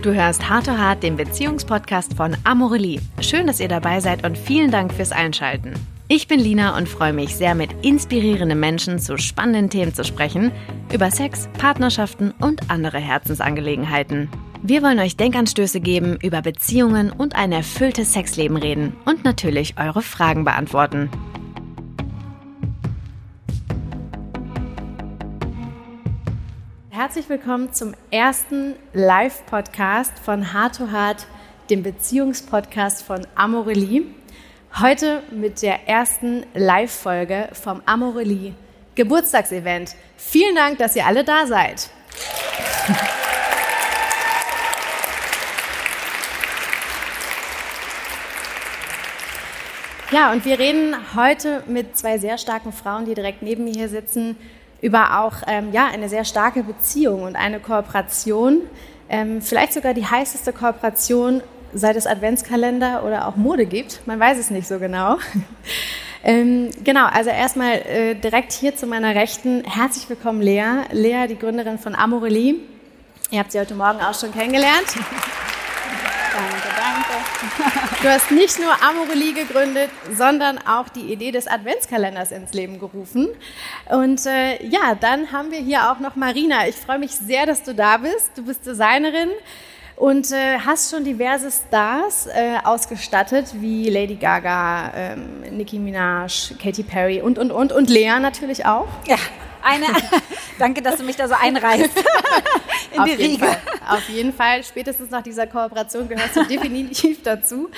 Du 0.00 0.14
hörst 0.14 0.48
Hart 0.48 0.66
to 0.66 0.78
Hart, 0.78 1.02
den 1.02 1.16
Beziehungspodcast 1.16 2.14
von 2.14 2.36
Amorelie. 2.44 3.00
Schön, 3.20 3.48
dass 3.48 3.58
ihr 3.58 3.66
dabei 3.66 3.98
seid 3.98 4.24
und 4.24 4.38
vielen 4.38 4.70
Dank 4.70 4.92
fürs 4.92 5.10
Einschalten. 5.10 5.74
Ich 6.06 6.28
bin 6.28 6.38
Lina 6.38 6.76
und 6.76 6.88
freue 6.88 7.12
mich 7.12 7.34
sehr, 7.34 7.56
mit 7.56 7.70
inspirierenden 7.84 8.60
Menschen 8.60 9.00
zu 9.00 9.18
spannenden 9.18 9.70
Themen 9.70 9.92
zu 9.92 10.04
sprechen, 10.04 10.52
über 10.92 11.10
Sex, 11.10 11.48
Partnerschaften 11.58 12.32
und 12.40 12.70
andere 12.70 12.98
Herzensangelegenheiten. 12.98 14.28
Wir 14.62 14.84
wollen 14.84 15.00
euch 15.00 15.16
Denkanstöße 15.16 15.80
geben, 15.80 16.16
über 16.22 16.42
Beziehungen 16.42 17.10
und 17.10 17.34
ein 17.34 17.50
erfülltes 17.50 18.12
Sexleben 18.12 18.56
reden 18.56 18.96
und 19.04 19.24
natürlich 19.24 19.74
eure 19.78 20.02
Fragen 20.02 20.44
beantworten. 20.44 21.10
Herzlich 26.98 27.28
willkommen 27.28 27.72
zum 27.72 27.94
ersten 28.10 28.74
Live-Podcast 28.92 30.18
von 30.18 30.52
Heart 30.52 30.78
to 30.78 30.90
Heart, 30.90 31.28
dem 31.70 31.84
Beziehungspodcast 31.84 33.04
von 33.04 33.24
Amorelie. 33.36 34.02
Heute 34.80 35.22
mit 35.30 35.62
der 35.62 35.86
ersten 35.86 36.44
Live-Folge 36.54 37.50
vom 37.52 37.82
Amorelie 37.86 38.52
Geburtstagsevent. 38.96 39.94
Vielen 40.16 40.56
Dank, 40.56 40.78
dass 40.78 40.96
ihr 40.96 41.06
alle 41.06 41.22
da 41.22 41.46
seid. 41.46 41.88
Ja, 50.10 50.32
und 50.32 50.44
wir 50.44 50.58
reden 50.58 50.96
heute 51.14 51.62
mit 51.68 51.96
zwei 51.96 52.18
sehr 52.18 52.38
starken 52.38 52.72
Frauen, 52.72 53.04
die 53.04 53.14
direkt 53.14 53.42
neben 53.42 53.62
mir 53.62 53.74
hier 53.74 53.88
sitzen, 53.88 54.36
über 54.80 55.20
auch 55.20 55.34
ähm, 55.46 55.72
ja, 55.72 55.86
eine 55.86 56.08
sehr 56.08 56.24
starke 56.24 56.62
Beziehung 56.62 57.22
und 57.22 57.36
eine 57.36 57.60
Kooperation, 57.60 58.62
ähm, 59.08 59.42
vielleicht 59.42 59.72
sogar 59.72 59.94
die 59.94 60.06
heißeste 60.06 60.52
Kooperation, 60.52 61.42
seit 61.72 61.96
es 61.96 62.06
Adventskalender 62.06 63.04
oder 63.04 63.26
auch 63.26 63.36
Mode 63.36 63.66
gibt. 63.66 64.06
Man 64.06 64.20
weiß 64.20 64.38
es 64.38 64.50
nicht 64.50 64.68
so 64.68 64.78
genau. 64.78 65.18
ähm, 66.24 66.70
genau, 66.84 67.06
also 67.06 67.30
erstmal 67.30 67.74
äh, 67.74 68.14
direkt 68.14 68.52
hier 68.52 68.76
zu 68.76 68.86
meiner 68.86 69.14
Rechten. 69.14 69.64
Herzlich 69.64 70.08
willkommen, 70.08 70.40
Lea. 70.40 70.84
Lea, 70.92 71.26
die 71.28 71.38
Gründerin 71.38 71.78
von 71.78 71.94
Amorelie. 71.94 72.56
Ihr 73.30 73.38
habt 73.40 73.52
sie 73.52 73.60
heute 73.60 73.74
Morgen 73.74 74.00
auch 74.00 74.18
schon 74.18 74.32
kennengelernt. 74.32 74.86
Du 78.02 78.08
hast 78.08 78.30
nicht 78.30 78.58
nur 78.58 78.70
Amorelie 78.82 79.32
gegründet, 79.32 79.90
sondern 80.16 80.58
auch 80.58 80.88
die 80.88 81.12
Idee 81.12 81.30
des 81.30 81.46
Adventskalenders 81.46 82.32
ins 82.32 82.52
Leben 82.52 82.78
gerufen. 82.78 83.28
Und 83.88 84.24
äh, 84.26 84.64
ja, 84.66 84.94
dann 84.94 85.32
haben 85.32 85.50
wir 85.50 85.58
hier 85.58 85.90
auch 85.90 85.98
noch 85.98 86.16
Marina. 86.16 86.68
Ich 86.68 86.76
freue 86.76 86.98
mich 86.98 87.12
sehr, 87.12 87.46
dass 87.46 87.62
du 87.62 87.74
da 87.74 87.98
bist. 87.98 88.30
Du 88.36 88.44
bist 88.44 88.66
Designerin 88.66 89.30
und 89.98 90.30
äh, 90.30 90.58
hast 90.64 90.90
schon 90.92 91.02
diverse 91.02 91.50
Stars 91.50 92.28
äh, 92.28 92.58
ausgestattet, 92.62 93.46
wie 93.54 93.90
Lady 93.90 94.14
Gaga, 94.14 94.92
ähm, 94.94 95.40
Nicki 95.50 95.78
Minaj, 95.78 96.54
Katy 96.62 96.84
Perry 96.84 97.20
und, 97.20 97.38
und, 97.38 97.50
und. 97.50 97.72
Und 97.72 97.90
Lea 97.90 98.20
natürlich 98.20 98.64
auch. 98.64 98.86
Ja. 99.06 99.16
Eine, 99.60 99.86
danke, 100.58 100.82
dass 100.82 100.98
du 100.98 101.02
mich 101.02 101.16
da 101.16 101.26
so 101.26 101.34
einreißt 101.34 101.90
in 102.96 103.04
die 103.04 103.12
Riege. 103.12 103.44
Fall. 103.44 103.58
Auf 103.88 104.08
jeden 104.08 104.32
Fall, 104.32 104.62
spätestens 104.62 105.10
nach 105.10 105.22
dieser 105.22 105.48
Kooperation 105.48 106.08
gehörst 106.08 106.36
du 106.36 106.44
definitiv 106.48 107.24
dazu. 107.24 107.68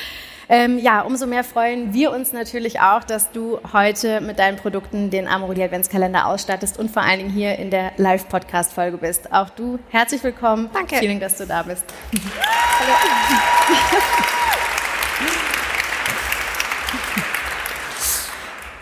Ähm, 0.53 0.81
ja, 0.81 1.03
umso 1.03 1.29
mehr 1.29 1.45
freuen 1.45 1.95
wir 1.95 2.11
uns 2.11 2.33
natürlich 2.33 2.81
auch, 2.81 3.05
dass 3.05 3.31
du 3.31 3.61
heute 3.73 4.21
mit 4.21 4.41
deinen 4.41 4.57
Produkten 4.57 5.09
den 5.09 5.29
Amorelie 5.29 5.65
Adventskalender 5.65 6.27
ausstattest 6.27 6.77
und 6.77 6.91
vor 6.91 7.03
allen 7.03 7.19
Dingen 7.19 7.31
hier 7.31 7.57
in 7.57 7.71
der 7.71 7.93
Live-Podcast-Folge 7.99 8.97
bist. 8.97 9.33
Auch 9.33 9.51
du, 9.51 9.79
herzlich 9.91 10.25
willkommen. 10.25 10.69
Danke. 10.75 10.97
Vielen 10.97 11.21
Dank, 11.21 11.31
dass 11.31 11.39
du 11.39 11.47
da 11.47 11.63
bist. 11.63 11.85
Hallo. 12.81 12.95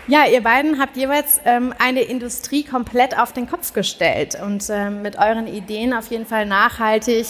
Ja, 0.07 0.25
ihr 0.25 0.41
beiden 0.41 0.79
habt 0.79 0.97
jeweils 0.97 1.39
ähm, 1.45 1.71
eine 1.77 2.01
Industrie 2.01 2.63
komplett 2.63 3.15
auf 3.15 3.31
den 3.31 3.47
Kopf 3.47 3.73
gestellt 3.73 4.35
und 4.43 4.67
ähm, 4.71 5.03
mit 5.03 5.19
euren 5.19 5.45
Ideen 5.45 5.93
auf 5.93 6.07
jeden 6.07 6.25
Fall 6.25 6.47
nachhaltig 6.47 7.27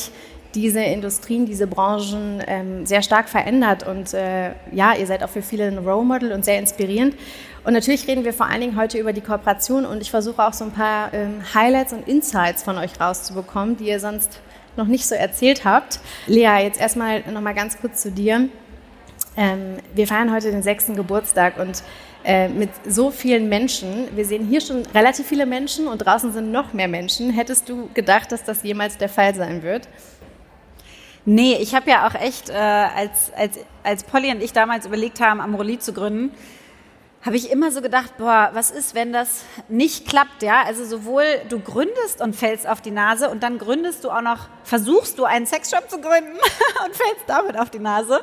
diese 0.55 0.81
Industrien, 0.81 1.45
diese 1.45 1.67
Branchen 1.67 2.43
ähm, 2.47 2.85
sehr 2.85 3.01
stark 3.01 3.29
verändert. 3.29 3.85
Und 3.87 4.13
äh, 4.13 4.51
ja, 4.71 4.95
ihr 4.95 5.05
seid 5.05 5.23
auch 5.23 5.29
für 5.29 5.41
viele 5.41 5.67
ein 5.67 5.77
Role 5.77 6.05
Model 6.05 6.31
und 6.31 6.43
sehr 6.43 6.59
inspirierend. 6.59 7.15
Und 7.63 7.73
natürlich 7.73 8.07
reden 8.07 8.23
wir 8.23 8.33
vor 8.33 8.47
allen 8.47 8.61
Dingen 8.61 8.77
heute 8.77 8.97
über 8.97 9.13
die 9.13 9.21
Kooperation 9.21 9.85
und 9.85 10.01
ich 10.01 10.11
versuche 10.11 10.43
auch 10.43 10.53
so 10.53 10.65
ein 10.65 10.71
paar 10.71 11.13
ähm, 11.13 11.41
Highlights 11.53 11.93
und 11.93 12.07
Insights 12.07 12.63
von 12.63 12.77
euch 12.77 12.99
rauszubekommen, 12.99 13.77
die 13.77 13.89
ihr 13.89 13.99
sonst 13.99 14.39
noch 14.77 14.87
nicht 14.87 15.05
so 15.05 15.13
erzählt 15.13 15.65
habt. 15.65 15.99
Lea, 16.25 16.63
jetzt 16.63 16.79
erstmal 16.79 17.21
nochmal 17.31 17.53
ganz 17.53 17.77
kurz 17.79 18.01
zu 18.01 18.11
dir. 18.11 18.49
Ähm, 19.35 19.77
wir 19.93 20.07
feiern 20.07 20.33
heute 20.33 20.51
den 20.51 20.63
sechsten 20.63 20.95
Geburtstag 20.95 21.59
und 21.59 21.83
äh, 22.23 22.47
mit 22.47 22.69
so 22.87 23.11
vielen 23.11 23.49
Menschen. 23.49 24.07
Wir 24.15 24.25
sehen 24.25 24.45
hier 24.45 24.61
schon 24.61 24.85
relativ 24.93 25.27
viele 25.27 25.45
Menschen 25.45 25.87
und 25.87 25.99
draußen 25.99 26.33
sind 26.33 26.51
noch 26.51 26.73
mehr 26.73 26.87
Menschen. 26.87 27.29
Hättest 27.31 27.69
du 27.69 27.89
gedacht, 27.93 28.31
dass 28.31 28.43
das 28.43 28.63
jemals 28.63 28.97
der 28.97 29.09
Fall 29.09 29.35
sein 29.35 29.63
wird? 29.63 29.87
Nee, 31.31 31.57
ich 31.61 31.75
habe 31.75 31.91
ja 31.91 32.07
auch 32.07 32.15
echt, 32.15 32.49
äh, 32.49 32.53
als, 32.53 33.31
als, 33.37 33.59
als 33.83 34.03
Polly 34.03 34.31
und 34.31 34.41
ich 34.41 34.51
damals 34.51 34.87
überlegt 34.87 35.19
haben, 35.21 35.39
Amorelie 35.41 35.77
zu 35.77 35.93
gründen, 35.93 36.35
habe 37.23 37.35
ich 37.35 37.51
immer 37.51 37.71
so 37.71 37.83
gedacht, 37.83 38.17
boah, 38.17 38.49
was 38.53 38.71
ist, 38.71 38.95
wenn 38.95 39.13
das 39.13 39.43
nicht 39.67 40.07
klappt, 40.07 40.41
ja? 40.41 40.63
Also 40.63 40.85
sowohl 40.85 41.25
du 41.47 41.59
gründest 41.59 42.21
und 42.21 42.35
fällst 42.35 42.67
auf 42.67 42.81
die 42.81 42.89
Nase 42.89 43.29
und 43.29 43.43
dann 43.43 43.59
gründest 43.59 44.03
du 44.05 44.09
auch 44.09 44.23
noch, 44.23 44.47
versuchst 44.63 45.19
du 45.19 45.25
einen 45.25 45.45
Sexshop 45.45 45.87
zu 45.87 46.01
gründen 46.01 46.33
und 46.85 46.95
fällst 46.95 47.25
damit 47.27 47.59
auf 47.59 47.69
die 47.69 47.77
Nase. 47.77 48.21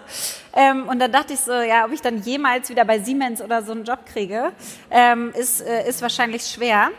Ähm, 0.53 0.89
und 0.89 0.99
dann 0.99 1.12
dachte 1.12 1.34
ich 1.34 1.39
so, 1.39 1.53
ja, 1.53 1.84
ob 1.84 1.93
ich 1.93 2.03
dann 2.03 2.21
jemals 2.22 2.71
wieder 2.71 2.84
bei 2.84 2.99
Siemens 2.99 3.41
oder 3.41 3.62
so 3.62 3.71
einen 3.71 3.84
Job 3.84 4.00
kriege, 4.05 4.50
ähm, 4.91 5.33
ist, 5.39 5.61
äh, 5.61 5.89
ist 5.89 6.03
wahrscheinlich 6.03 6.45
schwer. 6.45 6.91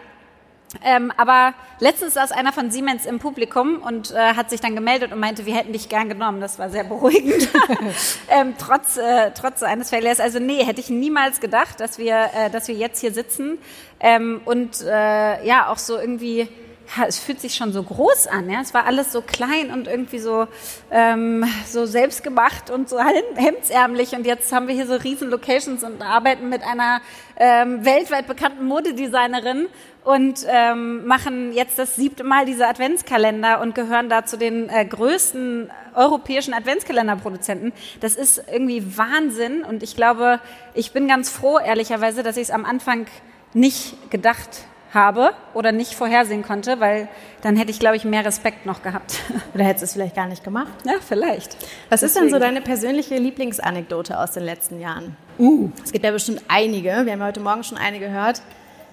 Ähm, 0.84 1.14
aber 1.16 1.54
letztens 1.80 2.16
saß 2.16 2.32
einer 2.34 2.52
von 2.52 2.72
Siemens 2.72 3.06
im 3.06 3.20
Publikum 3.20 3.78
und 3.78 4.12
äh, 4.12 4.34
hat 4.34 4.50
sich 4.50 4.60
dann 4.60 4.76
gemeldet 4.76 5.14
und 5.14 5.20
meinte, 5.20 5.46
wir 5.46 5.56
hätten 5.56 5.72
dich 5.72 5.88
gern 5.88 6.10
genommen. 6.10 6.42
Das 6.42 6.60
war 6.60 6.70
sehr 6.70 6.84
beruhigend, 6.84 7.48
ähm, 8.30 8.54
trotz, 8.58 8.98
äh, 8.98 9.32
trotz 9.32 9.64
eines 9.64 9.90
Failures. 9.90 10.20
Also 10.20 10.40
nee, 10.40 10.64
hätte 10.66 10.82
ich 10.82 10.90
niemals 10.90 11.40
gedacht, 11.40 11.80
dass 11.80 11.98
wir, 11.98 12.30
äh, 12.36 12.50
dass 12.50 12.68
wir 12.68 12.76
jetzt 12.76 13.00
hier 13.00 13.14
sitzen 13.14 13.58
ähm, 14.00 14.42
und 14.44 14.82
äh, 14.82 15.46
ja 15.46 15.70
auch 15.70 15.78
so 15.78 15.98
irgendwie 15.98 16.50
ja, 16.96 17.06
es 17.06 17.20
fühlt 17.20 17.42
sich 17.42 17.56
schon 17.56 17.74
so 17.74 17.84
groß 17.84 18.28
an. 18.28 18.50
Ja? 18.50 18.62
Es 18.62 18.74
war 18.74 18.86
alles 18.86 19.12
so 19.12 19.22
klein 19.22 19.72
und 19.72 19.88
irgendwie 19.88 20.20
so, 20.20 20.48
ähm, 20.92 21.46
so 21.66 21.86
selbstgemacht 21.86 22.70
und 22.70 22.88
so 22.88 22.98
hemdsärmlich. 23.36 24.14
Und 24.14 24.26
jetzt 24.26 24.52
haben 24.54 24.68
wir 24.68 24.76
hier 24.76 24.88
so 24.88 24.96
riesen 24.96 25.30
Locations 25.30 25.84
und 25.84 26.02
arbeiten 26.02 26.50
mit 26.50 26.64
einer 26.64 27.02
ähm, 27.38 27.84
weltweit 27.84 28.28
bekannten 28.28 28.66
Modedesignerin 28.66 29.68
und 30.08 30.46
ähm, 30.48 31.06
machen 31.06 31.52
jetzt 31.52 31.78
das 31.78 31.98
siebte 31.98 32.24
Mal 32.24 32.46
diese 32.46 32.66
Adventskalender 32.66 33.60
und 33.60 33.76
gehören 33.76 34.08
da 34.08 34.26
zu 34.26 34.38
den 34.38 34.70
äh, 34.70 34.86
größten 34.86 35.70
europäischen 35.96 36.54
Adventskalenderproduzenten. 36.54 37.74
Das 38.00 38.16
ist 38.16 38.42
irgendwie 38.50 38.98
Wahnsinn 38.98 39.66
und 39.66 39.84
ich 39.84 39.98
glaube, 39.98 40.40
ich 40.74 40.94
bin 40.94 41.10
ganz 41.10 41.30
froh, 41.30 41.60
ehrlicherweise, 41.60 42.24
dass 42.24 42.38
ich 42.38 42.44
es 42.44 42.52
am 42.52 42.64
Anfang 42.64 43.06
nicht 43.54 44.10
gedacht 44.10 44.62
habe 44.94 45.32
oder 45.54 45.74
nicht 45.74 45.94
vorhersehen 45.94 46.42
konnte, 46.42 46.80
weil 46.80 47.10
dann 47.42 47.58
hätte 47.58 47.72
ich, 47.72 47.80
glaube 47.80 47.98
ich, 47.98 48.06
mehr 48.06 48.24
Respekt 48.24 48.66
noch 48.66 48.84
gehabt. 48.84 49.20
Oder 49.54 49.66
hättest 49.66 49.82
du 49.82 49.86
es 49.88 49.94
vielleicht 49.94 50.16
gar 50.16 50.28
nicht 50.28 50.46
gemacht? 50.46 50.72
Ja, 50.86 50.94
vielleicht. 51.06 51.58
Was 51.90 52.00
Deswegen. 52.00 52.06
ist 52.06 52.16
denn 52.16 52.30
so 52.30 52.40
deine 52.40 52.62
persönliche 52.62 53.18
Lieblingsanekdote 53.18 54.18
aus 54.18 54.32
den 54.32 54.44
letzten 54.44 54.80
Jahren? 54.80 55.18
Uh. 55.38 55.70
Es 55.84 55.92
gibt 55.92 56.06
ja 56.06 56.12
bestimmt 56.12 56.42
einige. 56.48 57.02
Wir 57.04 57.12
haben 57.12 57.24
heute 57.24 57.42
Morgen 57.42 57.66
schon 57.66 57.78
eine 57.78 58.00
gehört. 58.00 58.42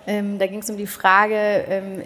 Ähm, 0.07 0.39
da 0.39 0.47
ging 0.47 0.61
es 0.61 0.71
um 0.71 0.77
die 0.77 0.87
Frage, 0.87 1.37
ähm, 1.37 2.03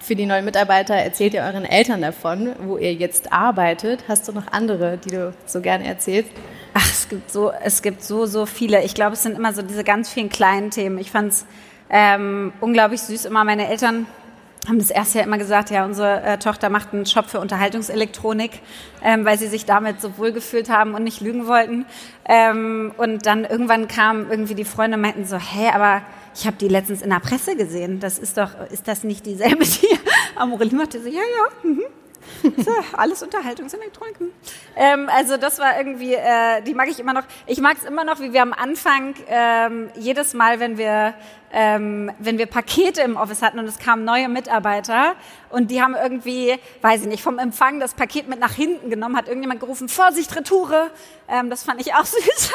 für 0.00 0.16
die 0.16 0.26
neuen 0.26 0.44
Mitarbeiter, 0.44 0.94
erzählt 0.94 1.34
ihr 1.34 1.42
euren 1.42 1.64
Eltern 1.64 2.02
davon, 2.02 2.54
wo 2.64 2.78
ihr 2.78 2.92
jetzt 2.92 3.32
arbeitet? 3.32 4.04
Hast 4.08 4.26
du 4.26 4.32
noch 4.32 4.48
andere, 4.50 4.98
die 4.98 5.10
du 5.10 5.32
so 5.46 5.60
gerne 5.60 5.86
erzählst? 5.86 6.30
Ach, 6.74 6.90
es 6.90 7.08
gibt 7.08 7.30
so, 7.30 7.52
es 7.52 7.82
gibt 7.82 8.02
so, 8.02 8.26
so 8.26 8.44
viele. 8.46 8.82
Ich 8.82 8.94
glaube, 8.94 9.12
es 9.12 9.22
sind 9.22 9.36
immer 9.36 9.52
so 9.52 9.62
diese 9.62 9.84
ganz 9.84 10.10
vielen 10.10 10.30
kleinen 10.30 10.70
Themen. 10.70 10.98
Ich 10.98 11.10
fand 11.10 11.32
es 11.32 11.46
ähm, 11.90 12.52
unglaublich 12.60 13.00
süß. 13.02 13.24
Immer 13.24 13.44
meine 13.44 13.68
Eltern 13.68 14.06
haben 14.66 14.78
das 14.78 14.90
erste 14.90 15.18
Jahr 15.18 15.26
immer 15.26 15.38
gesagt, 15.38 15.70
ja, 15.70 15.84
unsere 15.84 16.22
äh, 16.22 16.38
Tochter 16.38 16.68
macht 16.68 16.92
einen 16.92 17.06
Shop 17.06 17.26
für 17.26 17.40
Unterhaltungselektronik, 17.40 18.60
ähm, 19.02 19.24
weil 19.24 19.38
sie 19.38 19.46
sich 19.46 19.64
damit 19.64 20.00
so 20.00 20.18
wohl 20.18 20.32
gefühlt 20.32 20.68
haben 20.68 20.94
und 20.94 21.04
nicht 21.04 21.20
lügen 21.20 21.46
wollten. 21.46 21.86
Ähm, 22.28 22.92
und 22.98 23.26
dann 23.26 23.44
irgendwann 23.44 23.88
kamen 23.88 24.26
irgendwie 24.28 24.54
die 24.54 24.64
Freunde 24.64 24.96
und 24.96 25.02
meinten 25.02 25.24
so, 25.24 25.38
hä, 25.38 25.70
aber 25.72 26.02
ich 26.38 26.46
habe 26.46 26.56
die 26.56 26.68
letztens 26.68 27.02
in 27.02 27.10
der 27.10 27.18
Presse 27.18 27.56
gesehen. 27.56 27.98
Das 27.98 28.18
ist 28.18 28.38
doch, 28.38 28.50
ist 28.70 28.86
das 28.86 29.02
nicht 29.02 29.26
dieselbe, 29.26 29.64
die 29.64 29.98
Amorelie 30.36 30.76
machte? 30.76 31.00
So, 31.02 31.08
ja, 31.08 31.20
ja, 31.20 31.68
mhm. 31.68 31.82
So, 32.56 32.70
alles 32.92 33.22
Unterhaltungselektronik. 33.22 34.16
Ähm, 34.76 35.08
also 35.12 35.36
das 35.36 35.58
war 35.58 35.76
irgendwie, 35.76 36.14
äh, 36.14 36.62
die 36.62 36.74
mag 36.74 36.88
ich 36.88 37.00
immer 37.00 37.12
noch. 37.12 37.24
Ich 37.46 37.60
mag 37.60 37.76
es 37.76 37.84
immer 37.84 38.04
noch, 38.04 38.20
wie 38.20 38.32
wir 38.32 38.42
am 38.42 38.52
Anfang 38.52 39.14
ähm, 39.28 39.90
jedes 39.96 40.34
Mal, 40.34 40.60
wenn 40.60 40.78
wir 40.78 41.14
ähm, 41.52 42.10
wenn 42.18 42.38
wir 42.38 42.46
Pakete 42.46 43.00
im 43.02 43.16
Office 43.16 43.42
hatten 43.42 43.58
und 43.58 43.66
es 43.66 43.78
kamen 43.78 44.04
neue 44.04 44.28
Mitarbeiter 44.28 45.14
und 45.50 45.70
die 45.70 45.82
haben 45.82 45.94
irgendwie, 45.94 46.58
weiß 46.82 47.02
ich 47.02 47.06
nicht, 47.06 47.22
vom 47.22 47.38
Empfang 47.38 47.80
das 47.80 47.94
Paket 47.94 48.28
mit 48.28 48.38
nach 48.38 48.52
hinten 48.52 48.90
genommen, 48.90 49.16
hat 49.16 49.28
irgendjemand 49.28 49.60
gerufen, 49.60 49.88
Vorsicht, 49.88 50.34
Retoure. 50.36 50.90
Ähm, 51.28 51.48
das 51.50 51.62
fand 51.62 51.80
ich 51.80 51.94
auch 51.94 52.04
süß. 52.04 52.52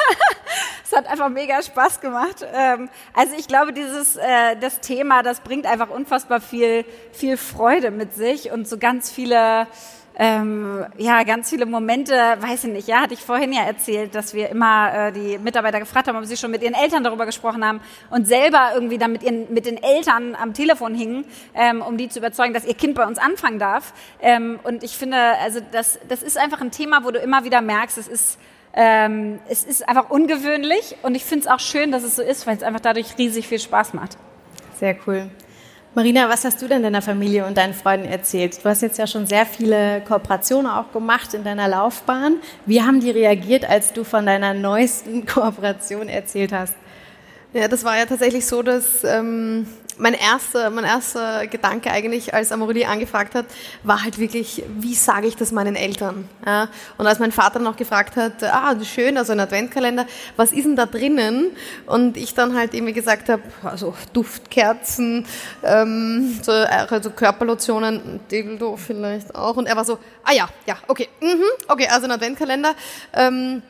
Es 0.84 0.92
hat 0.96 1.06
einfach 1.06 1.28
mega 1.28 1.60
Spaß 1.62 2.00
gemacht. 2.00 2.46
Ähm, 2.52 2.88
also 3.14 3.34
ich 3.36 3.48
glaube, 3.48 3.72
dieses 3.72 4.16
äh, 4.16 4.56
das 4.60 4.80
Thema, 4.80 5.22
das 5.22 5.40
bringt 5.40 5.66
einfach 5.66 5.90
unfassbar 5.90 6.40
viel, 6.40 6.84
viel 7.12 7.36
Freude 7.36 7.90
mit 7.90 8.14
sich 8.14 8.52
und 8.52 8.68
so 8.68 8.78
ganz 8.78 9.10
viele 9.10 9.66
ähm, 10.16 10.84
ja, 10.96 11.24
ganz 11.24 11.50
viele 11.50 11.66
Momente, 11.66 12.14
weiß 12.14 12.64
ich 12.64 12.72
nicht, 12.72 12.88
ja, 12.88 13.00
hatte 13.00 13.14
ich 13.14 13.20
vorhin 13.20 13.52
ja 13.52 13.62
erzählt, 13.62 14.14
dass 14.14 14.32
wir 14.32 14.48
immer 14.48 15.08
äh, 15.08 15.12
die 15.12 15.38
Mitarbeiter 15.38 15.80
gefragt 15.80 16.06
haben, 16.06 16.16
ob 16.16 16.24
sie 16.24 16.36
schon 16.36 16.52
mit 16.52 16.62
ihren 16.62 16.74
Eltern 16.74 17.02
darüber 17.02 17.26
gesprochen 17.26 17.64
haben 17.64 17.80
und 18.10 18.26
selber 18.26 18.70
irgendwie 18.74 18.98
dann 18.98 19.10
mit, 19.10 19.24
ihren, 19.24 19.52
mit 19.52 19.66
den 19.66 19.82
Eltern 19.82 20.36
am 20.36 20.54
Telefon 20.54 20.94
hingen, 20.94 21.24
ähm, 21.54 21.82
um 21.82 21.96
die 21.96 22.08
zu 22.08 22.20
überzeugen, 22.20 22.54
dass 22.54 22.64
ihr 22.64 22.74
Kind 22.74 22.94
bei 22.94 23.04
uns 23.04 23.18
anfangen 23.18 23.58
darf. 23.58 23.92
Ähm, 24.22 24.60
und 24.62 24.84
ich 24.84 24.96
finde, 24.96 25.16
also 25.42 25.58
das, 25.72 25.98
das 26.08 26.22
ist 26.22 26.38
einfach 26.38 26.60
ein 26.60 26.70
Thema, 26.70 27.04
wo 27.04 27.10
du 27.10 27.18
immer 27.18 27.44
wieder 27.44 27.60
merkst, 27.60 27.98
es 27.98 28.08
ist 28.08 28.38
ähm, 28.76 29.38
es 29.48 29.62
ist 29.62 29.88
einfach 29.88 30.10
ungewöhnlich 30.10 30.96
und 31.02 31.14
ich 31.14 31.24
finde 31.24 31.46
es 31.46 31.46
auch 31.46 31.60
schön, 31.60 31.92
dass 31.92 32.02
es 32.02 32.16
so 32.16 32.22
ist, 32.22 32.44
weil 32.46 32.56
es 32.56 32.64
einfach 32.64 32.80
dadurch 32.80 33.16
riesig 33.18 33.46
viel 33.46 33.60
Spaß 33.60 33.94
macht. 33.94 34.16
Sehr 34.80 34.96
cool. 35.06 35.30
Marina, 35.96 36.28
was 36.28 36.44
hast 36.44 36.60
du 36.60 36.66
denn 36.66 36.82
deiner 36.82 37.02
Familie 37.02 37.46
und 37.46 37.56
deinen 37.56 37.72
Freunden 37.72 38.08
erzählt? 38.08 38.58
Du 38.64 38.68
hast 38.68 38.82
jetzt 38.82 38.98
ja 38.98 39.06
schon 39.06 39.26
sehr 39.26 39.46
viele 39.46 40.00
Kooperationen 40.00 40.66
auch 40.66 40.90
gemacht 40.90 41.34
in 41.34 41.44
deiner 41.44 41.68
Laufbahn. 41.68 42.38
Wie 42.66 42.82
haben 42.82 42.98
die 42.98 43.12
reagiert, 43.12 43.64
als 43.64 43.92
du 43.92 44.02
von 44.02 44.26
deiner 44.26 44.54
neuesten 44.54 45.24
Kooperation 45.34 46.08
erzählt 46.08 46.52
hast? 46.52 46.74
Ja, 47.52 47.68
das 47.68 47.84
war 47.84 47.96
ja 47.96 48.06
tatsächlich 48.06 48.44
so, 48.44 48.62
dass 48.64 49.04
ähm, 49.04 49.68
mein 49.98 50.14
erster, 50.14 50.70
mein 50.70 50.84
erster 50.84 51.46
Gedanke 51.46 51.90
eigentlich, 51.90 52.34
als 52.34 52.52
Amorelie 52.52 52.86
angefragt 52.86 53.34
hat, 53.34 53.46
war 53.82 54.02
halt 54.02 54.18
wirklich, 54.18 54.62
wie 54.78 54.94
sage 54.94 55.26
ich 55.26 55.36
das 55.36 55.52
meinen 55.52 55.76
Eltern? 55.76 56.28
Ja? 56.44 56.68
Und 56.98 57.06
als 57.06 57.18
mein 57.18 57.32
Vater 57.32 57.58
noch 57.58 57.76
gefragt 57.76 58.16
hat, 58.16 58.42
ah, 58.42 58.74
schön, 58.84 59.16
also 59.16 59.32
ein 59.32 59.40
Adventkalender, 59.40 60.06
was 60.36 60.52
ist 60.52 60.64
denn 60.64 60.76
da 60.76 60.86
drinnen? 60.86 61.52
Und 61.86 62.16
ich 62.16 62.34
dann 62.34 62.56
halt 62.56 62.74
irgendwie 62.74 62.92
gesagt 62.92 63.28
habe, 63.28 63.42
also 63.62 63.94
Duftkerzen, 64.12 65.26
ähm, 65.62 66.40
so, 66.42 66.52
also 66.52 67.10
Körperlotionen, 67.10 68.20
Dildo 68.30 68.76
vielleicht 68.76 69.34
auch. 69.34 69.56
Und 69.56 69.66
er 69.66 69.76
war 69.76 69.84
so, 69.84 69.98
ah 70.24 70.32
ja, 70.32 70.48
ja, 70.66 70.76
okay, 70.88 71.08
mhm, 71.20 71.44
okay, 71.68 71.88
also 71.88 72.06
ein 72.06 72.12
Adventkalender. 72.12 72.74
Ähm, 73.12 73.62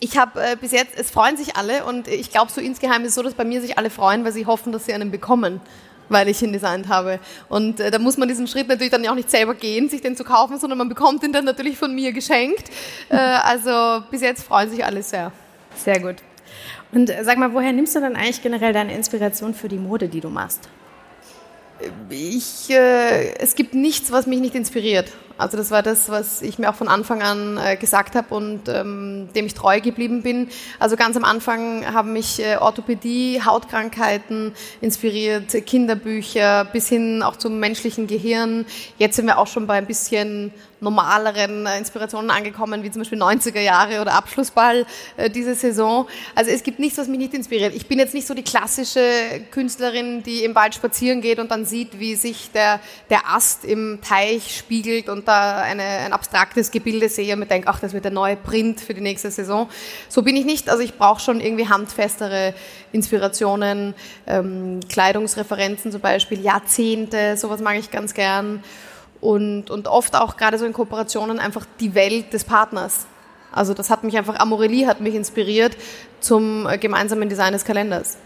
ich 0.00 0.16
habe 0.16 0.40
äh, 0.40 0.56
bis 0.56 0.72
jetzt, 0.72 0.98
es 0.98 1.10
freuen 1.10 1.36
sich 1.36 1.56
alle 1.56 1.84
und 1.84 2.08
ich 2.08 2.30
glaube, 2.30 2.50
so 2.50 2.60
insgeheim 2.60 3.02
ist 3.02 3.10
es 3.10 3.14
so, 3.14 3.22
dass 3.22 3.34
bei 3.34 3.44
mir 3.44 3.60
sich 3.60 3.78
alle 3.78 3.90
freuen, 3.90 4.24
weil 4.24 4.32
sie 4.32 4.46
hoffen, 4.46 4.72
dass 4.72 4.86
sie 4.86 4.92
einen 4.92 5.10
bekommen, 5.10 5.60
weil 6.08 6.28
ich 6.28 6.42
ihn 6.42 6.52
designt 6.52 6.88
habe. 6.88 7.18
Und 7.48 7.80
äh, 7.80 7.90
da 7.90 7.98
muss 7.98 8.16
man 8.16 8.28
diesen 8.28 8.46
Schritt 8.46 8.68
natürlich 8.68 8.90
dann 8.90 9.06
auch 9.06 9.14
nicht 9.14 9.30
selber 9.30 9.54
gehen, 9.54 9.88
sich 9.88 10.00
den 10.00 10.16
zu 10.16 10.24
kaufen, 10.24 10.58
sondern 10.58 10.78
man 10.78 10.88
bekommt 10.88 11.22
ihn 11.22 11.32
dann 11.32 11.44
natürlich 11.44 11.78
von 11.78 11.94
mir 11.94 12.12
geschenkt. 12.12 12.70
Äh, 13.08 13.16
also 13.42 14.04
bis 14.10 14.22
jetzt 14.22 14.42
freuen 14.42 14.70
sich 14.70 14.84
alle 14.84 15.02
sehr. 15.02 15.32
Sehr 15.74 16.00
gut. 16.00 16.16
Und 16.92 17.10
äh, 17.10 17.22
sag 17.24 17.38
mal, 17.38 17.52
woher 17.52 17.72
nimmst 17.72 17.94
du 17.94 18.00
dann 18.00 18.16
eigentlich 18.16 18.42
generell 18.42 18.72
deine 18.72 18.94
Inspiration 18.94 19.54
für 19.54 19.68
die 19.68 19.78
Mode, 19.78 20.08
die 20.08 20.20
du 20.20 20.28
machst? 20.28 20.68
Ich, 22.10 22.70
äh, 22.70 23.34
es 23.38 23.54
gibt 23.54 23.74
nichts, 23.74 24.10
was 24.10 24.26
mich 24.26 24.40
nicht 24.40 24.54
inspiriert. 24.54 25.12
Also 25.38 25.56
das 25.56 25.70
war 25.70 25.82
das, 25.82 26.08
was 26.08 26.42
ich 26.42 26.58
mir 26.58 26.68
auch 26.68 26.74
von 26.74 26.88
Anfang 26.88 27.22
an 27.22 27.58
äh, 27.58 27.76
gesagt 27.76 28.16
habe 28.16 28.34
und 28.34 28.68
ähm, 28.68 29.28
dem 29.34 29.46
ich 29.46 29.54
treu 29.54 29.80
geblieben 29.80 30.22
bin. 30.22 30.48
Also 30.80 30.96
ganz 30.96 31.16
am 31.16 31.24
Anfang 31.24 31.86
haben 31.86 32.12
mich 32.12 32.44
äh, 32.44 32.56
Orthopädie, 32.56 33.40
Hautkrankheiten 33.44 34.52
inspiriert, 34.80 35.52
Kinderbücher 35.64 36.64
bis 36.64 36.88
hin 36.88 37.22
auch 37.22 37.36
zum 37.36 37.60
menschlichen 37.60 38.08
Gehirn. 38.08 38.66
Jetzt 38.98 39.14
sind 39.16 39.26
wir 39.26 39.38
auch 39.38 39.46
schon 39.46 39.68
bei 39.68 39.78
ein 39.78 39.86
bisschen 39.86 40.52
normaleren 40.80 41.66
äh, 41.66 41.78
Inspirationen 41.78 42.30
angekommen, 42.30 42.82
wie 42.82 42.90
zum 42.90 43.02
Beispiel 43.02 43.20
90er 43.22 43.60
Jahre 43.60 44.00
oder 44.00 44.14
Abschlussball 44.14 44.86
äh, 45.16 45.30
diese 45.30 45.54
Saison. 45.54 46.06
Also 46.34 46.50
es 46.50 46.62
gibt 46.62 46.78
nichts, 46.78 46.98
was 46.98 47.08
mich 47.08 47.18
nicht 47.18 47.34
inspiriert. 47.34 47.74
Ich 47.74 47.86
bin 47.86 47.98
jetzt 47.98 48.14
nicht 48.14 48.26
so 48.26 48.34
die 48.34 48.42
klassische 48.42 49.00
Künstlerin, 49.50 50.22
die 50.22 50.44
im 50.44 50.54
Wald 50.54 50.74
spazieren 50.74 51.20
geht 51.20 51.38
und 51.38 51.50
dann 51.50 51.64
sieht, 51.64 51.98
wie 51.98 52.14
sich 52.14 52.50
der, 52.52 52.80
der 53.10 53.28
Ast 53.28 53.64
im 53.64 54.00
Teich 54.02 54.56
spiegelt 54.56 55.08
und 55.08 55.28
da 55.28 55.58
eine, 55.58 55.82
ein 55.82 56.12
abstraktes 56.12 56.70
Gebilde 56.70 57.08
sehe 57.08 57.32
und 57.34 57.40
mir 57.40 57.46
denke, 57.46 57.68
ach, 57.68 57.80
das 57.80 57.92
wird 57.92 58.04
der 58.04 58.12
neue 58.12 58.36
Print 58.36 58.80
für 58.80 58.94
die 58.94 59.00
nächste 59.00 59.30
Saison. 59.30 59.68
So 60.08 60.22
bin 60.22 60.36
ich 60.36 60.44
nicht. 60.44 60.70
Also 60.70 60.82
ich 60.82 60.96
brauche 60.96 61.20
schon 61.20 61.40
irgendwie 61.40 61.68
handfestere 61.68 62.54
Inspirationen, 62.92 63.94
ähm, 64.26 64.80
Kleidungsreferenzen 64.88 65.92
zum 65.92 66.00
Beispiel, 66.00 66.40
Jahrzehnte, 66.40 67.36
sowas 67.36 67.60
mag 67.60 67.78
ich 67.78 67.90
ganz 67.90 68.14
gern 68.14 68.62
und, 69.20 69.70
und 69.70 69.88
oft 69.88 70.14
auch 70.14 70.36
gerade 70.36 70.58
so 70.58 70.64
in 70.64 70.72
Kooperationen 70.72 71.38
einfach 71.38 71.66
die 71.80 71.94
Welt 71.94 72.32
des 72.32 72.44
Partners. 72.44 73.06
Also 73.52 73.74
das 73.74 73.90
hat 73.90 74.04
mich 74.04 74.16
einfach, 74.16 74.38
Amorelie 74.38 74.86
hat 74.86 75.00
mich 75.00 75.14
inspiriert 75.14 75.76
zum 76.20 76.66
äh, 76.66 76.78
gemeinsamen 76.78 77.28
Design 77.28 77.52
des 77.52 77.64
Kalenders. 77.64 78.18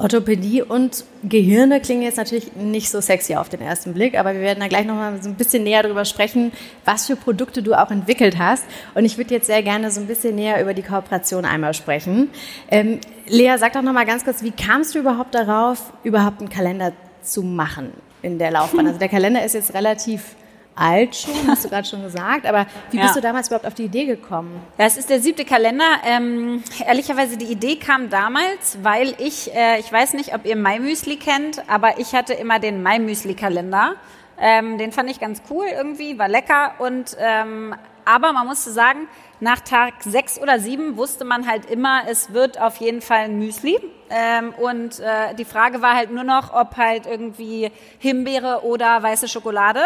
Orthopädie 0.00 0.62
und 0.62 1.04
Gehirne 1.24 1.78
klingen 1.78 2.00
jetzt 2.02 2.16
natürlich 2.16 2.56
nicht 2.56 2.90
so 2.90 3.02
sexy 3.02 3.34
auf 3.34 3.50
den 3.50 3.60
ersten 3.60 3.92
Blick, 3.92 4.18
aber 4.18 4.32
wir 4.32 4.40
werden 4.40 4.60
da 4.60 4.66
gleich 4.66 4.86
nochmal 4.86 5.22
so 5.22 5.28
ein 5.28 5.34
bisschen 5.34 5.62
näher 5.62 5.82
darüber 5.82 6.06
sprechen, 6.06 6.52
was 6.86 7.06
für 7.06 7.16
Produkte 7.16 7.62
du 7.62 7.74
auch 7.74 7.90
entwickelt 7.90 8.38
hast. 8.38 8.64
Und 8.94 9.04
ich 9.04 9.18
würde 9.18 9.34
jetzt 9.34 9.46
sehr 9.46 9.62
gerne 9.62 9.90
so 9.90 10.00
ein 10.00 10.06
bisschen 10.06 10.36
näher 10.36 10.62
über 10.62 10.72
die 10.72 10.82
Kooperation 10.82 11.44
einmal 11.44 11.74
sprechen. 11.74 12.30
Ähm, 12.70 13.00
Lea, 13.26 13.56
sag 13.58 13.74
doch 13.74 13.82
nochmal 13.82 14.06
ganz 14.06 14.24
kurz, 14.24 14.42
wie 14.42 14.52
kamst 14.52 14.94
du 14.94 15.00
überhaupt 15.00 15.34
darauf, 15.34 15.92
überhaupt 16.02 16.40
einen 16.40 16.48
Kalender 16.48 16.92
zu 17.22 17.42
machen? 17.42 17.92
In 18.22 18.38
der 18.38 18.50
Laufbahn? 18.50 18.86
Also 18.86 18.98
der 18.98 19.08
Kalender 19.08 19.44
ist 19.44 19.54
jetzt 19.54 19.74
relativ 19.74 20.36
alt 20.74 21.14
schon, 21.14 21.34
hast 21.46 21.64
du 21.64 21.68
gerade 21.68 21.86
schon 21.86 22.02
gesagt. 22.02 22.46
Aber 22.46 22.66
wie 22.90 22.96
ja. 22.96 23.04
bist 23.04 23.16
du 23.16 23.20
damals 23.20 23.48
überhaupt 23.48 23.66
auf 23.66 23.74
die 23.74 23.84
Idee 23.84 24.06
gekommen? 24.06 24.62
Ja, 24.78 24.86
es 24.86 24.96
ist 24.96 25.10
der 25.10 25.20
siebte 25.20 25.44
Kalender. 25.44 25.84
Ähm, 26.04 26.62
ehrlicherweise, 26.86 27.36
die 27.36 27.46
Idee 27.52 27.76
kam 27.76 28.10
damals, 28.10 28.78
weil 28.82 29.14
ich, 29.18 29.54
äh, 29.54 29.78
ich 29.78 29.92
weiß 29.92 30.14
nicht, 30.14 30.34
ob 30.34 30.44
ihr 30.46 30.56
Mai-Müsli 30.56 31.16
kennt, 31.16 31.62
aber 31.68 31.98
ich 31.98 32.14
hatte 32.14 32.34
immer 32.34 32.58
den 32.58 32.82
Mai-Müsli-Kalender. 32.82 33.94
Ähm, 34.42 34.78
den 34.78 34.90
fand 34.90 35.10
ich 35.10 35.20
ganz 35.20 35.42
cool 35.50 35.66
irgendwie, 35.70 36.18
war 36.18 36.28
lecker. 36.28 36.72
Und 36.78 37.16
ähm, 37.18 37.74
aber 38.06 38.32
man 38.32 38.46
musste 38.46 38.70
sagen, 38.70 39.08
nach 39.40 39.60
Tag 39.60 39.94
sechs 40.00 40.38
oder 40.38 40.60
sieben 40.60 40.96
wusste 40.96 41.24
man 41.24 41.48
halt 41.48 41.70
immer, 41.70 42.02
es 42.08 42.32
wird 42.32 42.60
auf 42.60 42.76
jeden 42.76 43.00
Fall 43.00 43.20
ein 43.20 43.38
Müsli. 43.38 43.78
Ähm, 44.10 44.52
und 44.54 45.00
äh, 45.00 45.34
die 45.34 45.44
Frage 45.44 45.82
war 45.82 45.94
halt 45.94 46.10
nur 46.10 46.24
noch, 46.24 46.52
ob 46.52 46.76
halt 46.76 47.06
irgendwie 47.06 47.70
Himbeere 47.98 48.64
oder 48.64 49.02
weiße 49.02 49.28
Schokolade. 49.28 49.80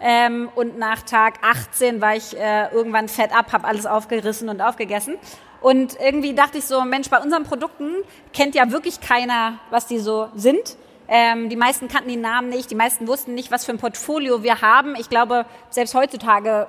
Ähm, 0.00 0.50
und 0.54 0.78
nach 0.78 1.02
Tag 1.02 1.38
18 1.42 2.00
war 2.00 2.16
ich 2.16 2.36
äh, 2.36 2.68
irgendwann 2.72 3.08
fett 3.08 3.36
ab, 3.36 3.52
habe 3.52 3.66
alles 3.66 3.86
aufgerissen 3.86 4.48
und 4.48 4.60
aufgegessen. 4.60 5.16
Und 5.60 5.96
irgendwie 6.00 6.34
dachte 6.34 6.58
ich 6.58 6.64
so, 6.66 6.82
Mensch, 6.82 7.10
bei 7.10 7.18
unseren 7.18 7.44
Produkten 7.44 7.90
kennt 8.32 8.54
ja 8.54 8.70
wirklich 8.70 9.00
keiner, 9.00 9.58
was 9.70 9.86
die 9.86 9.98
so 9.98 10.28
sind. 10.34 10.76
Ähm, 11.10 11.48
die 11.48 11.56
meisten 11.56 11.88
kannten 11.88 12.10
die 12.10 12.16
Namen 12.16 12.50
nicht, 12.50 12.70
die 12.70 12.74
meisten 12.74 13.08
wussten 13.08 13.34
nicht, 13.34 13.50
was 13.50 13.64
für 13.64 13.72
ein 13.72 13.78
Portfolio 13.78 14.42
wir 14.42 14.60
haben. 14.60 14.94
Ich 14.96 15.08
glaube, 15.08 15.46
selbst 15.70 15.94
heutzutage 15.94 16.66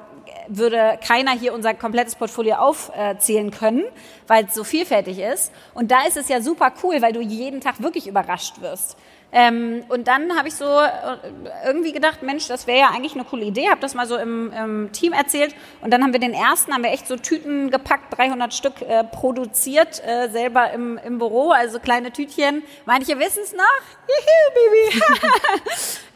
würde 0.50 1.00
keiner 1.06 1.32
hier 1.32 1.54
unser 1.54 1.74
komplettes 1.74 2.16
Portfolio 2.16 2.56
aufzählen 2.56 3.52
können, 3.52 3.86
weil 4.28 4.46
es 4.46 4.56
so 4.56 4.64
vielfältig 4.64 5.20
ist. 5.20 5.52
Und 5.74 5.92
da 5.92 6.06
ist 6.08 6.18
es 6.18 6.28
ja 6.28 6.42
super 6.42 6.74
cool, 6.84 7.02
weil 7.02 7.14
du 7.14 7.22
jeden 7.22 7.62
Tag 7.62 7.82
wirklich 7.82 8.08
überrascht 8.08 8.60
wirst. 8.62 8.98
Ähm, 9.32 9.84
und 9.90 10.08
dann 10.08 10.36
habe 10.36 10.48
ich 10.48 10.56
so 10.56 10.66
äh, 10.66 11.18
irgendwie 11.64 11.92
gedacht, 11.92 12.24
Mensch, 12.24 12.48
das 12.48 12.66
wäre 12.66 12.80
ja 12.80 12.90
eigentlich 12.90 13.14
eine 13.14 13.26
coole 13.26 13.46
Idee, 13.46 13.70
habe 13.70 13.80
das 13.80 13.94
mal 13.94 14.08
so 14.08 14.18
im, 14.18 14.52
im, 14.52 14.92
Team 14.92 15.14
erzählt. 15.14 15.54
Und 15.82 15.92
dann 15.92 16.04
haben 16.04 16.14
wir 16.14 16.20
den 16.20 16.34
ersten, 16.34 16.74
haben 16.74 16.84
wir 16.84 16.92
echt 16.92 17.08
so 17.08 17.16
Tüten 17.16 17.70
gepackt, 17.70 18.18
300 18.18 18.54
Stück 18.54 18.82
äh, 18.82 19.04
produziert, 19.04 20.02
äh, 20.04 20.30
selber 20.30 20.72
im, 20.72 20.98
im, 20.98 21.20
Büro, 21.20 21.52
also 21.52 21.80
kleine 21.80 22.12
Tütchen. 22.12 22.64
Manche 22.86 23.20
wissen 23.20 23.44
es 23.44 23.54
noch, 23.54 23.66
Juhu, 24.08 24.56
Baby, 24.56 25.04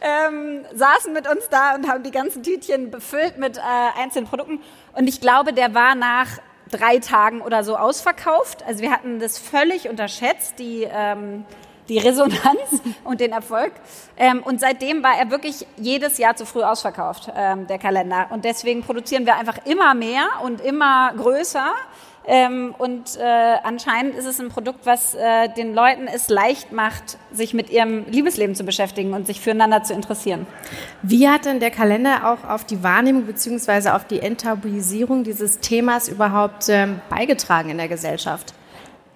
ähm, 0.00 0.64
saßen 0.74 1.12
mit 1.12 1.30
uns 1.30 1.48
da 1.48 1.76
und 1.76 1.88
haben 1.88 2.02
die 2.02 2.10
ganzen 2.10 2.42
Tütchen 2.42 2.90
befüllt 2.90 3.38
mit 3.38 3.58
äh, 3.58 3.60
einzelnen 4.00 4.26
Produkten. 4.26 4.60
Und 4.92 5.06
ich 5.06 5.20
glaube, 5.20 5.52
der 5.52 5.72
war 5.72 5.94
nach 5.94 6.26
drei 6.70 6.98
Tagen 6.98 7.42
oder 7.42 7.62
so 7.62 7.76
ausverkauft. 7.76 8.64
Also 8.66 8.82
wir 8.82 8.90
hatten 8.90 9.20
das 9.20 9.38
völlig 9.38 9.88
unterschätzt, 9.88 10.58
die 10.58 10.88
ähm, 10.90 11.44
die 11.88 11.98
Resonanz 11.98 12.82
und 13.04 13.20
den 13.20 13.32
Erfolg. 13.32 13.72
Ähm, 14.16 14.42
und 14.42 14.60
seitdem 14.60 15.02
war 15.02 15.18
er 15.18 15.30
wirklich 15.30 15.66
jedes 15.76 16.18
Jahr 16.18 16.36
zu 16.36 16.46
früh 16.46 16.62
ausverkauft, 16.62 17.30
ähm, 17.36 17.66
der 17.66 17.78
Kalender. 17.78 18.26
Und 18.30 18.44
deswegen 18.44 18.82
produzieren 18.82 19.26
wir 19.26 19.36
einfach 19.36 19.58
immer 19.66 19.94
mehr 19.94 20.26
und 20.42 20.60
immer 20.60 21.12
größer. 21.16 21.72
Ähm, 22.26 22.74
und 22.78 23.16
äh, 23.16 23.22
anscheinend 23.64 24.14
ist 24.14 24.24
es 24.24 24.40
ein 24.40 24.48
Produkt, 24.48 24.86
was 24.86 25.14
äh, 25.14 25.48
den 25.50 25.74
Leuten 25.74 26.06
es 26.06 26.30
leicht 26.30 26.72
macht, 26.72 27.18
sich 27.30 27.52
mit 27.52 27.68
ihrem 27.68 28.06
Liebesleben 28.06 28.54
zu 28.54 28.64
beschäftigen 28.64 29.12
und 29.12 29.26
sich 29.26 29.40
füreinander 29.40 29.82
zu 29.82 29.92
interessieren. 29.92 30.46
Wie 31.02 31.28
hat 31.28 31.44
denn 31.44 31.60
der 31.60 31.70
Kalender 31.70 32.32
auch 32.32 32.48
auf 32.48 32.64
die 32.64 32.82
Wahrnehmung 32.82 33.26
bzw. 33.26 33.90
auf 33.90 34.06
die 34.06 34.20
Enttabuisierung 34.20 35.24
dieses 35.24 35.58
Themas 35.58 36.08
überhaupt 36.08 36.70
ähm, 36.70 37.00
beigetragen 37.10 37.68
in 37.68 37.76
der 37.76 37.88
Gesellschaft? 37.88 38.54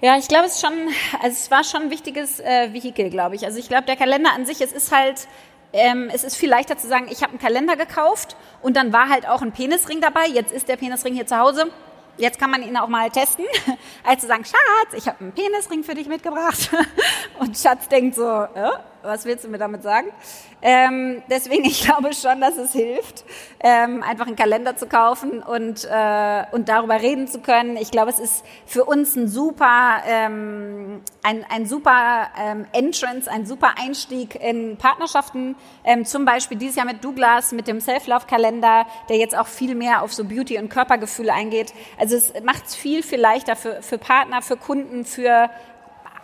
Ja, 0.00 0.16
ich 0.16 0.28
glaube, 0.28 0.46
es 0.46 0.54
ist 0.54 0.60
schon, 0.60 0.72
also 1.20 1.34
es 1.34 1.50
war 1.50 1.64
schon 1.64 1.82
ein 1.82 1.90
wichtiges 1.90 2.38
äh, 2.38 2.72
Vehikel, 2.72 3.10
glaube 3.10 3.34
ich. 3.34 3.44
Also 3.44 3.58
ich 3.58 3.68
glaube, 3.68 3.84
der 3.84 3.96
Kalender 3.96 4.30
an 4.32 4.46
sich, 4.46 4.60
es 4.60 4.70
ist 4.72 4.94
halt, 4.94 5.26
ähm, 5.72 6.08
es 6.14 6.22
ist 6.22 6.36
viel 6.36 6.48
leichter 6.48 6.78
zu 6.78 6.86
sagen, 6.86 7.08
ich 7.10 7.22
habe 7.22 7.30
einen 7.30 7.40
Kalender 7.40 7.74
gekauft 7.74 8.36
und 8.62 8.76
dann 8.76 8.92
war 8.92 9.08
halt 9.08 9.28
auch 9.28 9.42
ein 9.42 9.50
Penisring 9.50 10.00
dabei. 10.00 10.26
Jetzt 10.28 10.52
ist 10.52 10.68
der 10.68 10.76
Penisring 10.76 11.14
hier 11.14 11.26
zu 11.26 11.36
Hause. 11.36 11.66
Jetzt 12.16 12.38
kann 12.38 12.48
man 12.48 12.62
ihn 12.62 12.76
auch 12.76 12.86
mal 12.86 13.10
testen, 13.10 13.44
als 14.04 14.20
zu 14.20 14.28
sagen, 14.28 14.44
Schatz, 14.44 14.94
ich 14.96 15.08
habe 15.08 15.18
einen 15.18 15.32
Penisring 15.32 15.82
für 15.82 15.96
dich 15.96 16.06
mitgebracht. 16.06 16.70
Und 17.40 17.58
Schatz 17.58 17.88
denkt 17.88 18.14
so, 18.14 18.24
äh, 18.24 18.70
was 19.02 19.24
willst 19.24 19.44
du 19.44 19.48
mir 19.48 19.58
damit 19.58 19.82
sagen? 19.82 20.08
Ähm, 20.60 21.22
deswegen, 21.30 21.64
ich 21.64 21.82
glaube 21.84 22.12
schon, 22.14 22.40
dass 22.40 22.56
es 22.56 22.72
hilft, 22.72 23.24
ähm, 23.60 24.02
einfach 24.02 24.26
einen 24.26 24.36
Kalender 24.36 24.76
zu 24.76 24.86
kaufen 24.86 25.42
und, 25.42 25.84
äh, 25.84 26.44
und 26.52 26.68
darüber 26.68 27.00
reden 27.00 27.28
zu 27.28 27.40
können. 27.40 27.76
Ich 27.76 27.90
glaube, 27.90 28.10
es 28.10 28.18
ist 28.18 28.44
für 28.66 28.84
uns 28.84 29.14
ein 29.16 29.28
super, 29.28 30.02
ähm, 30.06 31.00
ein, 31.22 31.44
ein 31.48 31.66
super 31.66 32.28
ähm, 32.38 32.66
Entrance, 32.72 33.30
ein 33.30 33.46
super 33.46 33.74
Einstieg 33.80 34.34
in 34.34 34.76
Partnerschaften. 34.76 35.56
Ähm, 35.84 36.04
zum 36.04 36.24
Beispiel 36.24 36.58
dieses 36.58 36.76
Jahr 36.76 36.86
mit 36.86 37.04
Douglas, 37.04 37.52
mit 37.52 37.68
dem 37.68 37.80
Self-Love-Kalender, 37.80 38.86
der 39.08 39.16
jetzt 39.16 39.36
auch 39.36 39.46
viel 39.46 39.74
mehr 39.74 40.02
auf 40.02 40.12
so 40.12 40.24
Beauty- 40.24 40.58
und 40.58 40.68
Körpergefühle 40.68 41.32
eingeht. 41.32 41.72
Also 41.98 42.16
es 42.16 42.32
macht 42.42 42.66
es 42.66 42.74
viel, 42.74 43.02
viel 43.02 43.20
leichter 43.20 43.54
für, 43.54 43.82
für 43.82 43.98
Partner, 43.98 44.42
für 44.42 44.56
Kunden, 44.56 45.04
für 45.04 45.50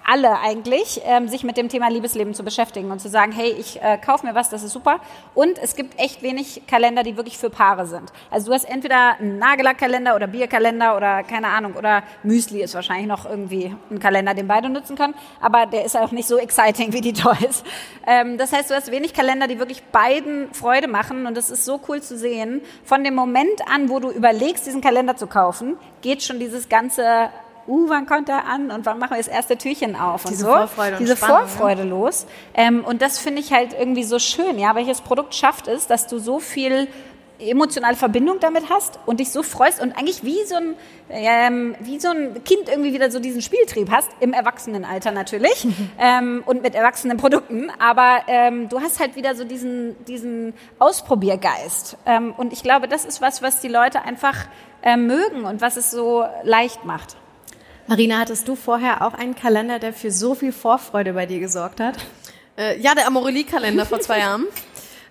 alle 0.05 0.39
eigentlich, 0.41 1.01
ähm, 1.05 1.29
sich 1.29 1.45
mit 1.45 1.57
dem 1.57 1.69
Thema 1.69 1.89
Liebesleben 1.89 2.35
zu 2.35 2.45
beschäftigen 2.45 2.91
und 2.91 3.01
zu 3.01 3.09
sagen, 3.09 3.33
hey, 3.33 3.55
ich 3.59 3.83
äh, 3.83 3.99
kaufe 3.99 4.27
mir 4.27 4.35
was, 4.35 4.51
das 4.51 4.63
ist 4.63 4.73
super. 4.73 5.01
Und 5.35 5.59
es 5.59 5.77
gibt 5.77 5.99
echt 5.99 6.23
wenig 6.23 6.63
Kalender, 6.67 7.03
die 7.03 7.17
wirklich 7.17 7.39
für 7.39 7.51
Paare 7.51 7.87
sind. 7.87 8.13
Also 8.31 8.49
du 8.49 8.55
hast 8.55 8.65
entweder 8.65 9.19
einen 9.19 9.39
Nagellackkalender 9.39 10.15
oder 10.15 10.27
Bierkalender 10.27 10.97
oder 10.97 11.23
keine 11.23 11.49
Ahnung, 11.49 11.75
oder 11.75 12.03
Müsli 12.23 12.63
ist 12.63 12.75
wahrscheinlich 12.75 13.07
noch 13.07 13.25
irgendwie 13.25 13.75
ein 13.91 13.99
Kalender, 13.99 14.35
den 14.35 14.47
beide 14.47 14.69
nutzen 14.69 14.97
können, 14.97 15.15
aber 15.41 15.67
der 15.67 15.85
ist 15.85 15.97
auch 15.97 16.11
nicht 16.11 16.29
so 16.29 16.39
exciting 16.39 16.93
wie 16.93 17.01
die 17.01 17.13
Toys. 17.13 17.65
Ähm, 18.07 18.37
das 18.37 18.53
heißt, 18.53 18.71
du 18.71 18.75
hast 18.75 18.91
wenig 18.91 19.15
Kalender, 19.15 19.47
die 19.47 19.59
wirklich 19.59 19.83
beiden 19.85 20.53
Freude 20.53 20.89
machen 20.89 21.27
und 21.27 21.39
es 21.39 21.51
ist 21.51 21.65
so 21.65 21.81
cool 21.89 22.03
zu 22.03 22.19
sehen. 22.19 22.61
Von 22.85 23.05
dem 23.05 23.15
Moment 23.15 23.67
an, 23.73 23.89
wo 23.89 24.01
du 24.01 24.11
überlegst, 24.11 24.67
diesen 24.67 24.81
Kalender 24.81 25.17
zu 25.17 25.27
kaufen, 25.27 25.77
geht 26.03 26.23
schon 26.23 26.39
dieses 26.39 26.69
ganze 26.69 27.31
uh, 27.67 27.89
wann 27.89 28.07
kommt 28.07 28.29
er 28.29 28.47
an 28.47 28.71
und 28.71 28.87
wann 28.87 28.99
machen 28.99 29.13
wir 29.13 29.19
das 29.19 29.29
erste 29.29 29.57
Türchen 29.57 29.97
auf 29.97 30.25
Diese 30.25 30.47
und 30.47 30.53
so. 30.53 30.57
Vorfreude 30.57 30.93
und 30.97 31.01
Diese 31.01 31.17
Spannung, 31.17 31.49
Vorfreude 31.49 31.85
los. 31.85 32.27
Ähm, 32.55 32.85
und 32.85 33.03
das 33.03 33.19
finde 33.19 33.41
ich 33.41 33.53
halt 33.53 33.75
irgendwie 33.79 34.05
so 34.05 34.19
schön, 34.19 34.59
ja, 34.59 34.75
welches 34.75 35.01
Produkt 35.01 35.35
schafft 35.35 35.69
es, 35.69 35.87
dass 35.87 36.07
du 36.07 36.19
so 36.19 36.41
viel 36.41 36.89
emotionale 37.39 37.97
Verbindung 37.97 38.39
damit 38.41 38.71
hast 38.71 38.99
und 39.07 39.19
dich 39.19 39.31
so 39.31 39.43
freust 39.43 39.81
und 39.81 39.97
eigentlich 39.99 40.23
wie 40.23 40.45
so 40.47 40.55
ein 40.55 40.77
ähm, 41.11 41.75
wie 41.81 41.99
so 41.99 42.09
ein 42.09 42.45
Kind 42.45 42.69
irgendwie 42.69 42.93
wieder 42.95 43.11
so 43.11 43.19
diesen 43.19 43.43
Spieltrieb 43.43 43.91
hast 43.91 44.09
im 44.21 44.33
Erwachsenenalter 44.33 45.11
natürlich 45.11 45.67
ähm, 45.99 46.43
und 46.47 46.63
mit 46.63 46.75
erwachsenen 46.75 47.17
Produkten, 47.17 47.71
aber 47.79 48.21
ähm, 48.29 48.69
du 48.69 48.81
hast 48.81 49.01
halt 49.01 49.17
wieder 49.17 49.35
so 49.35 49.45
diesen 49.45 49.97
diesen 50.05 50.55
Ausprobiergeist 50.79 51.97
ähm, 52.07 52.33
und 52.37 52.53
ich 52.53 52.63
glaube, 52.63 52.87
das 52.87 53.05
ist 53.05 53.21
was, 53.21 53.43
was 53.43 53.61
die 53.61 53.69
Leute 53.69 54.03
einfach 54.03 54.47
ähm, 54.83 55.07
mögen 55.07 55.45
und 55.45 55.61
was 55.61 55.77
es 55.77 55.91
so 55.91 56.25
leicht 56.45 56.85
macht. 56.85 57.17
Marina, 57.87 58.19
hattest 58.19 58.49
du 58.49 58.57
vorher 58.57 59.03
auch 59.07 59.13
einen 59.13 59.35
Kalender, 59.35 59.79
der 59.79 59.93
für 59.93 60.11
so 60.11 60.35
viel 60.35 60.53
Vorfreude 60.53 61.13
bei 61.13 61.27
dir 61.27 61.39
gesorgt 61.39 61.81
hat? 61.81 61.97
Äh, 62.57 62.81
ja, 62.81 62.95
der 62.95 63.07
Amorelie-Kalender 63.07 63.85
vor 63.85 64.01
zwei 64.01 64.19
Jahren. 64.21 64.47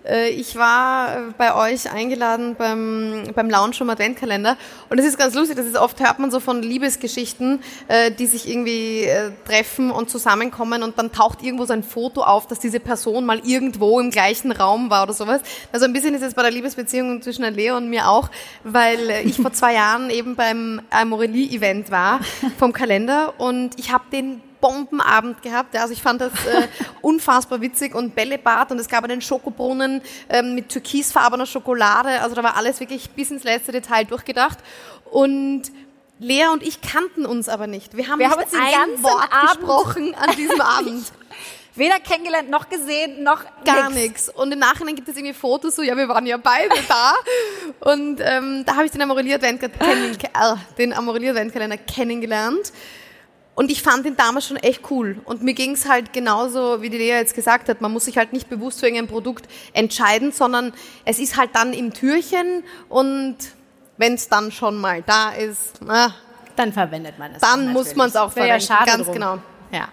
Äh, 0.04 0.30
ich 0.30 0.56
war 0.56 1.16
äh, 1.16 1.20
bei 1.36 1.54
euch 1.54 1.90
eingeladen 1.90 2.56
beim, 2.56 3.24
beim 3.34 3.48
Launch 3.48 3.78
vom 3.78 3.88
Adventkalender 3.90 4.56
und 4.90 4.98
es 4.98 5.06
ist 5.06 5.18
ganz 5.18 5.34
lustig, 5.34 5.56
das 5.56 5.66
ist 5.66 5.76
oft 5.76 6.00
hört 6.00 6.18
man 6.18 6.30
so 6.30 6.40
von 6.40 6.62
Liebesgeschichten, 6.62 7.60
äh, 7.88 8.10
die 8.10 8.26
sich 8.26 8.48
irgendwie 8.48 9.08
treffen 9.46 9.90
und 9.90 10.10
zusammenkommen 10.10 10.82
und 10.82 10.98
dann 10.98 11.12
taucht 11.12 11.42
irgendwo 11.42 11.64
so 11.64 11.72
ein 11.72 11.82
Foto 11.82 12.22
auf, 12.22 12.46
dass 12.46 12.58
diese 12.58 12.80
Person 12.80 13.24
mal 13.24 13.40
irgendwo 13.44 13.98
im 14.00 14.10
gleichen 14.10 14.52
Raum 14.52 14.90
war 14.90 15.04
oder 15.04 15.14
sowas. 15.14 15.40
Also 15.72 15.86
ein 15.86 15.92
bisschen 15.92 16.14
ist 16.14 16.22
es 16.22 16.34
bei 16.34 16.42
der 16.42 16.50
Liebesbeziehung 16.50 17.22
zwischen 17.22 17.44
Leo 17.54 17.76
und 17.76 17.88
mir 17.88 18.08
auch, 18.08 18.30
weil 18.62 19.10
ich 19.24 19.36
vor 19.36 19.52
zwei 19.52 19.74
Jahren 19.74 20.10
eben 20.10 20.36
beim 20.36 20.82
Amorelie-Event 20.90 21.90
war 21.90 22.20
vom 22.58 22.72
Kalender 22.72 23.34
und 23.38 23.78
ich 23.78 23.92
habe 23.92 24.04
den 24.12 24.40
Bombenabend 24.64 25.42
gehabt. 25.42 25.74
Ja, 25.74 25.82
also 25.82 25.92
ich 25.92 26.00
fand 26.00 26.22
das 26.22 26.32
äh, 26.46 26.68
unfassbar 27.02 27.60
witzig 27.60 27.94
und 27.94 28.14
Bällebad 28.14 28.72
und 28.72 28.78
es 28.78 28.88
gab 28.88 29.04
einen 29.04 29.20
Schokobrunnen 29.20 30.00
ähm, 30.30 30.54
mit 30.54 30.70
türkisfarbener 30.70 31.44
Schokolade. 31.44 32.22
Also 32.22 32.34
da 32.34 32.42
war 32.42 32.56
alles 32.56 32.80
wirklich 32.80 33.10
bis 33.10 33.30
ins 33.30 33.44
letzte 33.44 33.72
Detail 33.72 34.04
durchgedacht. 34.06 34.56
Und 35.10 35.64
Lea 36.18 36.46
und 36.50 36.62
ich 36.62 36.80
kannten 36.80 37.26
uns 37.26 37.50
aber 37.50 37.66
nicht. 37.66 37.94
Wir 37.94 38.08
haben 38.08 38.18
Wir 38.18 38.30
haben 38.30 38.42
uns 38.42 38.54
ein 38.54 38.72
ganzen 38.72 39.02
Wort 39.02 39.28
Abend- 39.30 39.50
gesprochen 39.60 40.14
an 40.14 40.34
diesem 40.34 40.60
Abend. 40.78 41.12
Weder 41.74 41.98
kennengelernt 42.00 42.48
noch 42.48 42.70
gesehen 42.70 43.22
noch 43.22 43.42
Gar 43.66 43.90
nichts. 43.90 44.30
Und 44.30 44.50
im 44.50 44.60
Nachhinein 44.60 44.94
gibt 44.94 45.08
es 45.08 45.16
irgendwie 45.16 45.34
Fotos, 45.34 45.76
so, 45.76 45.82
ja, 45.82 45.94
wir 45.94 46.08
waren 46.08 46.24
ja 46.24 46.38
beide 46.38 46.74
da. 46.88 47.14
Und 47.80 48.18
ähm, 48.22 48.62
da 48.64 48.76
habe 48.76 48.86
ich 48.86 48.92
den 48.92 49.02
Amorelie 49.02 49.34
Adventkalender 49.34 50.58
äh, 50.78 50.92
Adventkalender 50.94 51.76
kennengelernt. 51.76 52.72
Und 53.56 53.70
ich 53.70 53.82
fand 53.82 54.04
ihn 54.04 54.16
damals 54.16 54.48
schon 54.48 54.56
echt 54.56 54.90
cool. 54.90 55.20
Und 55.24 55.42
mir 55.42 55.54
ging 55.54 55.72
es 55.72 55.88
halt 55.88 56.12
genauso, 56.12 56.82
wie 56.82 56.90
die 56.90 56.98
Lea 56.98 57.10
jetzt 57.10 57.34
gesagt 57.34 57.68
hat, 57.68 57.80
man 57.80 57.92
muss 57.92 58.06
sich 58.06 58.16
halt 58.18 58.32
nicht 58.32 58.48
bewusst 58.50 58.80
für 58.80 58.86
irgendein 58.86 59.06
Produkt 59.08 59.46
entscheiden, 59.72 60.32
sondern 60.32 60.72
es 61.04 61.18
ist 61.20 61.36
halt 61.36 61.50
dann 61.54 61.72
im 61.72 61.92
Türchen 61.92 62.64
und 62.88 63.36
wenn 63.96 64.14
es 64.14 64.28
dann 64.28 64.50
schon 64.50 64.76
mal 64.80 65.02
da 65.02 65.30
ist, 65.30 65.74
na, 65.86 66.12
Dann 66.56 66.72
verwendet 66.72 67.16
man 67.16 67.30
es. 67.32 67.40
dann 67.40 67.72
muss 67.72 67.94
man 67.94 68.08
es 68.08 68.16
auch 68.16 68.34
Wäre 68.34 68.48
ja 68.48 68.58
verwenden. 68.58 68.66
schade 68.66 68.90
Ganz 68.90 69.04
drum. 69.04 69.14
genau. 69.14 69.38
Ja. 69.70 69.88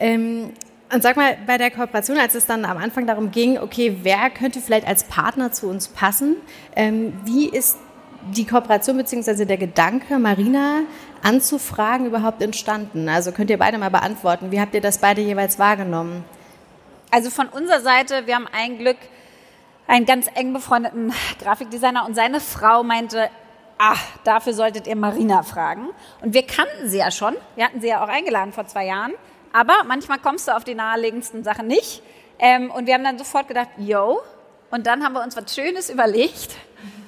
Ähm, 0.00 0.52
und 0.92 1.02
sag 1.02 1.16
mal, 1.16 1.38
bei 1.46 1.56
der 1.58 1.70
Kooperation, 1.70 2.18
als 2.18 2.34
es 2.34 2.46
dann 2.46 2.64
am 2.64 2.78
Anfang 2.78 3.06
darum 3.06 3.30
ging, 3.30 3.58
okay, 3.58 3.96
wer 4.02 4.28
könnte 4.30 4.60
vielleicht 4.60 4.86
als 4.88 5.04
Partner 5.04 5.52
zu 5.52 5.68
uns 5.68 5.86
passen, 5.88 6.36
ähm, 6.74 7.12
wie 7.24 7.48
ist 7.48 7.78
die 8.32 8.44
Kooperation 8.46 8.96
bzw. 8.98 9.44
der 9.44 9.56
Gedanke, 9.56 10.18
Marina 10.18 10.80
anzufragen, 11.22 12.06
überhaupt 12.06 12.42
entstanden? 12.42 13.08
Also 13.08 13.32
könnt 13.32 13.50
ihr 13.50 13.58
beide 13.58 13.78
mal 13.78 13.90
beantworten. 13.90 14.50
Wie 14.50 14.60
habt 14.60 14.74
ihr 14.74 14.80
das 14.80 14.98
beide 14.98 15.20
jeweils 15.20 15.58
wahrgenommen? 15.58 16.24
Also 17.10 17.30
von 17.30 17.48
unserer 17.48 17.80
Seite, 17.80 18.26
wir 18.26 18.34
haben 18.34 18.48
ein 18.52 18.78
Glück, 18.78 18.96
einen 19.86 20.06
ganz 20.06 20.26
eng 20.34 20.52
befreundeten 20.52 21.12
Grafikdesigner 21.40 22.06
und 22.06 22.14
seine 22.14 22.40
Frau 22.40 22.82
meinte, 22.82 23.28
ach, 23.78 24.00
dafür 24.24 24.54
solltet 24.54 24.86
ihr 24.86 24.96
Marina 24.96 25.42
fragen. 25.42 25.90
Und 26.20 26.34
wir 26.34 26.46
kannten 26.46 26.88
sie 26.88 26.98
ja 26.98 27.10
schon. 27.10 27.34
Wir 27.56 27.66
hatten 27.66 27.80
sie 27.80 27.88
ja 27.88 28.02
auch 28.02 28.08
eingeladen 28.08 28.52
vor 28.52 28.66
zwei 28.66 28.86
Jahren. 28.86 29.12
Aber 29.52 29.74
manchmal 29.86 30.18
kommst 30.18 30.48
du 30.48 30.56
auf 30.56 30.64
die 30.64 30.74
naheliegendsten 30.74 31.44
Sachen 31.44 31.66
nicht. 31.66 32.02
Ähm, 32.38 32.70
und 32.70 32.86
wir 32.86 32.94
haben 32.94 33.04
dann 33.04 33.18
sofort 33.18 33.48
gedacht, 33.48 33.68
yo. 33.76 34.20
Und 34.70 34.86
dann 34.86 35.04
haben 35.04 35.12
wir 35.12 35.22
uns 35.22 35.36
was 35.36 35.54
Schönes 35.54 35.90
überlegt. 35.90 36.54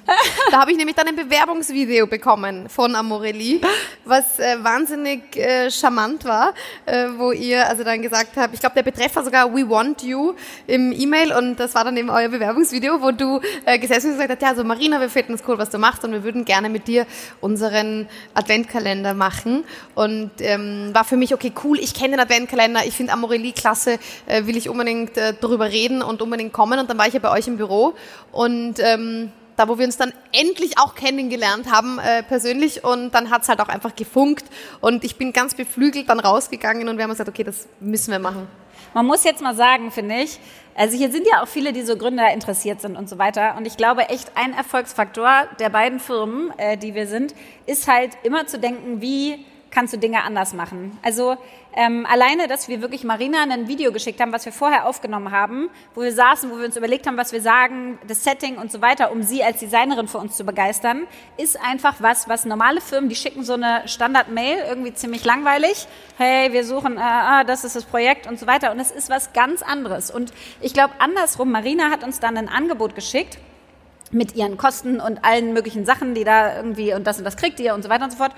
Da 0.51 0.61
habe 0.61 0.71
ich 0.71 0.77
nämlich 0.77 0.95
dann 0.95 1.07
ein 1.07 1.15
Bewerbungsvideo 1.15 2.07
bekommen 2.07 2.69
von 2.69 2.95
Amorelie, 2.95 3.61
was 4.05 4.39
äh, 4.39 4.63
wahnsinnig 4.63 5.35
äh, 5.35 5.71
charmant 5.71 6.25
war, 6.25 6.53
äh, 6.85 7.07
wo 7.17 7.31
ihr 7.31 7.67
also 7.67 7.83
dann 7.83 8.01
gesagt 8.01 8.37
habt, 8.37 8.53
ich 8.53 8.59
glaube 8.59 8.75
der 8.75 8.83
Betreff 8.83 9.15
war 9.15 9.23
sogar 9.23 9.53
We 9.53 9.67
Want 9.67 10.03
You 10.03 10.33
im 10.67 10.91
E-Mail. 10.91 11.33
Und 11.33 11.57
das 11.57 11.75
war 11.75 11.83
dann 11.83 11.97
eben 11.97 12.09
euer 12.09 12.29
Bewerbungsvideo, 12.29 13.01
wo 13.01 13.11
du 13.11 13.41
äh, 13.65 13.79
gesessen 13.79 14.07
und 14.07 14.13
gesagt 14.13 14.31
hast, 14.31 14.41
ja, 14.41 14.49
also 14.49 14.63
Marina, 14.63 14.99
wir 14.99 15.09
finden 15.09 15.33
es 15.33 15.43
cool, 15.47 15.57
was 15.57 15.69
du 15.69 15.77
machst 15.77 16.03
und 16.03 16.11
wir 16.11 16.23
würden 16.23 16.45
gerne 16.45 16.69
mit 16.69 16.87
dir 16.87 17.05
unseren 17.41 18.07
Adventkalender 18.33 19.13
machen. 19.13 19.63
Und 19.95 20.31
ähm, 20.39 20.91
war 20.93 21.03
für 21.03 21.17
mich, 21.17 21.33
okay, 21.33 21.51
cool, 21.63 21.79
ich 21.79 21.93
kenne 21.93 22.11
den 22.11 22.19
Adventkalender, 22.19 22.85
ich 22.85 22.95
finde 22.95 23.13
Amorelie 23.13 23.53
klasse, 23.53 23.99
äh, 24.27 24.45
will 24.45 24.57
ich 24.57 24.69
unbedingt 24.69 25.17
äh, 25.17 25.33
darüber 25.39 25.71
reden 25.71 26.01
und 26.01 26.21
unbedingt 26.21 26.53
kommen. 26.53 26.79
Und 26.79 26.89
dann 26.89 26.97
war 26.97 27.07
ich 27.07 27.13
ja 27.13 27.19
bei 27.19 27.31
euch 27.31 27.47
im 27.47 27.57
Büro 27.57 27.95
und 28.31 28.75
ähm, 28.79 29.31
da 29.55 29.67
wo 29.67 29.77
wir 29.77 29.85
uns 29.85 29.97
dann 29.97 30.13
endlich 30.31 30.77
auch 30.77 30.95
kennengelernt 30.95 31.71
haben 31.71 31.99
äh, 31.99 32.23
persönlich 32.23 32.83
und 32.83 33.11
dann 33.11 33.29
hat's 33.29 33.49
halt 33.49 33.59
auch 33.59 33.69
einfach 33.69 33.95
gefunkt 33.95 34.45
und 34.81 35.03
ich 35.03 35.17
bin 35.17 35.33
ganz 35.33 35.55
beflügelt 35.55 36.09
dann 36.09 36.19
rausgegangen 36.19 36.87
und 36.89 36.97
wir 36.97 37.03
haben 37.03 37.11
gesagt, 37.11 37.29
okay, 37.29 37.43
das 37.43 37.67
müssen 37.79 38.11
wir 38.11 38.19
machen. 38.19 38.47
Man 38.93 39.05
muss 39.05 39.23
jetzt 39.23 39.41
mal 39.41 39.55
sagen, 39.55 39.91
finde 39.91 40.15
ich, 40.15 40.39
also 40.73 40.97
hier 40.97 41.11
sind 41.11 41.25
ja 41.25 41.41
auch 41.41 41.47
viele, 41.47 41.73
die 41.73 41.81
so 41.81 41.97
Gründer 41.97 42.33
interessiert 42.33 42.81
sind 42.81 42.97
und 42.97 43.09
so 43.09 43.17
weiter. 43.17 43.55
Und 43.57 43.65
ich 43.65 43.77
glaube 43.77 44.09
echt, 44.09 44.31
ein 44.35 44.53
Erfolgsfaktor 44.53 45.47
der 45.59 45.69
beiden 45.69 45.99
Firmen, 45.99 46.51
äh, 46.57 46.77
die 46.77 46.95
wir 46.95 47.07
sind, 47.07 47.33
ist 47.65 47.87
halt 47.87 48.11
immer 48.23 48.47
zu 48.47 48.59
denken, 48.59 49.01
wie 49.01 49.45
kannst 49.75 49.93
du 49.93 49.97
Dinge 49.97 50.23
anders 50.23 50.53
machen. 50.53 50.97
Also 51.03 51.37
ähm, 51.75 52.05
alleine, 52.09 52.47
dass 52.47 52.69
wir 52.69 52.81
wirklich 52.81 53.03
Marina 53.03 53.43
ein 53.43 53.67
Video 53.67 53.91
geschickt 53.91 54.21
haben, 54.21 54.31
was 54.31 54.45
wir 54.45 54.53
vorher 54.53 54.87
aufgenommen 54.87 55.31
haben, 55.31 55.69
wo 55.93 56.01
wir 56.01 56.13
saßen, 56.13 56.49
wo 56.49 56.57
wir 56.57 56.65
uns 56.65 56.77
überlegt 56.77 57.05
haben, 57.05 57.17
was 57.17 57.33
wir 57.33 57.41
sagen, 57.41 57.99
das 58.07 58.23
Setting 58.23 58.57
und 58.57 58.71
so 58.71 58.81
weiter, 58.81 59.11
um 59.11 59.21
sie 59.21 59.43
als 59.43 59.59
Designerin 59.59 60.07
für 60.07 60.17
uns 60.17 60.37
zu 60.37 60.45
begeistern, 60.45 61.05
ist 61.35 61.59
einfach 61.61 61.95
was, 61.99 62.29
was 62.29 62.45
normale 62.45 62.79
Firmen, 62.79 63.09
die 63.09 63.17
schicken 63.17 63.43
so 63.43 63.53
eine 63.53 63.85
Standard-Mail, 63.85 64.59
irgendwie 64.69 64.93
ziemlich 64.93 65.25
langweilig. 65.25 65.87
Hey, 66.17 66.53
wir 66.53 66.63
suchen, 66.63 66.95
äh, 66.95 67.01
ah, 67.01 67.43
das 67.43 67.65
ist 67.65 67.75
das 67.75 67.83
Projekt 67.83 68.27
und 68.27 68.39
so 68.39 68.47
weiter. 68.47 68.71
Und 68.71 68.79
es 68.79 68.91
ist 68.91 69.09
was 69.09 69.33
ganz 69.33 69.61
anderes. 69.61 70.09
Und 70.09 70.31
ich 70.61 70.73
glaube 70.73 70.93
andersrum, 70.99 71.51
Marina 71.51 71.91
hat 71.91 72.05
uns 72.05 72.21
dann 72.21 72.37
ein 72.37 72.47
Angebot 72.47 72.95
geschickt 72.95 73.37
mit 74.11 74.35
ihren 74.35 74.55
Kosten 74.55 75.01
und 75.01 75.25
allen 75.25 75.51
möglichen 75.51 75.85
Sachen, 75.85 76.15
die 76.15 76.23
da 76.23 76.55
irgendwie 76.55 76.93
und 76.93 77.05
das 77.05 77.17
und 77.17 77.25
das 77.25 77.35
kriegt 77.35 77.59
ihr 77.59 77.73
und 77.73 77.83
so 77.83 77.89
weiter 77.89 78.05
und 78.05 78.11
so 78.11 78.17
fort. 78.17 78.31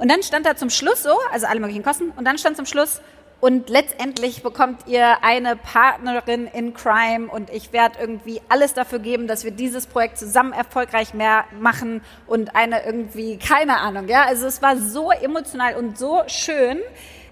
Und 0.00 0.10
dann 0.10 0.22
stand 0.22 0.46
da 0.46 0.56
zum 0.56 0.70
Schluss 0.70 1.02
so, 1.02 1.14
also 1.30 1.46
alle 1.46 1.60
möglichen 1.60 1.82
Kosten, 1.82 2.10
und 2.16 2.24
dann 2.24 2.38
stand 2.38 2.56
zum 2.56 2.64
Schluss, 2.64 3.02
und 3.40 3.68
letztendlich 3.68 4.42
bekommt 4.42 4.86
ihr 4.86 5.22
eine 5.22 5.56
Partnerin 5.56 6.46
in 6.46 6.74
Crime 6.74 7.30
und 7.30 7.48
ich 7.50 7.72
werde 7.72 7.98
irgendwie 7.98 8.40
alles 8.50 8.74
dafür 8.74 8.98
geben, 8.98 9.26
dass 9.26 9.44
wir 9.44 9.50
dieses 9.50 9.86
Projekt 9.86 10.18
zusammen 10.18 10.52
erfolgreich 10.52 11.14
mehr 11.14 11.44
machen 11.58 12.02
und 12.26 12.54
eine 12.54 12.84
irgendwie, 12.84 13.38
keine 13.38 13.78
Ahnung, 13.78 14.08
ja. 14.08 14.24
Also 14.24 14.46
es 14.46 14.60
war 14.60 14.76
so 14.76 15.10
emotional 15.10 15.76
und 15.76 15.98
so 15.98 16.22
schön. 16.26 16.78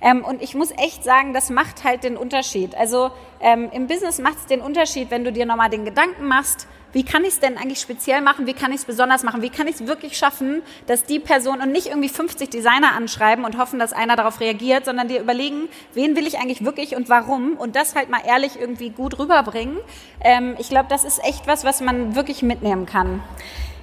Ähm, 0.00 0.24
und 0.24 0.42
ich 0.42 0.54
muss 0.54 0.70
echt 0.72 1.04
sagen, 1.04 1.32
das 1.32 1.50
macht 1.50 1.84
halt 1.84 2.04
den 2.04 2.16
Unterschied. 2.16 2.74
Also 2.74 3.10
ähm, 3.40 3.68
im 3.72 3.86
Business 3.86 4.18
macht 4.18 4.38
es 4.38 4.46
den 4.46 4.60
Unterschied, 4.60 5.10
wenn 5.10 5.24
du 5.24 5.32
dir 5.32 5.46
nochmal 5.46 5.70
den 5.70 5.84
Gedanken 5.84 6.26
machst, 6.26 6.66
wie 6.92 7.04
kann 7.04 7.22
ich 7.22 7.34
es 7.34 7.40
denn 7.40 7.58
eigentlich 7.58 7.80
speziell 7.80 8.22
machen, 8.22 8.46
wie 8.46 8.54
kann 8.54 8.72
ich 8.72 8.78
es 8.78 8.84
besonders 8.86 9.22
machen, 9.22 9.42
wie 9.42 9.50
kann 9.50 9.66
ich 9.66 9.74
es 9.74 9.86
wirklich 9.86 10.16
schaffen, 10.16 10.62
dass 10.86 11.04
die 11.04 11.18
Person 11.18 11.60
und 11.60 11.70
nicht 11.70 11.88
irgendwie 11.88 12.08
50 12.08 12.48
Designer 12.48 12.94
anschreiben 12.96 13.44
und 13.44 13.58
hoffen, 13.58 13.78
dass 13.78 13.92
einer 13.92 14.16
darauf 14.16 14.40
reagiert, 14.40 14.86
sondern 14.86 15.08
dir 15.08 15.20
überlegen, 15.20 15.68
wen 15.92 16.16
will 16.16 16.26
ich 16.26 16.38
eigentlich 16.38 16.64
wirklich 16.64 16.96
und 16.96 17.08
warum 17.08 17.54
und 17.58 17.76
das 17.76 17.94
halt 17.94 18.08
mal 18.08 18.22
ehrlich 18.26 18.58
irgendwie 18.58 18.90
gut 18.90 19.18
rüberbringen. 19.18 19.76
Ähm, 20.22 20.56
ich 20.58 20.70
glaube, 20.70 20.86
das 20.88 21.04
ist 21.04 21.22
echt 21.24 21.46
was, 21.46 21.64
was 21.64 21.80
man 21.80 22.14
wirklich 22.14 22.42
mitnehmen 22.42 22.86
kann. 22.86 23.22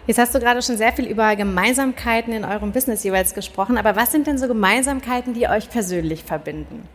Jetzt 0.07 0.19
hast 0.19 0.35
du 0.35 0.39
gerade 0.39 0.61
schon 0.61 0.77
sehr 0.77 0.93
viel 0.93 1.05
über 1.05 1.35
Gemeinsamkeiten 1.35 2.31
in 2.31 2.45
eurem 2.45 2.71
Business 2.71 3.03
jeweils 3.03 3.33
gesprochen, 3.33 3.77
aber 3.77 3.95
was 3.95 4.11
sind 4.11 4.27
denn 4.27 4.37
so 4.37 4.47
Gemeinsamkeiten, 4.47 5.33
die 5.33 5.47
euch 5.47 5.69
persönlich 5.69 6.23
verbinden? 6.23 6.87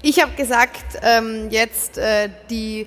Ich 0.00 0.22
habe 0.22 0.32
gesagt, 0.32 1.00
ähm, 1.02 1.48
jetzt 1.50 1.98
äh, 1.98 2.28
die 2.50 2.86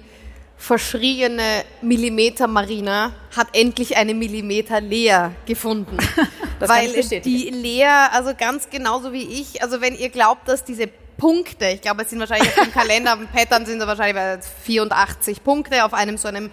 verschriene 0.58 1.64
Millimeter 1.82 2.48
Marina 2.48 3.12
hat 3.36 3.48
endlich 3.52 3.98
eine 3.98 4.14
Millimeter 4.14 4.80
Lea 4.80 5.32
gefunden. 5.46 5.98
Weil 6.60 6.94
die 7.04 7.50
Lea, 7.50 8.08
also 8.14 8.32
ganz 8.38 8.70
genauso 8.70 9.12
wie 9.12 9.24
ich, 9.24 9.62
also 9.62 9.82
wenn 9.82 9.96
ihr 9.96 10.10
glaubt, 10.10 10.48
dass 10.48 10.64
diese 10.64 10.88
Punkte, 11.18 11.68
ich 11.68 11.82
glaube, 11.82 12.04
es 12.04 12.10
sind 12.10 12.20
wahrscheinlich 12.20 12.48
auf 12.50 12.64
dem 12.64 12.72
Kalender, 12.72 13.14
auf 13.14 13.20
dem 13.20 13.28
Pattern 13.28 13.66
sind 13.66 13.82
es 13.82 13.88
wahrscheinlich 13.88 14.46
84 14.64 15.44
Punkte 15.44 15.84
auf 15.84 15.94
einem 15.94 16.18
so 16.18 16.30
einem 16.30 16.50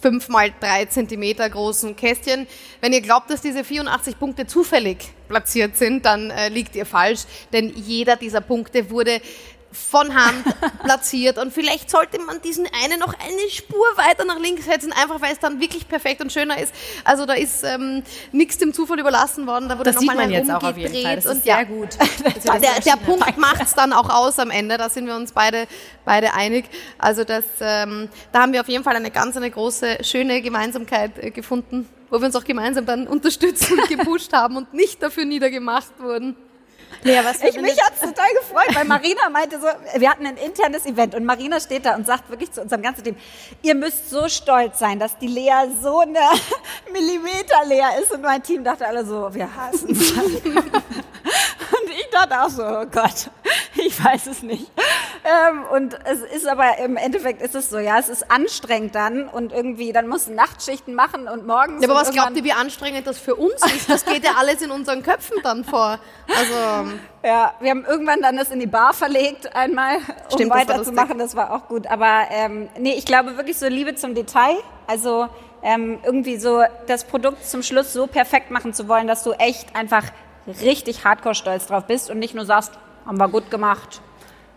5 0.00 0.28
mal 0.28 0.52
3 0.60 0.86
Zentimeter 0.86 1.48
großen 1.48 1.96
Kästchen. 1.96 2.46
Wenn 2.80 2.92
ihr 2.92 3.00
glaubt, 3.00 3.30
dass 3.30 3.40
diese 3.40 3.64
84 3.64 4.18
Punkte 4.18 4.46
zufällig 4.46 4.98
platziert 5.28 5.76
sind, 5.76 6.04
dann 6.04 6.30
äh, 6.30 6.48
liegt 6.48 6.76
ihr 6.76 6.86
falsch, 6.86 7.22
denn 7.52 7.72
jeder 7.74 8.16
dieser 8.16 8.40
Punkte 8.40 8.90
wurde 8.90 9.20
von 9.72 10.14
Hand 10.14 10.44
platziert 10.82 11.38
und 11.38 11.52
vielleicht 11.52 11.90
sollte 11.90 12.18
man 12.20 12.40
diesen 12.40 12.66
einen 12.84 12.98
noch 12.98 13.12
eine 13.12 13.50
Spur 13.50 13.86
weiter 13.96 14.24
nach 14.24 14.38
links 14.38 14.64
setzen, 14.64 14.92
einfach 14.92 15.20
weil 15.20 15.32
es 15.32 15.38
dann 15.38 15.60
wirklich 15.60 15.88
perfekt 15.88 16.20
und 16.20 16.32
schöner 16.32 16.58
ist. 16.58 16.74
Also 17.04 17.26
da 17.26 17.34
ist 17.34 17.64
ähm, 17.64 18.02
nichts 18.32 18.58
dem 18.58 18.72
Zufall 18.72 18.98
überlassen 18.98 19.46
worden, 19.46 19.68
da 19.68 19.78
wurde 19.78 19.92
nochmal 19.92 20.30
herumgedreht 20.30 21.26
und 21.26 21.44
ja, 21.44 21.62
gut. 21.64 21.90
Also 22.48 22.60
der, 22.60 22.80
der 22.80 22.96
Punkt 22.96 23.36
macht 23.38 23.62
es 23.62 23.74
dann 23.74 23.92
auch 23.92 24.08
aus 24.08 24.38
am 24.38 24.50
Ende, 24.50 24.78
da 24.78 24.88
sind 24.88 25.06
wir 25.06 25.14
uns 25.14 25.32
beide, 25.32 25.66
beide 26.04 26.34
einig. 26.34 26.66
Also 26.98 27.24
das, 27.24 27.44
ähm, 27.60 28.08
da 28.32 28.40
haben 28.40 28.52
wir 28.52 28.60
auf 28.60 28.68
jeden 28.68 28.84
Fall 28.84 28.96
eine 28.96 29.10
ganz 29.10 29.36
eine 29.36 29.50
große, 29.50 29.98
schöne 30.02 30.40
Gemeinsamkeit 30.40 31.18
äh, 31.18 31.30
gefunden, 31.30 31.88
wo 32.10 32.18
wir 32.18 32.26
uns 32.26 32.36
auch 32.36 32.44
gemeinsam 32.44 32.86
dann 32.86 33.06
unterstützt 33.08 33.70
und 33.70 33.88
gepusht 33.88 34.32
haben 34.32 34.56
und 34.56 34.72
nicht 34.72 35.02
dafür 35.02 35.24
niedergemacht 35.24 35.98
wurden. 36.00 36.36
Lea, 37.02 37.20
was 37.22 37.42
ich, 37.42 37.60
mich 37.60 37.80
hat's 37.82 38.00
total 38.00 38.28
gefreut, 38.40 38.74
weil 38.74 38.84
Marina 38.84 39.28
meinte 39.30 39.60
so, 39.60 39.66
wir 39.98 40.10
hatten 40.10 40.26
ein 40.26 40.36
internes 40.36 40.86
Event 40.86 41.14
und 41.14 41.24
Marina 41.24 41.60
steht 41.60 41.86
da 41.86 41.94
und 41.94 42.06
sagt 42.06 42.28
wirklich 42.30 42.52
zu 42.52 42.60
unserem 42.62 42.82
ganzen 42.82 43.04
Team, 43.04 43.16
ihr 43.62 43.74
müsst 43.74 44.10
so 44.10 44.28
stolz 44.28 44.78
sein, 44.78 44.98
dass 44.98 45.16
die 45.18 45.28
Lea 45.28 45.68
so 45.80 46.00
eine 46.00 46.18
Millimeter 46.92 47.64
Lea 47.66 48.00
ist. 48.02 48.12
Und 48.12 48.22
mein 48.22 48.42
Team 48.42 48.64
dachte 48.64 48.86
alle 48.86 49.04
so, 49.04 49.32
wir 49.32 49.48
hassen 49.54 49.88
dachte 52.26 52.42
auch 52.42 52.48
so, 52.48 52.62
oh 52.62 52.86
Gott, 52.90 53.30
ich 53.74 54.02
weiß 54.02 54.26
es 54.26 54.42
nicht. 54.42 54.70
Ähm, 55.24 55.64
und 55.72 55.98
es 56.04 56.20
ist 56.20 56.46
aber 56.46 56.78
im 56.78 56.96
Endeffekt 56.96 57.42
ist 57.42 57.54
es 57.54 57.70
so, 57.70 57.78
ja, 57.78 57.98
es 57.98 58.08
ist 58.08 58.30
anstrengend 58.30 58.94
dann 58.94 59.28
und 59.28 59.52
irgendwie, 59.52 59.92
dann 59.92 60.08
musst 60.08 60.28
du 60.28 60.32
Nachtschichten 60.34 60.94
machen 60.94 61.28
und 61.28 61.46
morgens. 61.46 61.82
Ja, 61.82 61.90
aber 61.90 62.00
was 62.00 62.10
glaubt 62.10 62.36
ihr, 62.36 62.44
wie 62.44 62.52
anstrengend 62.52 63.06
das 63.06 63.18
für 63.18 63.34
uns 63.34 63.54
ist? 63.64 63.88
Das 63.88 64.04
geht 64.04 64.24
ja 64.24 64.32
alles 64.38 64.62
in 64.62 64.70
unseren 64.70 65.02
Köpfen 65.02 65.38
dann 65.42 65.64
vor. 65.64 65.98
Also. 66.28 66.90
Ja, 67.24 67.52
wir 67.60 67.70
haben 67.70 67.84
irgendwann 67.84 68.22
dann 68.22 68.36
das 68.36 68.50
in 68.50 68.60
die 68.60 68.66
Bar 68.66 68.94
verlegt 68.94 69.54
einmal, 69.54 69.96
um 69.96 70.32
Stimmt, 70.32 70.52
weiterzumachen. 70.52 71.18
Das, 71.18 71.32
das 71.32 71.36
war 71.36 71.52
auch 71.52 71.66
gut. 71.66 71.86
Aber 71.88 72.22
ähm, 72.30 72.68
nee, 72.78 72.94
ich 72.94 73.04
glaube 73.04 73.36
wirklich 73.36 73.58
so 73.58 73.66
Liebe 73.66 73.96
zum 73.96 74.14
Detail. 74.14 74.56
Also 74.86 75.28
ähm, 75.62 75.98
irgendwie 76.04 76.36
so 76.36 76.62
das 76.86 77.04
Produkt 77.04 77.44
zum 77.44 77.62
Schluss 77.62 77.92
so 77.92 78.06
perfekt 78.06 78.50
machen 78.50 78.72
zu 78.72 78.88
wollen, 78.88 79.06
dass 79.06 79.24
du 79.24 79.32
echt 79.32 79.74
einfach 79.74 80.04
richtig 80.48 81.04
hardcore 81.04 81.34
stolz 81.34 81.66
drauf 81.66 81.84
bist 81.86 82.10
und 82.10 82.18
nicht 82.18 82.34
nur 82.34 82.44
sagst, 82.44 82.72
haben 83.06 83.18
wir 83.18 83.28
gut 83.28 83.50
gemacht, 83.50 84.00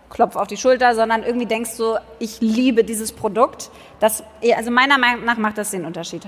Klopf 0.09 0.35
auf 0.35 0.47
die 0.47 0.57
Schulter, 0.57 0.93
sondern 0.93 1.23
irgendwie 1.23 1.45
denkst 1.45 1.77
du, 1.77 1.95
ich 2.19 2.41
liebe 2.41 2.83
dieses 2.83 3.11
Produkt. 3.11 3.71
Das, 3.99 4.23
also 4.55 4.69
meiner 4.69 4.97
Meinung 4.97 5.25
nach 5.25 5.37
macht 5.37 5.57
das 5.57 5.71
den 5.71 5.85
Unterschied. 5.85 6.23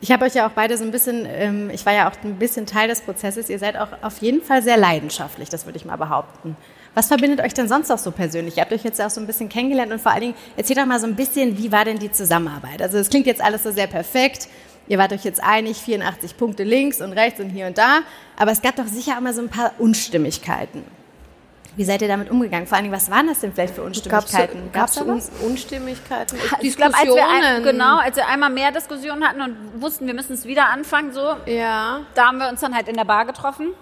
Ich 0.00 0.10
habe 0.12 0.24
euch 0.26 0.34
ja 0.34 0.46
auch 0.46 0.50
beide 0.50 0.76
so 0.76 0.84
ein 0.84 0.90
bisschen, 0.90 1.24
ähm, 1.26 1.70
ich 1.70 1.86
war 1.86 1.94
ja 1.94 2.10
auch 2.10 2.14
ein 2.24 2.38
bisschen 2.38 2.66
Teil 2.66 2.88
des 2.88 3.00
Prozesses. 3.00 3.48
Ihr 3.48 3.58
seid 3.58 3.76
auch 3.76 3.88
auf 4.02 4.18
jeden 4.18 4.42
Fall 4.42 4.62
sehr 4.62 4.76
leidenschaftlich, 4.76 5.48
das 5.48 5.64
würde 5.64 5.78
ich 5.78 5.84
mal 5.84 5.96
behaupten. 5.96 6.56
Was 6.94 7.06
verbindet 7.08 7.40
euch 7.40 7.54
denn 7.54 7.68
sonst 7.68 7.90
auch 7.90 7.98
so 7.98 8.10
persönlich? 8.10 8.56
Ihr 8.56 8.62
habt 8.62 8.72
euch 8.72 8.84
jetzt 8.84 9.00
auch 9.00 9.10
so 9.10 9.20
ein 9.20 9.26
bisschen 9.26 9.48
kennengelernt 9.48 9.92
und 9.92 10.00
vor 10.00 10.12
allen 10.12 10.20
Dingen 10.20 10.34
erzählt 10.56 10.78
doch 10.78 10.86
mal 10.86 11.00
so 11.00 11.06
ein 11.06 11.16
bisschen, 11.16 11.56
wie 11.56 11.72
war 11.72 11.84
denn 11.84 11.98
die 11.98 12.10
Zusammenarbeit? 12.10 12.82
Also 12.82 12.98
es 12.98 13.08
klingt 13.08 13.26
jetzt 13.26 13.42
alles 13.42 13.62
so 13.62 13.70
sehr 13.70 13.86
perfekt. 13.86 14.48
Ihr 14.86 14.98
wart 14.98 15.12
euch 15.12 15.24
jetzt 15.24 15.42
einig, 15.42 15.78
84 15.78 16.36
Punkte 16.36 16.62
links 16.62 17.00
und 17.00 17.12
rechts 17.12 17.40
und 17.40 17.48
hier 17.50 17.66
und 17.66 17.78
da. 17.78 18.00
Aber 18.36 18.52
es 18.52 18.60
gab 18.60 18.76
doch 18.76 18.86
sicher 18.86 19.20
mal 19.20 19.32
so 19.32 19.40
ein 19.40 19.48
paar 19.48 19.72
Unstimmigkeiten. 19.78 20.84
Wie 21.76 21.84
seid 21.84 22.02
ihr 22.02 22.08
damit 22.08 22.30
umgegangen? 22.30 22.66
Vor 22.66 22.76
allen 22.76 22.84
Dingen, 22.84 22.94
was 22.94 23.10
waren 23.10 23.26
das 23.26 23.40
denn 23.40 23.52
vielleicht 23.52 23.74
für 23.74 23.82
Unstimmigkeiten? 23.82 24.70
Gab 24.72 24.88
es 24.88 25.00
Un 25.00 25.20
Unstimmigkeiten? 25.44 26.38
Ich 26.60 26.76
glaube, 26.76 26.94
als 26.94 27.06
wir 27.06 27.26
ein, 27.26 27.62
genau, 27.64 27.98
als 27.98 28.16
wir 28.16 28.28
einmal 28.28 28.50
mehr 28.50 28.70
Diskussionen 28.70 29.26
hatten 29.26 29.40
und 29.40 29.82
wussten, 29.82 30.06
wir 30.06 30.14
müssen 30.14 30.34
es 30.34 30.44
wieder 30.44 30.68
anfangen, 30.68 31.12
so, 31.12 31.34
ja. 31.46 32.00
da 32.14 32.26
haben 32.26 32.38
wir 32.38 32.48
uns 32.48 32.60
dann 32.60 32.74
halt 32.76 32.86
in 32.88 32.96
der 32.96 33.04
Bar 33.04 33.26
getroffen. 33.26 33.72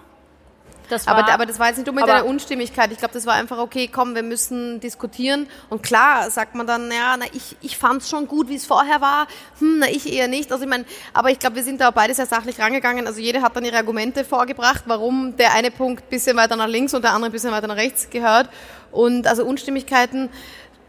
Das 0.89 1.07
aber, 1.07 1.31
aber 1.31 1.45
das 1.45 1.59
war 1.59 1.67
jetzt 1.67 1.77
nicht 1.77 1.89
unbedingt 1.89 2.13
eine 2.13 2.25
Unstimmigkeit. 2.25 2.91
Ich 2.91 2.97
glaube, 2.97 3.13
das 3.13 3.25
war 3.25 3.33
einfach, 3.33 3.57
okay, 3.57 3.89
komm, 3.91 4.15
wir 4.15 4.23
müssen 4.23 4.79
diskutieren. 4.79 5.47
Und 5.69 5.83
klar 5.83 6.29
sagt 6.29 6.55
man 6.55 6.67
dann, 6.67 6.91
ja, 6.91 7.15
na, 7.17 7.25
ich, 7.33 7.55
ich 7.61 7.77
fand 7.77 8.01
es 8.01 8.09
schon 8.09 8.27
gut, 8.27 8.49
wie 8.49 8.55
es 8.55 8.65
vorher 8.65 9.01
war. 9.01 9.27
Hm, 9.59 9.79
na, 9.79 9.87
ich 9.87 10.11
eher 10.11 10.27
nicht. 10.27 10.51
Also 10.51 10.63
ich 10.63 10.69
meine, 10.69 10.85
aber 11.13 11.29
ich 11.31 11.39
glaube, 11.39 11.55
wir 11.55 11.63
sind 11.63 11.81
da 11.81 11.89
auch 11.89 11.93
beide 11.93 12.13
sehr 12.13 12.25
sachlich 12.25 12.59
rangegangen. 12.59 13.07
Also 13.07 13.19
jede 13.19 13.41
hat 13.41 13.55
dann 13.55 13.65
ihre 13.65 13.77
Argumente 13.77 14.25
vorgebracht, 14.25 14.83
warum 14.85 15.35
der 15.37 15.53
eine 15.53 15.71
Punkt 15.71 16.09
bisschen 16.09 16.37
weiter 16.37 16.55
nach 16.55 16.67
links 16.67 16.93
und 16.93 17.03
der 17.03 17.11
andere 17.11 17.29
ein 17.29 17.31
bisschen 17.31 17.51
weiter 17.51 17.67
nach 17.67 17.77
rechts 17.77 18.09
gehört. 18.09 18.49
Und 18.91 19.25
also 19.25 19.43
Unstimmigkeiten, 19.43 20.29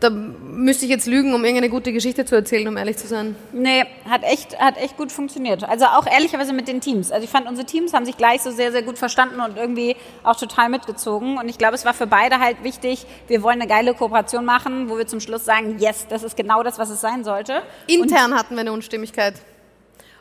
da 0.04 0.10
müsste 0.10 0.84
ich 0.84 0.90
jetzt 0.90 1.06
lügen, 1.06 1.32
um 1.32 1.42
irgendeine 1.44 1.70
gute 1.70 1.90
Geschichte 1.92 2.26
zu 2.26 2.34
erzählen, 2.34 2.68
um 2.68 2.76
ehrlich 2.76 2.98
zu 2.98 3.06
sein. 3.06 3.36
Nee, 3.52 3.84
hat 4.08 4.22
echt, 4.22 4.58
hat 4.60 4.76
echt 4.76 4.98
gut 4.98 5.10
funktioniert. 5.10 5.64
Also 5.64 5.86
auch 5.86 6.06
ehrlicherweise 6.06 6.52
mit 6.52 6.68
den 6.68 6.82
Teams. 6.82 7.10
Also 7.10 7.24
ich 7.24 7.30
fand, 7.30 7.48
unsere 7.48 7.66
Teams 7.66 7.94
haben 7.94 8.04
sich 8.04 8.18
gleich 8.18 8.42
so 8.42 8.50
sehr, 8.50 8.70
sehr 8.70 8.82
gut 8.82 8.98
verstanden 8.98 9.40
und 9.40 9.56
irgendwie 9.56 9.96
auch 10.22 10.36
total 10.36 10.68
mitgezogen. 10.68 11.38
Und 11.38 11.48
ich 11.48 11.56
glaube, 11.56 11.74
es 11.74 11.86
war 11.86 11.94
für 11.94 12.06
beide 12.06 12.38
halt 12.38 12.62
wichtig, 12.62 13.06
wir 13.28 13.42
wollen 13.42 13.62
eine 13.62 13.68
geile 13.68 13.94
Kooperation 13.94 14.44
machen, 14.44 14.90
wo 14.90 14.98
wir 14.98 15.06
zum 15.06 15.20
Schluss 15.20 15.46
sagen, 15.46 15.78
yes, 15.78 16.06
das 16.08 16.22
ist 16.22 16.36
genau 16.36 16.62
das, 16.62 16.78
was 16.78 16.90
es 16.90 17.00
sein 17.00 17.24
sollte. 17.24 17.62
Intern 17.86 18.32
und 18.32 18.38
hatten 18.38 18.54
wir 18.54 18.60
eine 18.60 18.72
Unstimmigkeit. 18.72 19.34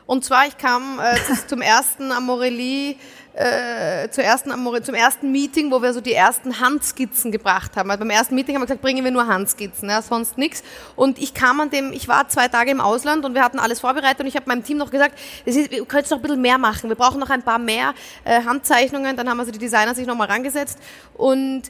Und 0.06 0.24
zwar, 0.24 0.46
ich 0.46 0.58
kam 0.58 1.00
äh, 1.00 1.16
zum 1.46 1.62
ersten 1.62 2.12
Amorelie 2.12 2.96
äh, 3.34 4.08
zur 4.10 4.22
ersten, 4.22 4.52
zum 4.84 4.94
ersten 4.94 5.32
Meeting, 5.32 5.70
wo 5.72 5.82
wir 5.82 5.92
so 5.92 6.00
die 6.00 6.12
ersten 6.12 6.60
Handskizzen 6.60 7.32
gebracht 7.32 7.76
haben. 7.76 7.90
Also 7.90 8.00
beim 8.00 8.10
ersten 8.10 8.34
Meeting 8.34 8.54
haben 8.54 8.62
wir 8.62 8.66
gesagt, 8.66 8.82
bringen 8.82 9.04
wir 9.04 9.10
nur 9.10 9.26
Handskizzen, 9.26 9.88
ja, 9.88 10.02
sonst 10.02 10.38
nichts. 10.38 10.62
Und 10.94 11.18
ich 11.18 11.34
kam 11.34 11.58
an 11.58 11.70
dem, 11.70 11.92
ich 11.92 12.06
war 12.06 12.28
zwei 12.28 12.48
Tage 12.48 12.70
im 12.70 12.80
Ausland 12.80 13.24
und 13.24 13.34
wir 13.34 13.42
hatten 13.42 13.58
alles 13.58 13.80
vorbereitet 13.80 14.20
und 14.20 14.26
ich 14.26 14.36
habe 14.36 14.46
meinem 14.46 14.62
Team 14.62 14.76
noch 14.76 14.90
gesagt, 14.90 15.18
das 15.46 15.56
ist, 15.56 15.72
ihr 15.72 15.84
könnt 15.84 16.08
noch 16.10 16.18
ein 16.18 16.22
bisschen 16.22 16.42
mehr 16.42 16.58
machen. 16.58 16.88
Wir 16.88 16.96
brauchen 16.96 17.18
noch 17.18 17.30
ein 17.30 17.42
paar 17.42 17.58
mehr 17.58 17.94
äh, 18.24 18.44
Handzeichnungen. 18.44 19.16
Dann 19.16 19.28
haben 19.28 19.40
also 19.40 19.50
die 19.50 19.58
Designer 19.58 19.94
sich 19.94 20.06
nochmal 20.06 20.28
rangesetzt 20.28 20.78
und 21.14 21.62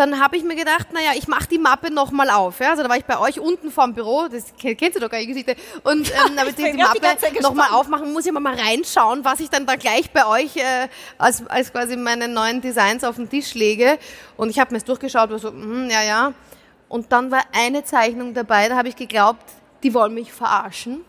dann 0.00 0.18
habe 0.18 0.34
ich 0.38 0.44
mir 0.44 0.56
gedacht, 0.56 0.94
naja, 0.94 1.10
ich 1.14 1.28
mache 1.28 1.46
die 1.46 1.58
Mappe 1.58 1.92
nochmal 1.92 2.30
auf. 2.30 2.58
Ja? 2.60 2.70
Also 2.70 2.82
da 2.82 2.88
war 2.88 2.96
ich 2.96 3.04
bei 3.04 3.18
euch 3.18 3.38
unten 3.38 3.70
vorm 3.70 3.92
Büro, 3.92 4.28
das 4.28 4.54
kennst 4.58 4.96
du 4.96 5.00
doch 5.00 5.10
gar 5.10 5.18
nicht, 5.18 5.28
Geschichte. 5.28 5.56
Und 5.82 6.10
ähm, 6.26 6.36
damit 6.36 6.58
ich 6.58 6.72
die 6.72 6.78
Mappe 6.78 7.42
nochmal 7.42 7.68
aufmachen, 7.70 8.10
muss 8.10 8.24
ich 8.24 8.32
mal 8.32 8.54
reinschauen, 8.54 9.22
was 9.26 9.40
ich 9.40 9.50
dann 9.50 9.66
da 9.66 9.76
gleich 9.76 10.10
bei 10.10 10.26
euch 10.26 10.56
äh, 10.56 10.88
als, 11.18 11.46
als 11.48 11.70
quasi 11.70 11.96
meine 11.96 12.28
neuen 12.28 12.62
Designs 12.62 13.04
auf 13.04 13.16
den 13.16 13.28
Tisch 13.28 13.52
lege. 13.52 13.98
Und 14.38 14.48
ich 14.48 14.58
habe 14.58 14.72
mir 14.72 14.78
das 14.78 14.86
durchgeschaut, 14.86 15.30
war 15.30 15.38
so, 15.38 15.50
hm, 15.50 15.90
ja, 15.90 16.02
ja. 16.02 16.32
Und 16.88 17.12
dann 17.12 17.30
war 17.30 17.42
eine 17.52 17.84
Zeichnung 17.84 18.32
dabei, 18.32 18.70
da 18.70 18.76
habe 18.76 18.88
ich 18.88 18.96
geglaubt, 18.96 19.44
die 19.82 19.92
wollen 19.92 20.14
mich 20.14 20.32
verarschen. 20.32 21.04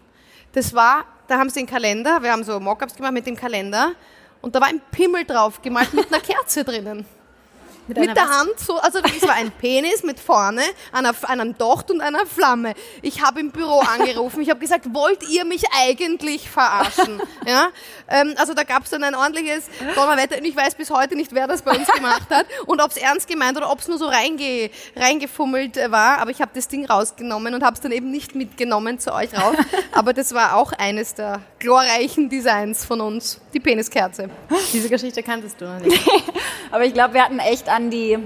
Das 0.51 0.73
war, 0.73 1.05
da 1.29 1.37
haben 1.37 1.49
sie 1.49 1.61
den 1.61 1.67
Kalender, 1.67 2.21
wir 2.21 2.33
haben 2.33 2.43
so 2.43 2.59
Mockups 2.59 2.93
gemacht 2.93 3.13
mit 3.13 3.25
dem 3.25 3.37
Kalender 3.37 3.93
und 4.41 4.53
da 4.53 4.59
war 4.59 4.67
ein 4.67 4.81
Pimmel 4.91 5.23
drauf 5.23 5.61
gemalt 5.61 5.93
mit 5.93 6.13
einer 6.13 6.21
Kerze 6.21 6.65
drinnen. 6.65 7.05
Mit, 7.99 8.07
mit 8.07 8.17
der 8.17 8.23
was? 8.23 8.37
Hand 8.37 8.59
so, 8.59 8.77
also 8.77 9.01
das 9.01 9.21
war 9.23 9.35
ein 9.35 9.51
Penis 9.51 10.03
mit 10.03 10.19
vorne, 10.19 10.61
einer, 10.91 11.13
einem 11.23 11.57
Docht 11.57 11.91
und 11.91 12.01
einer 12.01 12.25
Flamme. 12.25 12.73
Ich 13.01 13.21
habe 13.21 13.39
im 13.39 13.51
Büro 13.51 13.79
angerufen, 13.79 14.41
ich 14.41 14.49
habe 14.49 14.59
gesagt, 14.59 14.93
wollt 14.93 15.27
ihr 15.29 15.45
mich 15.45 15.63
eigentlich 15.71 16.49
verarschen? 16.49 17.21
Ja? 17.45 17.69
Ähm, 18.07 18.35
also 18.37 18.53
da 18.53 18.63
gab 18.63 18.83
es 18.83 18.91
dann 18.91 19.03
ein 19.03 19.15
ordentliches 19.15 19.65
Donnerwetter 19.95 20.37
und 20.37 20.45
ich 20.45 20.55
weiß 20.55 20.75
bis 20.75 20.91
heute 20.91 21.15
nicht, 21.15 21.33
wer 21.33 21.47
das 21.47 21.63
bei 21.63 21.75
uns 21.75 21.87
gemacht 21.87 22.29
hat 22.29 22.45
und 22.67 22.79
ob 22.81 22.91
es 22.91 22.97
ernst 22.97 23.27
gemeint 23.27 23.57
oder 23.57 23.71
ob 23.71 23.79
es 23.79 23.87
nur 23.87 23.97
so 23.97 24.05
reinge, 24.05 24.69
reingefummelt 24.95 25.77
war, 25.91 26.19
aber 26.19 26.29
ich 26.29 26.39
habe 26.41 26.51
das 26.53 26.67
Ding 26.67 26.85
rausgenommen 26.85 27.55
und 27.55 27.63
habe 27.63 27.73
es 27.73 27.81
dann 27.81 27.91
eben 27.91 28.11
nicht 28.11 28.35
mitgenommen 28.35 28.99
zu 28.99 29.13
euch 29.13 29.33
rauf. 29.33 29.55
Aber 29.91 30.13
das 30.13 30.33
war 30.33 30.55
auch 30.55 30.71
eines 30.73 31.15
der 31.15 31.41
glorreichen 31.61 32.27
Designs 32.27 32.83
von 32.83 32.99
uns, 32.99 33.39
die 33.53 33.59
Peniskerze. 33.59 34.29
Diese 34.73 34.89
Geschichte 34.89 35.23
kanntest 35.23 35.61
du 35.61 35.65
noch 35.65 35.79
nicht. 35.79 36.01
aber 36.71 36.83
ich 36.83 36.93
glaube, 36.93 37.13
wir 37.13 37.23
hatten 37.23 37.39
echt 37.39 37.69
an 37.69 37.89
die, 37.89 38.17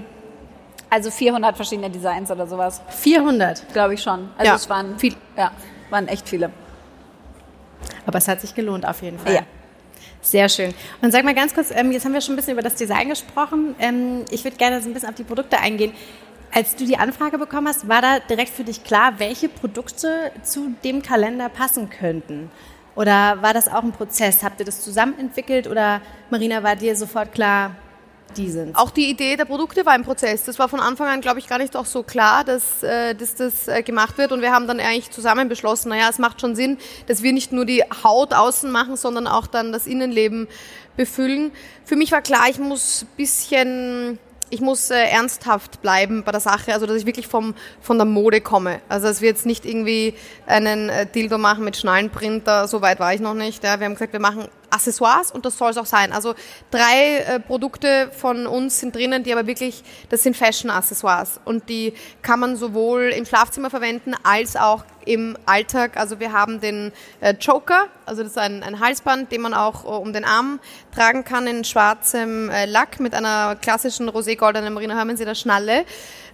also 0.90 1.12
400 1.12 1.56
verschiedene 1.56 1.90
Designs 1.90 2.32
oder 2.32 2.48
sowas. 2.48 2.82
400? 2.90 3.74
Glaube 3.74 3.94
ich 3.94 4.02
schon. 4.02 4.30
Also 4.38 4.50
ja. 4.50 4.56
es 4.56 4.70
waren, 4.70 4.98
viel, 4.98 5.16
ja, 5.38 5.52
waren 5.90 6.08
echt 6.08 6.28
viele. 6.28 6.50
Aber 8.08 8.18
es 8.18 8.28
hat 8.28 8.42
sich 8.42 8.56
gelohnt 8.56 8.88
auf 8.88 9.02
jeden 9.02 9.20
Fall. 9.20 9.36
Ja. 9.36 9.42
Sehr 10.22 10.50
schön. 10.50 10.74
Und 11.02 11.12
sag 11.12 11.24
mal 11.24 11.36
ganz 11.36 11.54
kurz, 11.54 11.70
ähm, 11.72 11.92
jetzt 11.92 12.06
haben 12.06 12.14
wir 12.14 12.22
schon 12.22 12.34
ein 12.34 12.38
bisschen 12.38 12.54
über 12.54 12.64
das 12.64 12.76
Design 12.76 13.10
gesprochen. 13.10 13.76
Ähm, 13.80 14.26
ich 14.32 14.44
würde 14.44 14.58
gerne 14.58 14.82
so 14.82 14.90
ein 14.90 14.94
bisschen 14.94 15.10
auf 15.10 15.16
die 15.16 15.24
Produkte 15.24 15.60
eingehen. 15.60 15.94
Als 16.52 16.76
du 16.76 16.86
die 16.86 16.98
Anfrage 16.98 17.38
bekommen 17.38 17.68
hast, 17.68 17.88
war 17.90 18.02
da 18.02 18.20
direkt 18.20 18.50
für 18.50 18.64
dich 18.64 18.84
klar, 18.84 19.20
welche 19.20 19.50
Produkte 19.50 20.32
zu 20.42 20.74
dem 20.84 21.04
Kalender 21.04 21.50
passen 21.50 21.90
könnten? 21.90 22.50
Oder 22.96 23.42
war 23.42 23.54
das 23.54 23.68
auch 23.68 23.84
ein 23.84 23.92
Prozess? 23.92 24.44
Habt 24.44 24.60
ihr 24.60 24.66
das 24.66 24.82
zusammen 24.82 25.20
entwickelt 25.20 25.68
oder 25.68 26.02
Marina, 26.30 26.64
war 26.64 26.76
dir 26.76 26.96
sofort 26.96 27.34
klar, 27.34 27.76
die 28.38 28.50
sind. 28.50 28.76
Auch 28.76 28.92
die 28.92 29.10
Idee 29.10 29.36
der 29.36 29.46
Produkte 29.46 29.86
war 29.86 29.94
ein 29.94 30.04
Prozess. 30.04 30.44
Das 30.44 30.60
war 30.60 30.68
von 30.68 30.80
Anfang 30.80 31.08
an, 31.08 31.22
glaube 31.22 31.40
ich, 31.40 31.48
gar 31.48 31.58
nicht 31.58 31.76
auch 31.76 31.86
so 31.86 32.04
klar, 32.04 32.44
dass, 32.44 32.84
äh, 32.84 33.14
dass 33.16 33.36
das 33.36 33.68
äh, 33.68 33.82
gemacht 33.84 34.18
wird. 34.18 34.32
Und 34.32 34.42
wir 34.42 34.52
haben 34.52 34.68
dann 34.68 34.80
eigentlich 34.80 35.12
zusammen 35.12 35.48
beschlossen, 35.48 35.90
naja, 35.90 36.08
es 36.10 36.20
macht 36.20 36.42
schon 36.42 36.56
Sinn, 36.56 36.78
dass 37.08 37.24
wir 37.24 37.34
nicht 37.34 37.52
nur 37.52 37.66
die 37.66 37.84
Haut 38.04 38.34
außen 38.34 38.72
machen, 38.72 38.98
sondern 38.98 39.28
auch 39.28 39.48
dann 39.48 39.72
das 39.72 39.88
Innenleben 39.88 40.48
befüllen. 40.98 41.52
Für 41.84 41.96
mich 41.96 42.12
war 42.12 42.22
klar, 42.22 42.46
ich 42.50 42.60
muss 42.60 43.06
bisschen 43.18 44.20
ich 44.50 44.62
muss 44.62 44.90
äh, 44.90 44.96
ernsthaft 44.96 45.82
bleiben 45.82 46.24
bei 46.24 46.32
der 46.32 46.40
Sache, 46.40 46.74
also 46.74 46.86
dass 46.86 46.98
ich 46.98 47.06
wirklich 47.06 47.28
vom, 47.28 47.56
von 47.82 47.98
der 47.98 48.06
Mode 48.06 48.42
komme. 48.42 48.80
Also 48.90 49.08
dass 49.08 49.22
wir 49.22 49.30
jetzt 49.30 49.46
nicht 49.46 49.66
irgendwie 49.66 50.14
einen 50.46 50.90
äh, 50.90 51.06
Dildo 51.06 51.38
machen 51.38 51.64
mit 51.64 51.78
Schnallenprinter, 51.78 52.68
so 52.68 52.82
weit 52.82 53.00
war 53.00 53.14
ich 53.14 53.22
noch 53.22 53.34
nicht. 53.34 53.64
Ja. 53.64 53.80
Wir 53.80 53.86
haben 53.86 53.94
gesagt, 53.94 54.14
wir 54.14 54.20
machen 54.20 54.48
Accessoires 54.70 55.32
und 55.32 55.46
das 55.46 55.58
soll 55.58 55.72
es 55.72 55.78
auch 55.78 55.86
sein. 55.86 56.12
Also 56.12 56.36
drei 56.72 57.18
äh, 57.18 57.40
Produkte 57.40 58.10
von 58.12 58.48
uns 58.48 58.80
sind 58.80 58.96
drinnen, 58.96 59.24
die 59.24 59.32
aber 59.32 59.48
wirklich, 59.48 59.84
das 60.10 60.24
sind 60.24 60.36
Fashion-Accessoires 60.36 61.40
und 61.46 61.70
die 61.70 61.94
kann 62.22 62.40
man 62.40 62.56
sowohl 62.56 63.14
im 63.16 63.26
Schlafzimmer 63.26 63.70
verwenden 63.70 64.14
als 64.24 64.56
auch 64.56 64.84
im 65.06 65.38
Alltag. 65.46 65.98
Also 65.98 66.20
wir 66.20 66.32
haben 66.34 66.60
den 66.60 66.92
äh, 67.22 67.36
Joker, 67.40 67.88
also 68.06 68.24
das 68.24 68.32
ist 68.32 68.38
ein, 68.38 68.64
ein 68.64 68.80
Halsband, 68.80 69.32
den 69.32 69.42
man 69.42 69.54
auch 69.54 69.86
äh, 69.86 69.88
um 69.88 70.14
den 70.14 70.26
Arm 70.26 70.60
tragen 70.94 71.24
kann 71.24 71.48
in 71.48 71.64
schwarzem 71.64 72.50
äh, 72.50 72.66
Lack 72.66 73.00
mit 73.00 73.14
einer 73.14 73.56
klassischen 73.56 74.10
rosé-goldenen 74.10 74.74
Marina 74.74 74.96
Hermannseder 74.96 75.36
Schnalle 75.36 75.86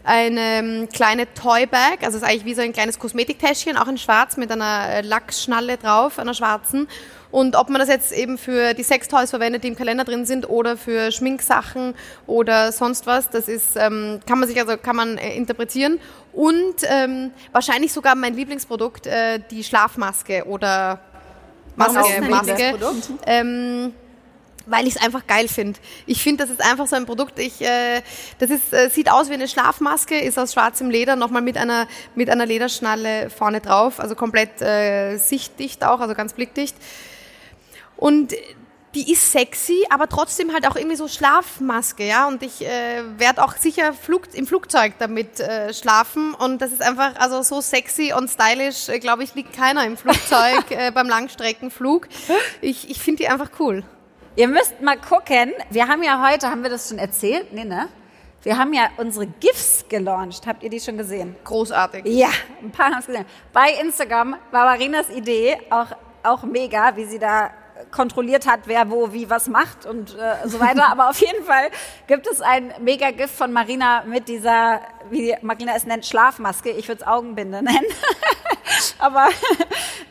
eine 0.03 0.39
ähm, 0.41 0.89
kleine 0.89 1.31
Toy-Bag, 1.33 2.03
also 2.03 2.17
ist 2.17 2.23
eigentlich 2.23 2.45
wie 2.45 2.53
so 2.53 2.61
ein 2.61 2.73
kleines 2.73 2.99
Kosmetiktäschchen, 2.99 3.77
auch 3.77 3.87
in 3.87 3.97
schwarz 3.97 4.37
mit 4.37 4.51
einer 4.51 4.89
äh, 4.89 5.01
Lackschnalle 5.01 5.77
drauf, 5.77 6.19
einer 6.19 6.33
schwarzen 6.33 6.87
und 7.31 7.55
ob 7.55 7.69
man 7.69 7.79
das 7.79 7.89
jetzt 7.89 8.11
eben 8.11 8.37
für 8.37 8.73
die 8.73 8.83
Sextoys 8.83 9.29
verwendet, 9.29 9.63
die 9.63 9.69
im 9.69 9.75
Kalender 9.75 10.03
drin 10.03 10.25
sind, 10.25 10.49
oder 10.49 10.77
für 10.77 11.11
Schminksachen 11.11 11.93
oder 12.27 12.71
sonst 12.71 13.07
was, 13.07 13.29
das 13.29 13.47
ist, 13.47 13.75
ähm, 13.75 14.19
kann 14.27 14.39
man 14.39 14.47
sich 14.49 14.59
also 14.59 14.77
kann 14.77 14.95
man 14.95 15.17
äh, 15.17 15.35
interpretieren. 15.35 15.99
Und 16.33 16.75
ähm, 16.83 17.31
wahrscheinlich 17.51 17.91
sogar 17.93 18.15
mein 18.15 18.35
Lieblingsprodukt, 18.35 19.07
äh, 19.07 19.39
die 19.49 19.63
Schlafmaske 19.63 20.45
oder 20.45 20.99
Maske. 21.75 22.21
Maske. 22.29 22.73
Ähm, 23.25 23.93
weil 24.67 24.87
ich 24.87 24.95
es 24.95 25.01
einfach 25.01 25.25
geil 25.25 25.47
finde. 25.47 25.79
Ich 26.05 26.21
finde, 26.21 26.43
das 26.43 26.51
ist 26.51 26.61
einfach 26.61 26.87
so 26.87 26.95
ein 26.95 27.05
Produkt. 27.05 27.39
Ich, 27.39 27.61
äh, 27.61 28.01
das 28.39 28.49
ist, 28.49 28.73
äh, 28.73 28.89
sieht 28.89 29.11
aus 29.11 29.29
wie 29.29 29.33
eine 29.33 29.47
Schlafmaske, 29.47 30.19
ist 30.19 30.37
aus 30.37 30.53
schwarzem 30.53 30.89
Leder, 30.89 31.15
nochmal 31.15 31.41
mit 31.41 31.57
einer 31.57 31.87
mit 32.15 32.29
einer 32.29 32.45
Lederschnalle 32.45 33.29
vorne 33.29 33.61
drauf, 33.61 33.99
also 33.99 34.15
komplett 34.15 34.61
äh, 34.61 35.17
sichtdicht 35.17 35.83
auch, 35.83 35.99
also 35.99 36.13
ganz 36.13 36.33
blickdicht. 36.33 36.75
Und 37.97 38.33
die 38.95 39.11
ist 39.11 39.31
sexy, 39.31 39.85
aber 39.89 40.09
trotzdem 40.09 40.53
halt 40.53 40.67
auch 40.67 40.75
irgendwie 40.75 40.95
so 40.95 41.07
Schlafmaske, 41.07 42.05
ja. 42.05 42.27
Und 42.27 42.43
ich 42.43 42.65
äh, 42.65 43.03
werde 43.17 43.43
auch 43.43 43.55
sicher 43.55 43.93
Flug, 43.93 44.33
im 44.33 44.45
Flugzeug 44.45 44.93
damit 44.99 45.39
äh, 45.39 45.73
schlafen. 45.73 46.33
Und 46.33 46.61
das 46.61 46.71
ist 46.71 46.81
einfach 46.81 47.15
also 47.17 47.41
so 47.41 47.61
sexy 47.61 48.13
und 48.13 48.29
stylisch, 48.29 48.89
äh, 48.89 48.99
glaube 48.99 49.23
ich, 49.23 49.33
liegt 49.33 49.53
keiner 49.53 49.85
im 49.85 49.95
Flugzeug 49.95 50.65
äh, 50.71 50.91
beim 50.91 51.07
Langstreckenflug. 51.07 52.07
Ich, 52.59 52.89
ich 52.89 52.99
finde 52.99 53.23
die 53.23 53.29
einfach 53.29 53.51
cool. 53.59 53.83
Ihr 54.35 54.47
müsst 54.47 54.81
mal 54.81 54.97
gucken. 54.97 55.53
Wir 55.69 55.87
haben 55.87 56.03
ja 56.03 56.25
heute, 56.29 56.49
haben 56.49 56.63
wir 56.63 56.69
das 56.69 56.89
schon 56.89 56.97
erzählt? 56.97 57.53
Nee, 57.53 57.65
ne? 57.65 57.87
Wir 58.43 58.57
haben 58.57 58.73
ja 58.73 58.89
unsere 58.97 59.27
GIFs 59.27 59.85
gelauncht. 59.87 60.47
Habt 60.47 60.63
ihr 60.63 60.69
die 60.69 60.79
schon 60.79 60.97
gesehen? 60.97 61.35
Großartig. 61.43 62.05
Ja, 62.05 62.29
ein 62.61 62.71
paar 62.71 62.87
haben 62.87 62.99
es 62.99 63.05
gesehen. 63.05 63.25
Bei 63.53 63.73
Instagram 63.81 64.35
war 64.51 64.65
Marinas 64.65 65.09
Idee 65.09 65.57
auch, 65.69 65.87
auch 66.23 66.43
mega, 66.43 66.95
wie 66.95 67.05
sie 67.05 67.19
da 67.19 67.51
kontrolliert 67.91 68.47
hat, 68.47 68.61
wer 68.65 68.89
wo 68.89 69.13
wie 69.13 69.29
was 69.29 69.47
macht 69.47 69.85
und 69.85 70.15
äh, 70.15 70.47
so 70.47 70.59
weiter. 70.59 70.89
Aber 70.89 71.09
auf 71.09 71.19
jeden 71.19 71.43
Fall 71.43 71.69
gibt 72.07 72.27
es 72.27 72.41
ein 72.41 72.73
Mega-Gift 72.81 73.33
von 73.33 73.51
Marina 73.51 74.03
mit 74.05 74.27
dieser, 74.27 74.81
wie 75.09 75.35
Marina 75.41 75.73
es 75.75 75.85
nennt, 75.85 76.05
Schlafmaske. 76.05 76.69
Ich 76.69 76.87
würde 76.87 77.01
es 77.01 77.07
Augenbinde 77.07 77.61
nennen. 77.61 77.85
Aber 78.99 79.27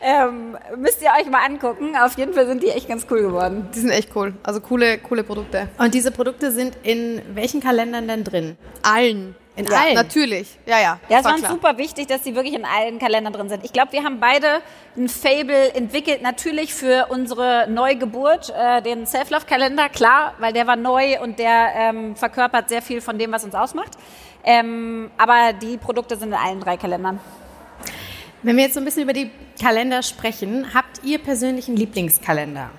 ähm, 0.01 0.57
müsst 0.77 1.01
ihr 1.01 1.09
euch 1.19 1.29
mal 1.29 1.45
angucken. 1.45 1.95
Auf 1.95 2.17
jeden 2.17 2.33
Fall 2.33 2.45
sind 2.47 2.63
die 2.63 2.69
echt 2.69 2.87
ganz 2.87 3.05
cool 3.09 3.21
geworden. 3.21 3.69
Die 3.73 3.79
sind 3.79 3.89
echt 3.89 4.15
cool. 4.15 4.33
Also 4.43 4.61
coole, 4.61 4.97
coole 4.99 5.23
Produkte. 5.23 5.69
Und 5.77 5.93
diese 5.93 6.11
Produkte 6.11 6.51
sind 6.51 6.77
in 6.83 7.21
welchen 7.33 7.61
Kalendern 7.61 8.07
denn 8.07 8.23
drin? 8.23 8.57
Allen. 8.83 9.35
In 9.55 9.65
ja, 9.65 9.81
allen? 9.81 9.95
Natürlich, 9.95 10.57
ja, 10.65 10.79
ja. 10.79 10.99
Ja, 11.09 11.19
es 11.19 11.25
war 11.25 11.33
uns 11.33 11.47
super 11.47 11.77
wichtig, 11.77 12.07
dass 12.07 12.21
die 12.21 12.35
wirklich 12.35 12.53
in 12.53 12.63
allen 12.63 12.99
Kalendern 12.99 13.33
drin 13.33 13.49
sind. 13.49 13.65
Ich 13.65 13.73
glaube, 13.73 13.91
wir 13.91 14.03
haben 14.03 14.19
beide 14.19 14.61
ein 14.95 15.09
Fable 15.09 15.73
entwickelt, 15.73 16.21
natürlich 16.21 16.73
für 16.73 17.07
unsere 17.09 17.67
Neugeburt, 17.69 18.53
äh, 18.57 18.81
den 18.81 19.05
Self-Love-Kalender, 19.05 19.89
klar, 19.89 20.35
weil 20.39 20.53
der 20.53 20.67
war 20.67 20.77
neu 20.77 21.21
und 21.21 21.37
der 21.37 21.71
ähm, 21.75 22.15
verkörpert 22.15 22.69
sehr 22.69 22.81
viel 22.81 23.01
von 23.01 23.19
dem, 23.19 23.31
was 23.31 23.43
uns 23.43 23.53
ausmacht. 23.53 23.91
Ähm, 24.43 25.11
aber 25.17 25.53
die 25.53 25.77
Produkte 25.77 26.15
sind 26.15 26.29
in 26.29 26.33
allen 26.33 26.61
drei 26.61 26.77
Kalendern. 26.77 27.19
Wenn 28.43 28.55
wir 28.55 28.63
jetzt 28.63 28.73
so 28.73 28.79
ein 28.79 28.85
bisschen 28.85 29.03
über 29.03 29.13
die 29.13 29.29
Kalender 29.61 30.01
sprechen, 30.01 30.73
habt 30.73 31.03
ihr 31.03 31.19
persönlich 31.19 31.67
einen 31.67 31.77
Lieblingskalender? 31.77 32.71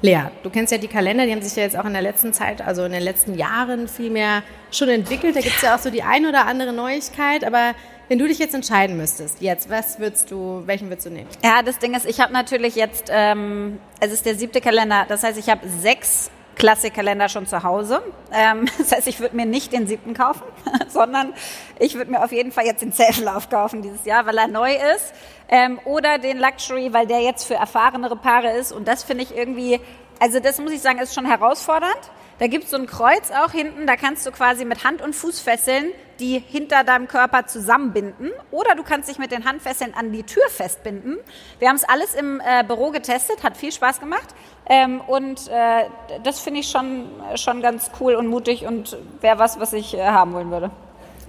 Lea, 0.00 0.30
du 0.44 0.50
kennst 0.50 0.70
ja 0.70 0.78
die 0.78 0.86
Kalender, 0.86 1.26
die 1.26 1.32
haben 1.32 1.42
sich 1.42 1.56
ja 1.56 1.64
jetzt 1.64 1.76
auch 1.76 1.84
in 1.84 1.92
der 1.92 2.02
letzten 2.02 2.32
Zeit, 2.32 2.62
also 2.62 2.84
in 2.84 2.92
den 2.92 3.02
letzten 3.02 3.34
Jahren 3.34 3.88
viel 3.88 4.10
mehr 4.10 4.44
schon 4.70 4.88
entwickelt. 4.88 5.34
Da 5.34 5.40
gibt 5.40 5.56
es 5.56 5.62
ja 5.62 5.74
auch 5.74 5.80
so 5.80 5.90
die 5.90 6.04
ein 6.04 6.24
oder 6.24 6.46
andere 6.46 6.72
Neuigkeit, 6.72 7.44
aber 7.44 7.74
wenn 8.08 8.18
du 8.18 8.28
dich 8.28 8.38
jetzt 8.38 8.54
entscheiden 8.54 8.96
müsstest, 8.96 9.42
jetzt, 9.42 9.68
was 9.68 9.98
würdest 9.98 10.30
du, 10.30 10.62
welchen 10.66 10.88
würdest 10.88 11.06
du 11.06 11.10
nehmen? 11.10 11.28
Ja, 11.42 11.62
das 11.62 11.78
Ding 11.78 11.94
ist, 11.94 12.06
ich 12.06 12.20
habe 12.20 12.32
natürlich 12.32 12.76
jetzt, 12.76 13.10
ähm, 13.10 13.80
es 13.98 14.12
ist 14.12 14.24
der 14.24 14.36
siebte 14.36 14.60
Kalender, 14.60 15.04
das 15.08 15.24
heißt, 15.24 15.36
ich 15.36 15.48
habe 15.48 15.68
sechs 15.68 16.30
Klassikkalender 16.58 17.28
schon 17.28 17.46
zu 17.46 17.62
Hause. 17.62 18.02
Ähm, 18.32 18.66
das 18.78 18.92
heißt, 18.92 19.06
ich 19.06 19.20
würde 19.20 19.36
mir 19.36 19.46
nicht 19.46 19.72
den 19.72 19.86
siebten 19.86 20.14
kaufen, 20.14 20.42
sondern 20.88 21.32
ich 21.78 21.94
würde 21.94 22.10
mir 22.10 22.22
auf 22.22 22.32
jeden 22.32 22.52
Fall 22.52 22.66
jetzt 22.66 22.82
den 22.82 22.92
Zeltenlauf 22.92 23.48
kaufen 23.48 23.82
dieses 23.82 24.04
Jahr, 24.04 24.26
weil 24.26 24.36
er 24.36 24.48
neu 24.48 24.72
ist. 24.72 25.14
Ähm, 25.48 25.78
oder 25.84 26.18
den 26.18 26.38
Luxury, 26.38 26.92
weil 26.92 27.06
der 27.06 27.20
jetzt 27.20 27.44
für 27.44 27.54
erfahrenere 27.54 28.16
Paare 28.16 28.52
ist. 28.52 28.72
Und 28.72 28.86
das 28.86 29.04
finde 29.04 29.22
ich 29.22 29.34
irgendwie, 29.34 29.80
also 30.20 30.40
das 30.40 30.58
muss 30.58 30.72
ich 30.72 30.80
sagen, 30.82 30.98
ist 30.98 31.14
schon 31.14 31.26
herausfordernd. 31.26 32.10
Da 32.38 32.46
gibt 32.46 32.64
es 32.64 32.70
so 32.70 32.76
ein 32.76 32.86
Kreuz 32.86 33.30
auch 33.30 33.50
hinten, 33.50 33.86
da 33.86 33.96
kannst 33.96 34.24
du 34.26 34.30
quasi 34.30 34.64
mit 34.64 34.84
Hand- 34.84 35.02
und 35.02 35.14
Fußfesseln 35.14 35.92
die 36.18 36.42
hinter 36.46 36.84
deinem 36.84 37.06
Körper 37.06 37.46
zusammenbinden. 37.46 38.30
Oder 38.50 38.74
du 38.74 38.82
kannst 38.82 39.08
dich 39.08 39.18
mit 39.18 39.30
den 39.30 39.44
Handfesseln 39.44 39.94
an 39.94 40.12
die 40.12 40.24
Tür 40.24 40.42
festbinden. 40.48 41.18
Wir 41.58 41.68
haben 41.68 41.76
es 41.76 41.84
alles 41.84 42.14
im 42.14 42.40
äh, 42.40 42.64
Büro 42.64 42.90
getestet, 42.90 43.42
hat 43.42 43.56
viel 43.56 43.72
Spaß 43.72 44.00
gemacht. 44.00 44.28
Ähm, 44.66 45.00
und 45.00 45.48
äh, 45.48 45.84
das 46.24 46.40
finde 46.40 46.60
ich 46.60 46.68
schon, 46.68 47.08
schon 47.36 47.62
ganz 47.62 47.90
cool 48.00 48.14
und 48.14 48.26
mutig 48.26 48.66
und 48.66 48.96
wäre 49.20 49.38
was, 49.38 49.60
was 49.60 49.72
ich 49.72 49.94
äh, 49.94 50.04
haben 50.04 50.32
wollen 50.32 50.50
würde. 50.50 50.70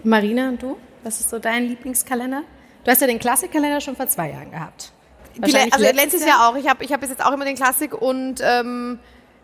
Marina 0.03 0.49
und 0.49 0.61
du? 0.61 0.77
Was 1.03 1.19
ist 1.19 1.29
so 1.29 1.39
dein 1.39 1.67
Lieblingskalender? 1.67 2.43
Du 2.83 2.91
hast 2.91 3.01
ja 3.01 3.07
den 3.07 3.19
Klassikkalender 3.19 3.81
schon 3.81 3.95
vor 3.95 4.07
zwei 4.07 4.31
Jahren 4.31 4.51
gehabt. 4.51 4.91
also 5.41 5.85
letztes 5.85 6.21
Jahr, 6.21 6.29
Jahr 6.29 6.49
auch. 6.49 6.55
Ich 6.55 6.67
habe 6.67 6.83
ich 6.83 6.91
hab 6.91 7.01
jetzt 7.01 7.23
auch 7.23 7.31
immer 7.31 7.45
den 7.45 7.55
Klassik 7.55 7.93
und 7.93 8.41
ähm, 8.41 8.99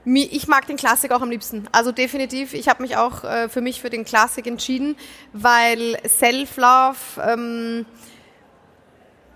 ich 0.05 0.47
mag 0.47 0.67
den 0.67 0.77
Klassik 0.77 1.11
auch 1.11 1.21
am 1.21 1.31
liebsten. 1.31 1.67
Also 1.71 1.91
definitiv, 1.91 2.53
ich 2.53 2.69
habe 2.69 2.83
mich 2.83 2.95
auch 2.97 3.23
äh, 3.23 3.49
für 3.49 3.61
mich 3.61 3.81
für 3.81 3.89
den 3.89 4.05
Klassik 4.05 4.45
entschieden, 4.47 4.95
weil 5.33 5.97
Self-Love, 6.07 6.97
ähm, 7.23 7.85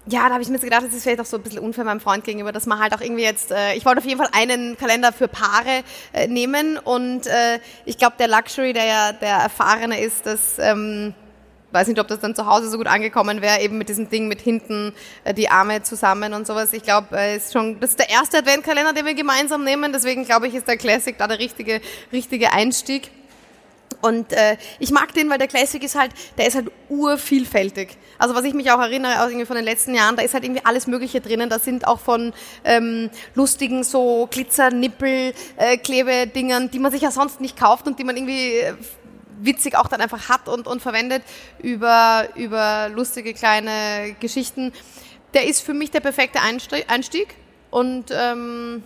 ja, 0.06 0.28
da 0.28 0.34
habe 0.34 0.44
ich 0.44 0.50
mir 0.50 0.60
gedacht, 0.60 0.84
das 0.84 0.94
ist 0.94 1.04
vielleicht 1.04 1.22
auch 1.22 1.26
so 1.26 1.38
ein 1.38 1.44
bisschen 1.44 1.60
unfair 1.60 1.84
meinem 1.84 2.00
Freund 2.00 2.24
gegenüber, 2.24 2.52
dass 2.52 2.66
man 2.66 2.80
halt 2.80 2.94
auch 2.94 3.02
irgendwie 3.02 3.24
jetzt, 3.24 3.52
äh, 3.52 3.74
ich 3.74 3.86
wollte 3.86 4.00
auf 4.00 4.06
jeden 4.06 4.20
Fall 4.20 4.30
einen 4.32 4.78
Kalender 4.78 5.12
für 5.12 5.28
Paare 5.28 5.84
äh, 6.14 6.28
nehmen 6.28 6.78
und 6.78 7.28
äh, 7.28 7.60
ich 7.86 7.98
glaube, 7.98 8.16
der 8.18 8.28
Luxury, 8.28 8.74
der 8.74 8.86
ja 8.86 9.12
der 9.12 9.36
erfahrene 9.36 10.02
ist, 10.02 10.26
das 10.26 10.58
ähm, 10.60 11.14
weiß 11.72 11.88
nicht, 11.88 12.00
ob 12.00 12.08
das 12.08 12.20
dann 12.20 12.36
zu 12.36 12.46
Hause 12.46 12.70
so 12.70 12.78
gut 12.78 12.88
angekommen 12.88 13.42
wäre, 13.42 13.62
eben 13.62 13.78
mit 13.78 13.90
diesem 13.90 14.10
Ding 14.10 14.28
mit 14.28 14.42
hinten 14.42 14.94
äh, 15.24 15.34
die 15.34 15.50
Arme 15.50 15.84
zusammen 15.84 16.34
und 16.34 16.48
sowas. 16.48 16.74
Ich 16.74 16.84
glaube, 16.84 17.18
äh, 17.18 17.38
ist 17.38 17.54
schon, 17.54 17.80
das 17.80 17.92
ist 17.92 18.00
der 18.00 18.10
erste 18.10 18.38
Adventkalender, 18.40 18.94
den 18.94 19.06
wir 19.06 19.14
gemeinsam 19.14 19.64
nehmen, 19.64 19.94
deswegen 19.94 20.26
glaube 20.26 20.48
ich, 20.48 20.56
ist 20.56 20.68
der 20.68 20.78
Classic 20.78 21.18
da 21.18 21.28
der 21.28 21.40
richtige, 21.40 21.82
richtige 22.12 22.52
Einstieg. 22.52 23.12
Und 24.02 24.32
äh, 24.32 24.56
ich 24.80 24.92
mag 24.92 25.14
den, 25.14 25.30
weil 25.30 25.38
der 25.38 25.48
Classic 25.48 25.84
ist 25.84 25.96
halt, 25.96 26.12
der 26.38 26.48
ist 26.48 26.56
halt 26.56 26.72
urvielfältig. 26.88 27.98
Also 28.18 28.34
was 28.34 28.46
ich 28.46 28.54
mich 28.54 28.72
auch 28.72 28.80
erinnere, 28.80 29.22
aus 29.22 29.30
irgendwie 29.30 29.46
von 29.46 29.58
den 29.58 29.66
letzten 29.66 29.94
Jahren, 29.94 30.16
da 30.16 30.22
ist 30.22 30.34
halt 30.34 30.46
irgendwie 30.46 30.66
alles 30.66 30.88
Mögliche 30.88 31.20
drinnen. 31.20 31.50
Da 31.50 31.60
sind 31.60 31.86
auch 31.86 32.00
von 32.00 32.34
ähm, 32.64 33.10
lustigen 33.36 33.84
so 33.84 34.28
Glitzer, 34.32 34.72
Nippel, 34.72 35.34
äh, 35.58 35.78
Klebedingern, 35.78 36.72
die 36.72 36.80
man 36.80 36.92
sich 36.92 37.02
ja 37.02 37.12
sonst 37.12 37.42
nicht 37.42 37.58
kauft 37.58 37.88
und 37.88 38.00
die 38.00 38.06
man 38.06 38.16
irgendwie 38.16 38.60
äh, 38.60 38.74
witzig 39.42 39.76
auch 39.76 39.88
dann 39.88 40.02
einfach 40.02 40.30
hat 40.30 40.48
und, 40.48 40.68
und 40.68 40.82
verwendet 40.82 41.24
über, 41.60 42.28
über 42.36 42.90
lustige 42.90 43.34
kleine 43.34 44.16
Geschichten. 44.20 44.72
Der 45.34 45.46
ist 45.46 45.62
für 45.62 45.74
mich 45.74 45.92
der 45.92 46.00
perfekte 46.00 46.40
Einstieg 46.42 47.36
und 47.70 48.06
ähm, 48.12 48.84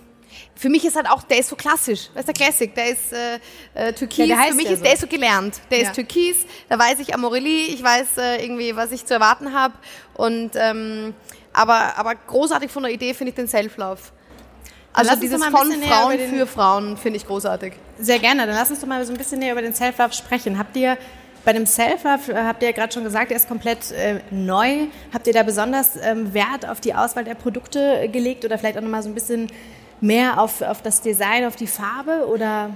für 0.55 0.69
mich 0.69 0.85
ist 0.85 0.95
halt 0.95 1.09
auch, 1.09 1.23
der 1.23 1.39
ist 1.39 1.49
so 1.49 1.55
klassisch, 1.55 2.09
das 2.13 2.21
ist 2.21 2.27
der 2.27 2.33
Classic, 2.33 2.73
der 2.73 2.89
ist 2.89 3.13
äh, 3.13 3.39
äh, 3.73 3.93
Türkis, 3.93 4.27
ja, 4.27 4.43
für 4.43 4.55
mich 4.55 4.65
ist, 4.65 4.79
so. 4.79 4.83
der 4.83 4.93
ist 4.93 5.01
so 5.01 5.07
gelernt, 5.07 5.61
der 5.69 5.79
ja. 5.79 5.87
ist 5.87 5.95
Türkis, 5.95 6.45
da 6.69 6.77
weiß 6.77 6.99
ich 6.99 7.13
Amorelie, 7.13 7.67
ich 7.67 7.83
weiß 7.83 8.17
äh, 8.17 8.43
irgendwie, 8.43 8.75
was 8.75 8.91
ich 8.91 9.05
zu 9.05 9.13
erwarten 9.13 9.53
habe 9.53 9.75
und 10.15 10.51
ähm, 10.55 11.13
aber, 11.53 11.97
aber 11.97 12.15
großartig 12.15 12.71
von 12.71 12.83
der 12.83 12.91
Idee 12.91 13.13
finde 13.13 13.29
ich 13.29 13.35
den 13.35 13.47
Self-Love. 13.47 14.01
Also 14.93 15.15
dieses 15.15 15.43
von 15.43 15.71
Frauen 15.71 16.19
für 16.19 16.45
Frauen 16.45 16.97
finde 16.97 17.17
ich 17.17 17.25
großartig. 17.25 17.73
Sehr 17.99 18.19
gerne, 18.19 18.45
dann 18.45 18.55
lass 18.55 18.69
uns 18.69 18.79
doch 18.79 18.87
mal 18.87 19.03
so 19.05 19.11
ein 19.11 19.17
bisschen 19.17 19.39
näher 19.39 19.53
über 19.53 19.61
den 19.61 19.73
Self-Love 19.73 20.13
sprechen. 20.13 20.59
Habt 20.59 20.75
ihr 20.77 20.97
bei 21.45 21.53
dem 21.53 21.65
Self-Love, 21.65 22.31
äh, 22.31 22.43
habt 22.43 22.61
ihr 22.61 22.69
ja 22.69 22.75
gerade 22.75 22.93
schon 22.93 23.03
gesagt, 23.03 23.31
der 23.31 23.37
ist 23.37 23.47
komplett 23.47 23.91
äh, 23.91 24.19
neu. 24.31 24.87
Habt 25.13 25.27
ihr 25.27 25.33
da 25.33 25.43
besonders 25.43 25.95
ähm, 26.01 26.33
Wert 26.33 26.67
auf 26.67 26.79
die 26.79 26.93
Auswahl 26.93 27.23
der 27.23 27.35
Produkte 27.35 28.07
gelegt 28.09 28.45
oder 28.45 28.57
vielleicht 28.57 28.77
auch 28.77 28.81
nochmal 28.81 29.03
so 29.03 29.09
ein 29.09 29.15
bisschen 29.15 29.47
mehr 29.99 30.39
auf, 30.39 30.61
auf 30.61 30.81
das 30.81 31.01
Design, 31.01 31.45
auf 31.45 31.55
die 31.55 31.67
Farbe 31.67 32.27
oder 32.27 32.69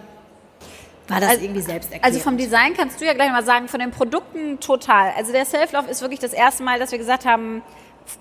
war 1.07 1.21
das 1.21 1.29
also, 1.29 1.43
irgendwie 1.43 1.61
selbst 1.61 1.91
erklärt? 1.91 2.03
Also 2.03 2.19
vom 2.19 2.37
Design 2.37 2.73
kannst 2.75 2.99
du 2.99 3.05
ja 3.05 3.13
gleich 3.13 3.31
mal 3.31 3.43
sagen, 3.43 3.67
von 3.67 3.79
den 3.79 3.91
Produkten 3.91 4.59
total. 4.59 5.13
Also 5.15 5.31
der 5.31 5.45
Self-Love 5.45 5.89
ist 5.89 6.01
wirklich 6.01 6.19
das 6.19 6.33
erste 6.33 6.63
Mal, 6.63 6.79
dass 6.79 6.91
wir 6.91 6.97
gesagt 6.97 7.25
haben, 7.25 7.61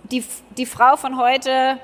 die, 0.04 0.24
die 0.56 0.66
Frau 0.66 0.96
von 0.96 1.18
heute, 1.18 1.78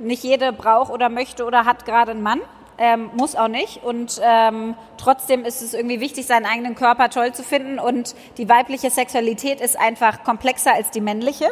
nicht 0.00 0.22
jede 0.24 0.52
braucht 0.52 0.90
oder 0.90 1.08
möchte 1.08 1.44
oder 1.44 1.64
hat 1.64 1.84
gerade 1.84 2.12
einen 2.12 2.22
Mann. 2.22 2.40
Ähm, 2.78 3.10
muss 3.14 3.36
auch 3.36 3.48
nicht. 3.48 3.84
Und 3.84 4.20
ähm, 4.24 4.74
trotzdem 4.96 5.44
ist 5.44 5.60
es 5.60 5.74
irgendwie 5.74 6.00
wichtig, 6.00 6.26
seinen 6.26 6.46
eigenen 6.46 6.74
Körper 6.74 7.10
toll 7.10 7.32
zu 7.32 7.42
finden. 7.42 7.78
Und 7.78 8.14
die 8.38 8.48
weibliche 8.48 8.90
Sexualität 8.90 9.60
ist 9.60 9.78
einfach 9.78 10.24
komplexer 10.24 10.74
als 10.74 10.90
die 10.90 11.02
männliche. 11.02 11.46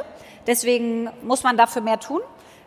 Deswegen 0.47 1.11
muss 1.23 1.43
man 1.43 1.59
dafür 1.59 1.83
mehr 1.83 2.01
tun. 2.01 2.21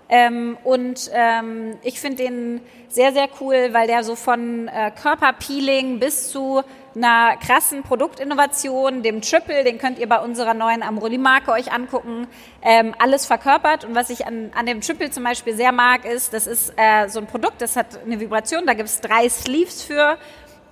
Ähm, 0.09 0.57
und 0.63 1.09
ähm, 1.13 1.77
ich 1.83 1.99
finde 1.99 2.23
den 2.23 2.61
sehr, 2.89 3.13
sehr 3.13 3.29
cool, 3.39 3.69
weil 3.71 3.87
der 3.87 4.03
so 4.03 4.15
von 4.15 4.67
äh, 4.67 4.91
Körperpeeling 4.91 5.99
bis 5.99 6.29
zu 6.29 6.63
einer 6.95 7.37
krassen 7.37 7.83
Produktinnovation, 7.83 9.03
dem 9.03 9.21
Triple, 9.21 9.63
den 9.63 9.77
könnt 9.77 9.99
ihr 9.99 10.07
bei 10.09 10.19
unserer 10.19 10.53
neuen 10.53 10.83
Amroli-Marke 10.83 11.51
euch 11.51 11.71
angucken, 11.71 12.27
ähm, 12.61 12.93
alles 12.99 13.25
verkörpert. 13.25 13.85
Und 13.85 13.95
was 13.95 14.09
ich 14.09 14.25
an, 14.25 14.51
an 14.55 14.65
dem 14.65 14.81
Triple 14.81 15.09
zum 15.09 15.23
Beispiel 15.23 15.55
sehr 15.55 15.71
mag, 15.71 16.05
ist, 16.05 16.33
das 16.33 16.47
ist 16.47 16.73
äh, 16.75 17.07
so 17.07 17.19
ein 17.19 17.27
Produkt, 17.27 17.61
das 17.61 17.75
hat 17.75 18.03
eine 18.05 18.19
Vibration, 18.19 18.65
da 18.65 18.73
gibt 18.73 18.89
es 18.89 19.01
drei 19.01 19.29
Sleeves 19.29 19.83
für 19.83 20.17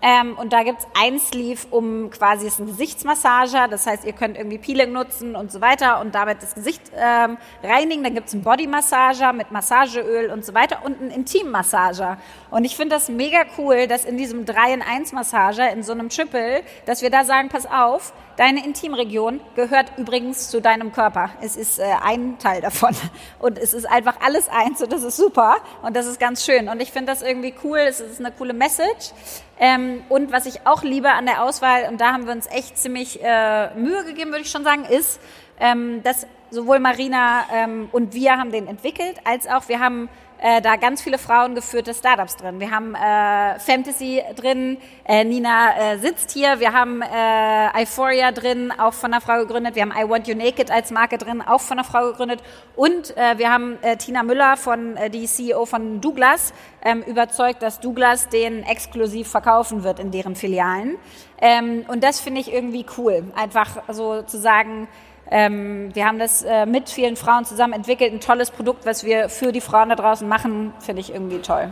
ähm, 0.02 0.38
und 0.38 0.54
da 0.54 0.64
gibt's 0.64 0.88
ein 0.98 1.20
Sleeve, 1.20 1.68
um 1.72 2.10
quasi 2.10 2.48
ist 2.48 2.60
ein 2.60 2.68
Gesichtsmassager. 2.68 3.68
Das 3.68 3.86
heißt, 3.86 4.06
ihr 4.06 4.14
könnt 4.14 4.38
irgendwie 4.38 4.58
Peeling 4.58 4.94
nutzen 4.94 5.36
und 5.36 5.52
so 5.52 5.60
weiter 5.60 6.00
und 6.00 6.16
damit 6.16 6.42
das 6.42 6.56
Gesicht 6.56 6.82
ähm, 6.96 7.38
reinigen. 7.62 8.04
Dann 8.04 8.14
gibt's 8.14 8.34
einen 8.34 8.44
Bodymassager 8.44 9.34
mit 9.34 9.52
Massageöl 9.52 10.32
und 10.32 10.46
so 10.46 10.54
weiter 10.54 10.86
und 10.86 11.02
einen 11.02 11.12
Intimmassager. 11.12 12.18
Und 12.50 12.64
ich 12.64 12.78
finde 12.78 12.96
das 12.96 13.10
mega 13.10 13.40
cool, 13.58 13.88
dass 13.88 14.06
in 14.06 14.18
diesem 14.18 14.46
3 14.46 14.74
in 14.74 14.82
1 14.82 15.12
Massager, 15.12 15.70
in 15.72 15.84
so 15.84 15.92
einem 15.92 16.10
Triple, 16.10 16.64
dass 16.86 17.02
wir 17.02 17.10
da 17.10 17.26
sagen, 17.26 17.50
pass 17.50 17.66
auf, 17.66 18.14
Deine 18.40 18.64
Intimregion 18.64 19.42
gehört 19.58 19.92
übrigens 19.98 20.50
zu 20.50 20.62
deinem 20.62 20.94
Körper. 20.94 21.30
Es 21.42 21.58
ist 21.58 21.78
äh, 21.78 21.84
ein 22.02 22.40
Teil 22.40 22.62
davon. 22.62 22.96
Und 23.40 23.58
es 23.58 23.74
ist 23.74 23.84
einfach 23.84 24.22
alles 24.22 24.48
eins 24.48 24.82
und 24.82 24.94
das 24.94 25.04
ist 25.04 25.18
super 25.18 25.58
und 25.82 25.94
das 25.96 26.06
ist 26.06 26.22
ganz 26.22 26.46
schön. 26.46 26.70
Und 26.70 26.82
ich 26.82 26.92
finde 26.92 27.12
das 27.12 27.22
irgendwie 27.22 27.54
cool. 27.66 27.80
Es 27.80 28.00
ist 28.00 28.20
eine 28.22 28.32
coole 28.32 28.54
Message. 28.54 29.12
Ähm, 29.60 30.04
und 30.08 30.32
was 30.32 30.46
ich 30.46 30.66
auch 30.66 30.84
liebe 30.84 31.10
an 31.10 31.26
der 31.26 31.44
Auswahl, 31.44 31.90
und 31.90 32.00
da 32.00 32.14
haben 32.14 32.28
wir 32.28 32.32
uns 32.32 32.48
echt 32.48 32.78
ziemlich 32.78 33.22
äh, 33.22 33.74
Mühe 33.76 34.06
gegeben, 34.06 34.32
würde 34.32 34.44
ich 34.44 34.52
schon 34.52 34.64
sagen, 34.64 34.86
ist, 34.86 35.20
ähm, 35.60 36.02
dass 36.04 36.26
sowohl 36.50 36.80
Marina 36.80 37.44
ähm, 37.54 37.90
und 37.92 38.14
wir 38.14 38.38
haben 38.38 38.54
den 38.54 38.68
entwickelt, 38.68 39.18
als 39.26 39.48
auch 39.48 39.68
wir 39.68 39.82
haben 39.82 40.08
äh, 40.42 40.62
da 40.62 40.76
ganz 40.76 41.02
viele 41.02 41.18
frauengeführte 41.18 41.94
Startups 41.94 42.38
drin. 42.38 42.60
Wir 42.60 42.72
haben 42.72 42.96
äh, 42.96 43.60
Fantasy 43.60 44.24
drin, 44.36 44.78
äh, 45.06 45.24
Nina 45.24 45.94
äh, 45.94 45.98
sitzt 45.98 46.32
hier, 46.32 46.60
wir 46.60 46.74
haben 46.74 47.02
äh, 47.02 47.82
Euphoria 47.82 48.32
drin, 48.32 48.72
auch 48.78 48.94
von 48.94 49.14
einer 49.14 49.22
Frau 49.22 49.40
gegründet, 49.40 49.76
wir 49.76 49.82
haben 49.82 49.92
I 49.92 50.08
Want 50.08 50.28
You 50.28 50.36
Naked 50.36 50.72
als 50.72 50.92
Marke 50.92 51.18
drin, 51.18 51.42
auch 51.42 51.62
von 51.62 51.78
einer 51.78 51.88
Frau 51.88 52.08
gegründet 52.08 52.42
und 52.76 53.16
äh, 53.18 53.38
wir 53.38 53.52
haben 53.52 53.78
äh, 53.82 53.98
Tina 53.98 54.24
Müller, 54.24 54.56
von 54.56 54.96
äh, 54.98 55.10
die 55.10 55.26
CEO 55.26 55.66
von 55.66 56.02
Douglas, 56.02 56.54
ähm, 56.84 57.04
überzeugt, 57.04 57.62
dass 57.62 57.80
Douglas 57.80 58.30
den 58.30 58.64
exklusiv 58.64 59.28
verkaufen 59.28 59.84
wird 59.84 60.00
in 60.00 60.12
deren 60.12 60.36
Filialen. 60.36 60.98
Ähm, 61.42 61.86
und 61.88 62.04
das 62.04 62.20
finde 62.20 62.42
ich 62.42 62.52
irgendwie 62.52 62.86
cool, 62.98 63.24
einfach 63.36 63.82
so 63.90 64.22
zu 64.22 64.38
sagen, 64.38 64.88
ähm, 65.32 65.94
wir 65.94 66.06
haben 66.06 66.20
das 66.20 66.42
äh, 66.42 66.66
mit 66.66 66.90
vielen 66.90 67.16
Frauen 67.16 67.46
zusammen 67.46 67.74
entwickelt, 67.74 68.14
ein 68.14 68.20
tolles 68.20 68.52
Produkt, 68.52 68.86
was 68.86 69.04
wir 69.04 69.30
für 69.30 69.52
die 69.52 69.62
Frauen 69.62 69.90
da 69.90 69.96
draußen 69.96 70.28
machen, 70.28 70.74
finde 70.80 71.02
ich 71.02 71.14
irgendwie 71.14 71.40
toll. 71.40 71.72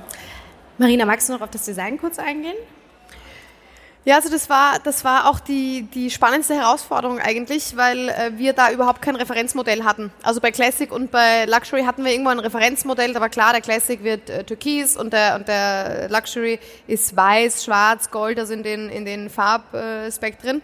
Marina, 0.78 1.06
magst 1.06 1.28
du 1.28 1.34
noch 1.34 1.42
auf 1.42 1.50
das 1.50 1.66
Design 1.66 2.00
kurz 2.00 2.20
eingehen? 2.20 2.56
Ja, 4.08 4.16
also 4.16 4.30
das 4.30 4.50
war, 4.50 4.80
das 4.80 5.04
war 5.04 5.30
auch 5.30 5.42
die, 5.42 5.82
die 5.94 6.10
spannendste 6.12 6.56
Herausforderung 6.56 7.20
eigentlich, 7.20 7.76
weil 7.76 8.08
äh, 8.08 8.32
wir 8.38 8.54
da 8.54 8.72
überhaupt 8.72 9.02
kein 9.02 9.18
Referenzmodell 9.18 9.84
hatten. 9.84 10.14
Also 10.24 10.40
bei 10.40 10.52
Classic 10.52 10.90
und 10.90 11.12
bei 11.12 11.44
Luxury 11.44 11.84
hatten 11.84 12.06
wir 12.06 12.12
irgendwo 12.14 12.30
ein 12.30 12.40
Referenzmodell, 12.40 13.12
da 13.12 13.20
war 13.20 13.28
klar, 13.28 13.52
der 13.52 13.60
Classic 13.60 14.02
wird 14.04 14.30
äh, 14.30 14.46
türkis 14.46 14.96
und 14.96 15.12
der, 15.12 15.36
und 15.36 15.50
der 15.50 16.08
Luxury 16.10 16.60
ist 16.88 17.18
weiß, 17.18 17.66
schwarz, 17.66 18.10
gold, 18.10 18.40
also 18.40 18.54
in 18.54 18.64
den, 18.64 18.90
in 18.90 19.04
den 19.04 19.30
Farbspektren. 19.30 20.62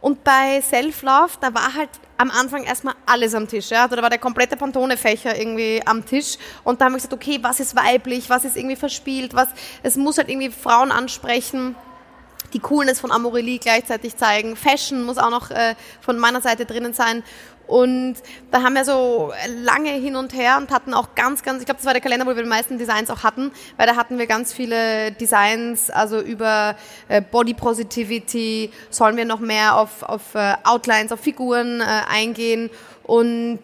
Und 0.00 0.24
bei 0.24 0.62
Self-Love, 0.62 1.32
da 1.42 1.52
war 1.52 1.74
halt 1.74 1.90
am 2.20 2.30
Anfang 2.30 2.64
erstmal 2.64 2.94
alles 3.06 3.34
am 3.34 3.48
Tisch. 3.48 3.70
Ja? 3.70 3.84
Also 3.84 3.96
da 3.96 4.02
war 4.02 4.10
der 4.10 4.18
komplette 4.18 4.56
Pantone-Fächer 4.56 5.38
irgendwie 5.38 5.80
am 5.86 6.04
Tisch. 6.04 6.36
Und 6.64 6.80
da 6.80 6.84
haben 6.84 6.92
wir 6.92 6.96
gesagt, 6.98 7.14
okay, 7.14 7.38
was 7.40 7.60
ist 7.60 7.74
weiblich, 7.74 8.28
was 8.28 8.44
ist 8.44 8.58
irgendwie 8.58 8.76
verspielt, 8.76 9.34
was, 9.34 9.48
es 9.82 9.96
muss 9.96 10.18
halt 10.18 10.28
irgendwie 10.28 10.50
Frauen 10.50 10.92
ansprechen 10.92 11.74
die 12.52 12.58
Coolness 12.58 12.98
von 12.98 13.12
Amorelie 13.12 13.60
gleichzeitig 13.60 14.16
zeigen. 14.16 14.56
Fashion 14.56 15.04
muss 15.04 15.18
auch 15.18 15.30
noch 15.30 15.52
äh, 15.52 15.76
von 16.00 16.18
meiner 16.18 16.40
Seite 16.40 16.66
drinnen 16.66 16.92
sein. 16.92 17.22
Und 17.70 18.16
da 18.50 18.62
haben 18.62 18.74
wir 18.74 18.84
so 18.84 19.32
lange 19.62 19.90
hin 19.90 20.16
und 20.16 20.34
her 20.34 20.58
und 20.58 20.72
hatten 20.72 20.92
auch 20.92 21.14
ganz, 21.14 21.44
ganz, 21.44 21.60
ich 21.60 21.66
glaube, 21.66 21.78
das 21.78 21.86
war 21.86 21.92
der 21.92 22.02
Kalender, 22.02 22.26
wo 22.26 22.34
wir 22.34 22.42
die 22.42 22.48
meisten 22.48 22.78
Designs 22.78 23.10
auch 23.10 23.22
hatten, 23.22 23.52
weil 23.76 23.86
da 23.86 23.94
hatten 23.94 24.18
wir 24.18 24.26
ganz 24.26 24.52
viele 24.52 25.12
Designs, 25.12 25.88
also 25.88 26.20
über 26.20 26.74
äh, 27.06 27.22
Body 27.22 27.54
Positivity, 27.54 28.72
sollen 28.90 29.16
wir 29.16 29.24
noch 29.24 29.38
mehr 29.38 29.76
auf, 29.76 30.02
auf 30.02 30.34
äh, 30.34 30.54
Outlines, 30.64 31.12
auf 31.12 31.20
Figuren 31.20 31.80
äh, 31.80 31.84
eingehen? 32.10 32.70
Und 33.04 33.60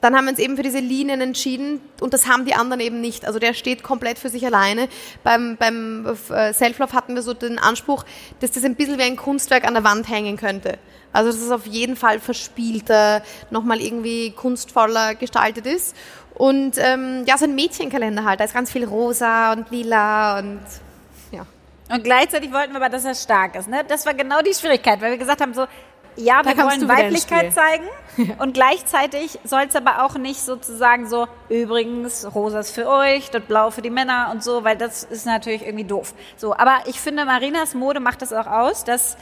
dann 0.00 0.14
haben 0.14 0.26
wir 0.26 0.30
uns 0.30 0.38
eben 0.38 0.56
für 0.56 0.62
diese 0.62 0.78
Linien 0.78 1.20
entschieden 1.20 1.80
und 2.00 2.14
das 2.14 2.28
haben 2.28 2.44
die 2.44 2.54
anderen 2.54 2.80
eben 2.80 3.00
nicht. 3.00 3.26
Also 3.26 3.38
der 3.38 3.54
steht 3.54 3.82
komplett 3.82 4.18
für 4.18 4.28
sich 4.28 4.46
alleine. 4.46 4.88
Beim, 5.24 5.56
beim 5.56 6.06
äh, 6.30 6.52
Self-Love 6.52 6.92
hatten 6.92 7.14
wir 7.14 7.22
so 7.22 7.34
den 7.34 7.58
Anspruch, 7.58 8.04
dass 8.40 8.52
das 8.52 8.64
ein 8.64 8.76
bisschen 8.76 8.98
wie 8.98 9.02
ein 9.02 9.16
Kunstwerk 9.16 9.66
an 9.66 9.74
der 9.74 9.84
Wand 9.84 10.08
hängen 10.08 10.36
könnte. 10.36 10.78
Also 11.12 11.30
dass 11.32 11.40
es 11.40 11.50
auf 11.50 11.66
jeden 11.66 11.96
Fall 11.96 12.20
verspielter, 12.20 13.22
nochmal 13.50 13.80
irgendwie 13.80 14.30
kunstvoller 14.30 15.14
gestaltet 15.14 15.66
ist. 15.66 15.96
Und 16.34 16.76
ähm, 16.78 17.24
ja, 17.26 17.36
so 17.36 17.46
ein 17.46 17.54
Mädchenkalender 17.56 18.24
halt. 18.24 18.38
Da 18.38 18.44
ist 18.44 18.54
ganz 18.54 18.70
viel 18.70 18.84
rosa 18.84 19.52
und 19.52 19.70
lila 19.70 20.38
und. 20.38 20.60
Und 21.90 22.04
gleichzeitig 22.04 22.52
wollten 22.52 22.72
wir 22.72 22.76
aber, 22.76 22.90
dass 22.90 23.04
er 23.04 23.14
stark 23.14 23.54
ist. 23.54 23.68
Ne? 23.68 23.82
Das 23.88 24.04
war 24.04 24.12
genau 24.12 24.42
die 24.42 24.52
Schwierigkeit, 24.52 25.00
weil 25.00 25.12
wir 25.12 25.18
gesagt 25.18 25.40
haben, 25.40 25.54
so, 25.54 25.66
ja, 26.16 26.42
da 26.42 26.56
wir 26.56 26.64
wollen 26.64 26.88
Weiblichkeit 26.88 27.52
zeigen. 27.52 27.84
Und 28.38 28.54
gleichzeitig 28.54 29.38
soll 29.44 29.62
es 29.68 29.76
aber 29.76 30.04
auch 30.04 30.16
nicht 30.16 30.40
sozusagen 30.40 31.08
so, 31.08 31.28
übrigens, 31.48 32.26
rosa 32.34 32.60
ist 32.60 32.72
für 32.72 32.88
euch, 32.88 33.30
das 33.30 33.42
blau 33.42 33.70
für 33.70 33.82
die 33.82 33.90
Männer 33.90 34.30
und 34.32 34.42
so, 34.42 34.64
weil 34.64 34.76
das 34.76 35.04
ist 35.04 35.24
natürlich 35.24 35.62
irgendwie 35.62 35.84
doof. 35.84 36.14
So, 36.36 36.52
aber 36.52 36.78
ich 36.86 37.00
finde, 37.00 37.24
Marinas 37.24 37.74
Mode 37.74 38.00
macht 38.00 38.22
das 38.22 38.32
auch 38.32 38.48
aus, 38.48 38.82
dass 38.82 39.16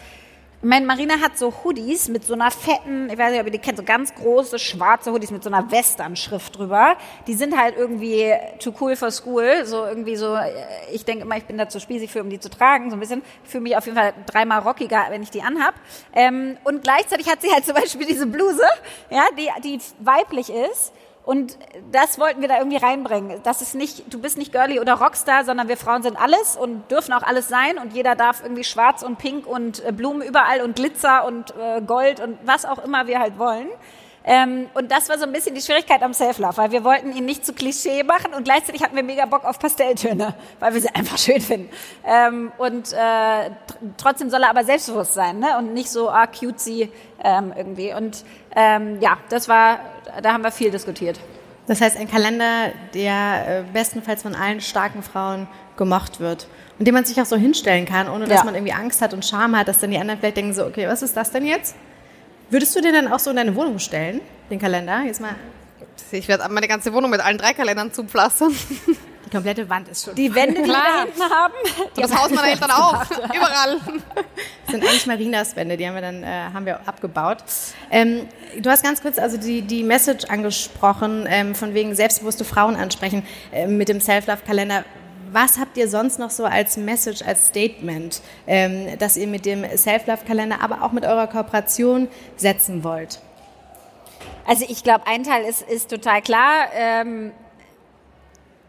Mein 0.63 0.87
Marina 0.87 1.21
hat 1.21 1.37
so 1.37 1.53
Hoodies 1.63 2.09
mit 2.09 2.25
so 2.25 2.33
einer 2.33 2.51
fetten, 2.51 3.11
ich 3.11 3.19
weiß 3.19 3.31
nicht, 3.31 3.41
ob 3.41 3.47
ihr 3.47 3.53
die 3.53 3.59
kennt, 3.59 3.77
so 3.77 3.85
ganz 3.85 4.15
große 4.15 4.59
schwarze 4.59 5.13
Hoodies 5.13 5.31
mit 5.31 5.45
so 5.45 5.51
einer 5.51 5.71
Western-Schrift 5.71 6.57
drüber. 6.57 6.97
Die 7.27 7.35
sind 7.35 7.59
halt 7.59 7.77
irgendwie 7.77 8.33
too 8.59 8.73
cool 8.81 8.97
for 8.97 9.11
school. 9.11 9.67
So 9.67 9.85
irgendwie 9.85 10.17
so, 10.17 10.35
äh, 10.35 10.51
ich 10.91 11.05
denke 11.05 11.25
immer, 11.25 11.37
ich 11.37 11.45
bin 11.45 11.59
da 11.59 11.69
zu 11.69 11.79
spießig 11.79 12.11
für, 12.11 12.23
um 12.23 12.31
die 12.31 12.41
zu 12.41 12.49
tragen. 12.49 12.89
So 12.89 12.97
ein 12.97 13.01
bisschen. 13.01 13.23
Ich 13.45 13.51
fühle 13.51 13.65
mich 13.65 13.77
auf 13.77 13.85
jeden 13.85 13.99
Fall 13.99 14.15
dreimal 14.25 14.61
rockiger, 14.61 15.05
wenn 15.11 15.23
ich 15.23 15.31
die 15.31 15.43
anhab. 15.43 15.75
Ähm, 16.15 16.57
und 16.65 16.83
gleichzeitig 16.83 17.31
hat 17.31 17.43
sie 17.43 17.53
halt 17.53 17.67
zum 17.67 17.75
Beispiel 17.75 18.07
diese 18.07 18.27
Bluse, 18.27 18.65
ja, 19.11 19.25
die, 19.37 19.51
die 19.63 19.79
weiblich 20.01 20.49
ist 20.49 20.93
und 21.27 21.59
das 21.91 22.21
wollten 22.21 22.41
wir 22.41 22.47
da 22.47 22.59
irgendwie 22.59 22.77
reinbringen. 22.77 23.41
Das 23.43 23.61
ist 23.61 23.75
nicht, 23.75 24.15
du 24.15 24.21
bist 24.21 24.39
nicht 24.39 24.53
Girly 24.53 24.79
oder 24.79 24.95
Rockstar, 24.95 25.45
sondern 25.45 25.67
wir 25.67 25.77
Frauen 25.77 26.05
sind 26.05 26.17
alles 26.17 26.57
und 26.57 26.89
dürfen 26.89 27.13
auch 27.13 27.25
alles 27.25 27.49
sein 27.49 27.79
und 27.79 27.93
jeder 27.93 28.15
darf 28.15 28.45
irgendwie 28.45 28.63
schwarz 28.63 29.03
und 29.03 29.19
pink 29.19 29.45
und 29.45 29.85
äh, 29.85 29.91
Blumen 29.91 30.23
überall 30.23 30.63
und 30.63 30.77
Glitzer 30.77 31.27
und 31.27 31.53
äh, 31.61 31.81
Gold 31.81 32.21
und 32.21 32.39
was 32.45 32.65
auch 32.65 32.79
immer 32.79 33.09
wir 33.09 33.19
halt 33.19 33.41
wollen. 33.41 33.67
Ähm, 34.29 34.69
und 34.75 34.91
das 34.93 35.09
war 35.09 35.19
so 35.19 35.25
ein 35.25 35.33
bisschen 35.33 35.55
die 35.57 35.61
Schwierigkeit 35.61 36.03
am 36.03 36.13
Self-Love, 36.13 36.57
weil 36.57 36.71
wir 36.73 36.83
wollten 36.83 37.13
ihn 37.13 37.25
nicht 37.25 37.45
zu 37.45 37.53
Klischee 37.53 38.05
machen 38.05 38.33
und 38.35 38.45
gleichzeitig 38.45 38.83
hatten 38.83 38.95
wir 38.95 39.05
mega 39.05 39.25
Bock 39.25 39.45
auf 39.45 39.59
Pastelltöne, 39.59 40.35
weil 40.61 40.75
wir 40.75 40.81
sie 40.81 40.95
einfach 40.95 41.19
schön 41.19 41.41
finden. 41.41 41.71
Ähm, 42.05 42.53
und 42.59 42.93
äh, 42.93 43.51
trotzdem 43.97 44.31
soll 44.31 44.43
er 44.43 44.51
aber 44.51 44.65
selbstbewusst 44.65 45.15
sein 45.15 45.41
ne? 45.41 45.59
und 45.59 45.75
nicht 45.75 45.91
so 45.91 46.09
ah, 46.09 46.27
cutesy 46.27 46.91
ähm, 47.23 47.53
irgendwie. 47.57 47.95
Und 47.95 48.25
ähm, 48.57 48.99
ja, 49.01 49.19
das 49.29 49.49
war, 49.49 49.79
da 50.23 50.33
haben 50.33 50.43
wir 50.43 50.51
viel 50.51 50.71
diskutiert. 50.71 51.21
Das 51.67 51.81
heißt, 51.81 51.97
ein 51.97 52.11
Kalender, 52.11 52.71
der 52.95 53.61
äh, 53.61 53.63
bestenfalls 53.73 54.23
von 54.23 54.35
allen 54.35 54.61
starken 54.61 55.03
Frauen 55.03 55.47
gemocht 55.77 56.21
wird 56.21 56.47
und 56.79 56.87
den 56.87 56.95
man 56.95 57.05
sich 57.05 57.21
auch 57.21 57.27
so 57.27 57.37
hinstellen 57.37 57.85
kann, 57.85 58.09
ohne 58.09 58.27
dass 58.27 58.39
ja. 58.39 58.45
man 58.45 58.55
irgendwie 58.55 58.73
Angst 58.73 59.03
hat 59.03 59.13
und 59.13 59.25
Scham 59.25 59.57
hat, 59.57 59.69
dass 59.69 59.79
dann 59.79 59.91
die 59.91 59.99
anderen 59.99 60.19
vielleicht 60.19 60.37
denken 60.37 60.55
so, 60.55 60.65
okay, 60.65 60.89
was 60.89 61.03
ist 61.03 61.17
das 61.17 61.31
denn 61.31 61.45
jetzt? 61.45 61.77
Würdest 62.49 62.75
du 62.77 62.81
den 62.81 62.95
dann 62.95 63.13
auch 63.13 63.19
so 63.19 63.31
in 63.31 63.37
deine 63.37 63.55
Wohnung 63.55 63.79
stellen, 63.79 64.21
den 64.51 64.59
Kalender? 64.59 65.03
Jetzt 65.03 65.21
mal. 65.21 65.35
Ich 66.13 66.29
werde 66.29 66.49
meine 66.51 66.69
ganze 66.69 66.93
Wohnung 66.93 67.11
mit 67.11 67.21
allen 67.21 67.39
drei 67.39 67.53
Kalendern 67.53 67.93
zupflastern. 67.93 68.53
Die 69.27 69.31
komplette 69.31 69.69
Wand 69.69 69.89
ist 69.89 70.05
schon. 70.05 70.15
Die 70.15 70.33
Wände, 70.33 70.63
die 70.63 70.69
wir 70.69 71.01
hinten 71.01 71.23
haben. 71.23 71.55
Die 71.97 72.01
das 72.01 72.17
Haus 72.17 72.31
meiner 72.31 72.49
Eltern 72.49 72.71
auch. 72.71 73.05
Überall. 73.11 73.81
Das 73.85 74.73
sind 74.73 74.85
eigentlich 74.85 75.07
Marinas 75.07 75.57
Wände, 75.57 75.77
die 75.77 75.87
haben 75.87 75.95
wir 75.95 76.01
dann 76.01 76.23
äh, 76.23 76.27
haben 76.55 76.65
wir 76.65 76.87
abgebaut. 76.87 77.39
Ähm, 77.91 78.29
du 78.61 78.71
hast 78.71 78.85
ganz 78.85 79.03
kurz 79.03 79.19
also 79.19 79.37
die, 79.37 79.63
die 79.63 79.83
Message 79.83 80.27
angesprochen, 80.27 81.27
ähm, 81.29 81.57
von 81.57 81.75
wegen 81.75 81.95
selbstbewusste 81.97 82.45
Frauen 82.45 82.77
ansprechen 82.77 83.27
äh, 83.53 83.67
mit 83.67 83.89
dem 83.89 84.01
Self-Love-Kalender. 84.01 84.85
Was 85.33 85.59
habt 85.59 85.77
ihr 85.77 85.89
sonst 85.89 86.21
noch 86.21 86.31
so 86.31 86.45
als 86.45 86.77
Message, 86.77 87.23
als 87.23 87.49
Statement, 87.49 88.23
ähm, 88.47 88.97
dass 88.99 89.17
ihr 89.17 89.27
mit 89.27 89.45
dem 89.45 89.65
Self-Love-Kalender, 89.65 90.61
aber 90.63 90.83
auch 90.83 90.93
mit 90.93 91.05
eurer 91.05 91.27
Kooperation 91.27 92.09
setzen 92.37 92.85
wollt? 92.85 93.21
Also 94.47 94.65
ich 94.69 94.85
glaube, 94.85 95.07
ein 95.09 95.25
Teil 95.25 95.45
ist, 95.45 95.63
ist 95.63 95.91
total 95.91 96.23
klar. 96.23 96.69
Ähm, 96.73 97.33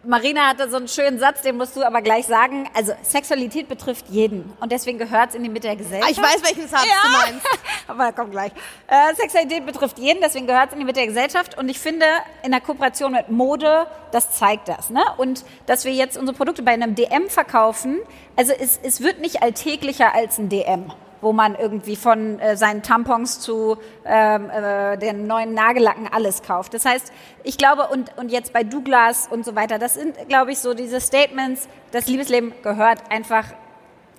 Marina 0.08 0.48
hatte 0.48 0.70
so 0.70 0.78
einen 0.78 0.88
schönen 0.88 1.20
Satz, 1.20 1.42
den 1.42 1.58
musst 1.58 1.76
du 1.76 1.84
aber 1.84 2.02
gleich 2.02 2.26
sagen. 2.26 2.70
Also 2.74 2.94
Sexualität 3.04 3.68
betrifft 3.68 4.06
jeden 4.08 4.54
und 4.62 4.72
deswegen 4.72 4.98
gehört 4.98 5.32
es 5.32 5.36
in 5.36 5.44
die 5.44 5.50
Mitte 5.50 5.68
der 5.68 5.76
Gesellschaft. 5.76 6.08
Ah, 6.08 6.12
ich 6.12 6.18
weiß, 6.18 6.44
welchen 6.44 6.68
Satz 6.70 6.86
ja. 6.86 7.02
du 7.04 7.32
meinst. 7.32 7.48
aber 7.88 8.14
komm 8.14 8.32
gleich. 8.32 8.54
Äh, 8.88 9.14
Sexualität 9.16 9.66
betrifft 9.66 10.00
jeden, 10.00 10.22
deswegen 10.22 10.48
gehört 10.48 10.68
es 10.68 10.74
in 10.74 10.80
die 10.80 10.86
Mitte 10.86 11.00
der 11.00 11.08
Gesellschaft 11.08 11.58
und 11.58 11.68
ich 11.68 11.80
finde, 11.80 12.06
in 12.42 12.52
der 12.52 12.62
Kooperation 12.62 13.12
mit 13.12 13.30
Mode, 13.30 13.88
das 14.12 14.32
zeigt 14.32 14.70
das. 14.70 14.90
Ne? 14.90 15.04
Und 15.18 15.44
dass 15.66 15.84
wir 15.84 15.92
jetzt 15.92 16.18
unsere 16.18 16.38
Produkte 16.38 16.64
bei 16.64 16.72
einem 16.72 16.96
DM 16.96 17.30
verkaufen, 17.30 18.00
also 18.38 18.54
es, 18.54 18.80
es 18.82 19.02
wird 19.02 19.20
nicht 19.20 19.44
alltäglicher 19.44 20.16
als 20.16 20.38
ein 20.38 20.48
DM 20.48 20.90
wo 21.22 21.34
man 21.34 21.56
irgendwie 21.56 21.96
von 21.96 22.40
äh, 22.40 22.56
seinen 22.58 22.84
Tampons 22.84 23.40
zu 23.40 23.78
ähm, 24.06 24.50
äh, 24.50 24.98
den 24.98 25.28
neuen 25.28 25.54
Nagellacken 25.54 26.08
alles 26.12 26.44
kauft. 26.44 26.74
Das 26.74 26.86
heißt, 26.86 27.12
ich 27.44 27.58
glaube, 27.58 27.88
und, 27.88 28.16
und 28.18 28.32
jetzt 28.32 28.54
bei 28.54 28.64
Douglas 28.64 29.28
und 29.30 29.46
so 29.46 29.56
weiter, 29.56 29.80
das 29.80 29.96
sind, 29.96 30.16
glaube 30.30 30.52
ich, 30.52 30.60
so 30.60 30.74
diese 30.74 31.02
Statements, 31.02 31.68
das 31.92 32.08
Liebesleben 32.08 32.54
gehört 32.64 33.00
einfach 33.10 33.46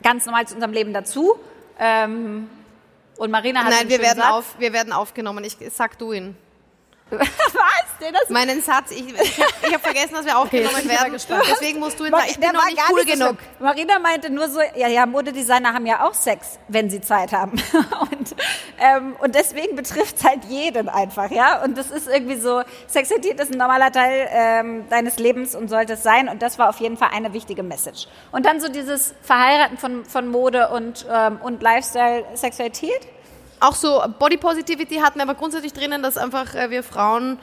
ganz 0.02 0.26
normal 0.26 0.46
zu 0.46 0.54
unserem 0.54 0.72
Leben 0.72 0.92
dazu. 0.92 1.38
Ähm, 1.78 2.48
und 3.16 3.30
Marina 3.30 3.64
hat 3.64 3.72
Nein, 3.72 3.88
wir 3.88 4.00
werden, 4.00 4.22
auf, 4.22 4.54
wir 4.58 4.72
werden 4.72 4.92
aufgenommen. 4.92 5.44
Ich 5.44 5.56
sag 5.70 5.98
du 5.98 6.12
ihn. 6.12 6.37
Was? 7.18 7.88
Denn 8.01 8.12
das 8.12 8.29
Meinen 8.29 8.62
Satz, 8.62 8.90
ich, 8.90 9.09
ich 9.09 9.40
habe 9.40 9.75
hab 9.75 9.83
vergessen, 9.83 10.14
dass 10.14 10.25
wir 10.25 10.38
aufgenommen 10.38 10.75
okay, 10.77 10.88
werden. 10.88 11.12
Deswegen 11.12 11.81
musst 11.81 11.99
du 11.99 12.05
ihn 12.05 12.11
sagen, 12.11 12.27
ich 12.29 12.38
bin 12.38 12.53
noch 12.53 12.64
nicht 12.66 12.81
cool 12.90 13.05
nicht 13.05 13.12
genug. 13.14 13.37
So 13.59 13.64
Marina 13.64 13.99
meinte 13.99 14.31
nur 14.31 14.49
so, 14.49 14.61
ja, 14.77 14.88
ja, 14.88 15.07
Modedesigner 15.07 15.73
haben 15.73 15.87
ja 15.87 16.07
auch 16.07 16.14
Sex, 16.14 16.59
wenn 16.68 16.90
sie 16.90 17.01
Zeit 17.01 17.33
haben. 17.33 17.53
und, 18.01 18.37
ähm, 18.79 19.16
und 19.18 19.35
deswegen 19.35 19.75
betrifft 19.75 20.16
es 20.18 20.25
halt 20.25 20.44
jeden 20.44 20.88
einfach, 20.88 21.31
ja. 21.31 21.62
Und 21.64 21.79
das 21.79 21.90
ist 21.90 22.09
irgendwie 22.09 22.37
so, 22.37 22.62
Sexualität 22.87 23.40
ist 23.40 23.53
ein 23.53 23.59
normaler 23.59 23.90
Teil 23.90 24.29
ähm, 24.31 24.88
deines 24.90 25.18
Lebens 25.18 25.55
und 25.55 25.68
sollte 25.68 25.94
es 25.94 26.03
sein. 26.03 26.29
Und 26.29 26.42
das 26.42 26.59
war 26.59 26.68
auf 26.68 26.79
jeden 26.79 26.97
Fall 26.97 27.09
eine 27.12 27.33
wichtige 27.33 27.62
Message. 27.62 28.07
Und 28.33 28.47
dann 28.47 28.61
so 28.61 28.68
dieses 28.68 29.14
Verheiraten 29.23 29.79
von, 29.79 30.05
von 30.05 30.29
Mode 30.29 30.68
und, 30.68 31.07
ähm, 31.11 31.40
und 31.42 31.62
Lifestyle, 31.62 32.25
Sexualität 32.35 33.09
auch 33.61 33.75
so 33.75 34.03
Body 34.18 34.37
Positivity 34.37 34.97
hatten 34.97 35.18
wir 35.18 35.23
aber 35.23 35.35
grundsätzlich 35.35 35.73
drinnen, 35.73 36.03
dass 36.03 36.16
einfach 36.16 36.55
äh, 36.55 36.71
wir 36.71 36.83
Frauen 36.83 37.38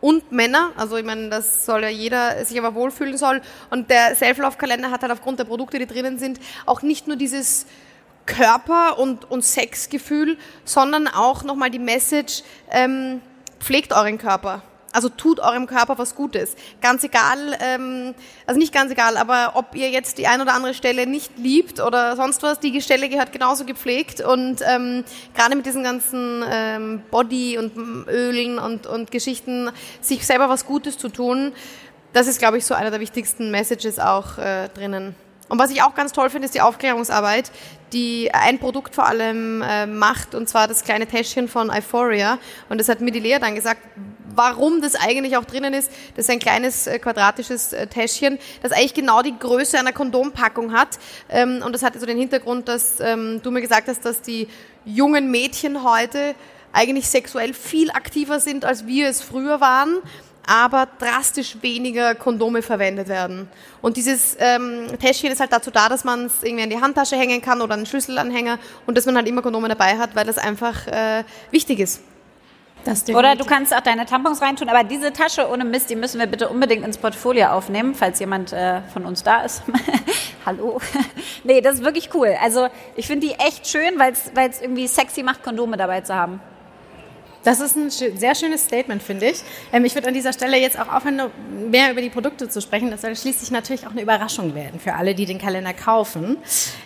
und 0.00 0.32
Männer, 0.32 0.72
also 0.76 0.96
ich 0.98 1.04
meine, 1.04 1.30
das 1.30 1.64
soll 1.64 1.82
ja 1.82 1.88
jeder 1.88 2.44
sich 2.44 2.58
aber 2.58 2.74
wohlfühlen 2.74 3.16
soll. 3.16 3.40
Und 3.70 3.88
der 3.88 4.14
Self-Love-Kalender 4.14 4.90
hat 4.90 5.00
halt 5.00 5.10
aufgrund 5.10 5.38
der 5.38 5.44
Produkte, 5.44 5.78
die 5.78 5.86
drinnen 5.86 6.18
sind, 6.18 6.40
auch 6.66 6.82
nicht 6.82 7.06
nur 7.06 7.16
dieses 7.16 7.64
Körper- 8.26 8.98
und, 8.98 9.30
und 9.30 9.42
Sexgefühl, 9.42 10.36
sondern 10.64 11.08
auch 11.08 11.42
nochmal 11.42 11.70
die 11.70 11.78
Message, 11.78 12.42
ähm, 12.70 13.22
pflegt 13.60 13.94
euren 13.94 14.18
Körper. 14.18 14.62
Also 14.94 15.08
tut 15.08 15.40
eurem 15.40 15.66
Körper 15.66 15.98
was 15.98 16.14
Gutes. 16.14 16.54
Ganz 16.80 17.02
egal, 17.02 17.58
ähm, 17.60 18.14
also 18.46 18.60
nicht 18.60 18.72
ganz 18.72 18.92
egal, 18.92 19.16
aber 19.16 19.52
ob 19.54 19.74
ihr 19.74 19.90
jetzt 19.90 20.18
die 20.18 20.28
ein 20.28 20.40
oder 20.40 20.54
andere 20.54 20.72
Stelle 20.72 21.08
nicht 21.08 21.36
liebt 21.36 21.80
oder 21.80 22.14
sonst 22.14 22.44
was, 22.44 22.60
die 22.60 22.80
Stelle 22.80 23.08
gehört 23.08 23.32
genauso 23.32 23.64
gepflegt 23.64 24.20
und 24.20 24.60
ähm, 24.62 25.04
gerade 25.34 25.56
mit 25.56 25.66
diesen 25.66 25.82
ganzen 25.82 26.44
ähm, 26.48 27.02
Body 27.10 27.58
und 27.58 27.76
Ölen 28.06 28.60
und, 28.60 28.86
und 28.86 29.10
Geschichten, 29.10 29.68
sich 30.00 30.24
selber 30.24 30.48
was 30.48 30.64
Gutes 30.64 30.96
zu 30.96 31.08
tun, 31.08 31.52
das 32.12 32.28
ist, 32.28 32.38
glaube 32.38 32.58
ich, 32.58 32.64
so 32.64 32.74
einer 32.74 32.92
der 32.92 33.00
wichtigsten 33.00 33.50
Messages 33.50 33.98
auch 33.98 34.38
äh, 34.38 34.68
drinnen. 34.68 35.16
Und 35.48 35.58
was 35.58 35.70
ich 35.70 35.82
auch 35.82 35.94
ganz 35.94 36.12
toll 36.12 36.30
finde, 36.30 36.46
ist 36.46 36.54
die 36.54 36.60
Aufklärungsarbeit, 36.60 37.50
die 37.92 38.32
ein 38.32 38.58
Produkt 38.58 38.94
vor 38.94 39.06
allem 39.06 39.62
äh, 39.62 39.86
macht, 39.86 40.34
und 40.34 40.48
zwar 40.48 40.68
das 40.68 40.84
kleine 40.84 41.06
Täschchen 41.06 41.48
von 41.48 41.70
Euphoria. 41.70 42.38
Und 42.68 42.78
das 42.78 42.88
hat 42.88 43.00
mir 43.00 43.10
die 43.10 43.20
Lea 43.20 43.38
dann 43.40 43.54
gesagt, 43.54 43.80
warum 44.34 44.80
das 44.80 44.94
eigentlich 44.94 45.36
auch 45.36 45.44
drinnen 45.44 45.74
ist. 45.74 45.90
Das 46.16 46.26
ist 46.26 46.30
ein 46.30 46.38
kleines 46.38 46.86
äh, 46.86 46.98
quadratisches 46.98 47.72
äh, 47.72 47.86
Täschchen, 47.86 48.38
das 48.62 48.72
eigentlich 48.72 48.94
genau 48.94 49.22
die 49.22 49.38
Größe 49.38 49.78
einer 49.78 49.92
Kondompackung 49.92 50.72
hat. 50.72 50.98
Ähm, 51.28 51.62
und 51.64 51.72
das 51.72 51.82
hat 51.82 51.98
so 51.98 52.06
den 52.06 52.18
Hintergrund, 52.18 52.68
dass 52.68 53.00
ähm, 53.00 53.40
du 53.42 53.50
mir 53.50 53.60
gesagt 53.60 53.88
hast, 53.88 54.04
dass 54.04 54.22
die 54.22 54.48
jungen 54.84 55.30
Mädchen 55.30 55.84
heute 55.84 56.34
eigentlich 56.72 57.08
sexuell 57.08 57.54
viel 57.54 57.90
aktiver 57.90 58.40
sind, 58.40 58.64
als 58.64 58.86
wir 58.86 59.08
es 59.08 59.22
früher 59.22 59.60
waren 59.60 60.00
aber 60.46 60.86
drastisch 60.98 61.56
weniger 61.62 62.14
Kondome 62.14 62.62
verwendet 62.62 63.08
werden. 63.08 63.48
Und 63.80 63.96
dieses 63.96 64.36
ähm, 64.38 64.86
Täschchen 65.00 65.32
ist 65.32 65.40
halt 65.40 65.52
dazu 65.52 65.70
da, 65.70 65.88
dass 65.88 66.04
man 66.04 66.26
es 66.26 66.42
irgendwie 66.42 66.64
in 66.64 66.70
die 66.70 66.80
Handtasche 66.80 67.16
hängen 67.16 67.40
kann 67.40 67.60
oder 67.60 67.74
einen 67.74 67.86
Schlüsselanhänger 67.86 68.58
und 68.86 68.96
dass 68.96 69.06
man 69.06 69.16
halt 69.16 69.28
immer 69.28 69.42
Kondome 69.42 69.68
dabei 69.68 69.98
hat, 69.98 70.14
weil 70.14 70.26
das 70.26 70.38
einfach 70.38 70.86
äh, 70.86 71.24
wichtig 71.50 71.80
ist. 71.80 72.00
Oder 73.16 73.36
du 73.36 73.44
kannst 73.44 73.74
auch 73.74 73.80
deine 73.80 74.06
Tampons 74.06 74.40
reintun, 74.42 74.68
aber 74.68 74.84
diese 74.84 75.12
Tasche 75.12 75.48
ohne 75.48 75.64
Mist, 75.64 75.90
die 75.90 75.96
müssen 75.96 76.18
wir 76.20 76.26
bitte 76.26 76.48
unbedingt 76.48 76.84
ins 76.84 76.98
Portfolio 76.98 77.48
aufnehmen, 77.48 77.94
falls 77.94 78.18
jemand 78.20 78.52
äh, 78.52 78.82
von 78.92 79.04
uns 79.04 79.22
da 79.22 79.42
ist. 79.42 79.62
Hallo. 80.46 80.80
nee, 81.44 81.60
das 81.60 81.76
ist 81.76 81.84
wirklich 81.84 82.14
cool. 82.14 82.36
Also 82.42 82.68
ich 82.96 83.06
finde 83.06 83.26
die 83.26 83.34
echt 83.34 83.66
schön, 83.66 83.98
weil 83.98 84.12
es 84.12 84.60
irgendwie 84.60 84.86
sexy 84.86 85.22
macht, 85.22 85.42
Kondome 85.42 85.76
dabei 85.76 86.02
zu 86.02 86.14
haben. 86.14 86.40
Das 87.44 87.60
ist 87.60 87.76
ein 87.76 87.90
sehr 87.90 88.34
schönes 88.34 88.64
Statement, 88.64 89.02
finde 89.02 89.26
ich. 89.26 89.42
Ähm, 89.72 89.84
ich 89.84 89.94
würde 89.94 90.08
an 90.08 90.14
dieser 90.14 90.32
Stelle 90.32 90.58
jetzt 90.58 90.78
auch 90.78 90.92
aufhören, 90.92 91.20
mehr 91.70 91.92
über 91.92 92.00
die 92.00 92.08
Produkte 92.08 92.48
zu 92.48 92.60
sprechen. 92.60 92.90
Das 92.90 93.02
soll 93.02 93.14
schließlich 93.14 93.50
natürlich 93.50 93.86
auch 93.86 93.90
eine 93.90 94.02
Überraschung 94.02 94.54
werden 94.54 94.80
für 94.80 94.94
alle, 94.94 95.14
die 95.14 95.26
den 95.26 95.38
Kalender 95.38 95.74
kaufen. 95.74 96.38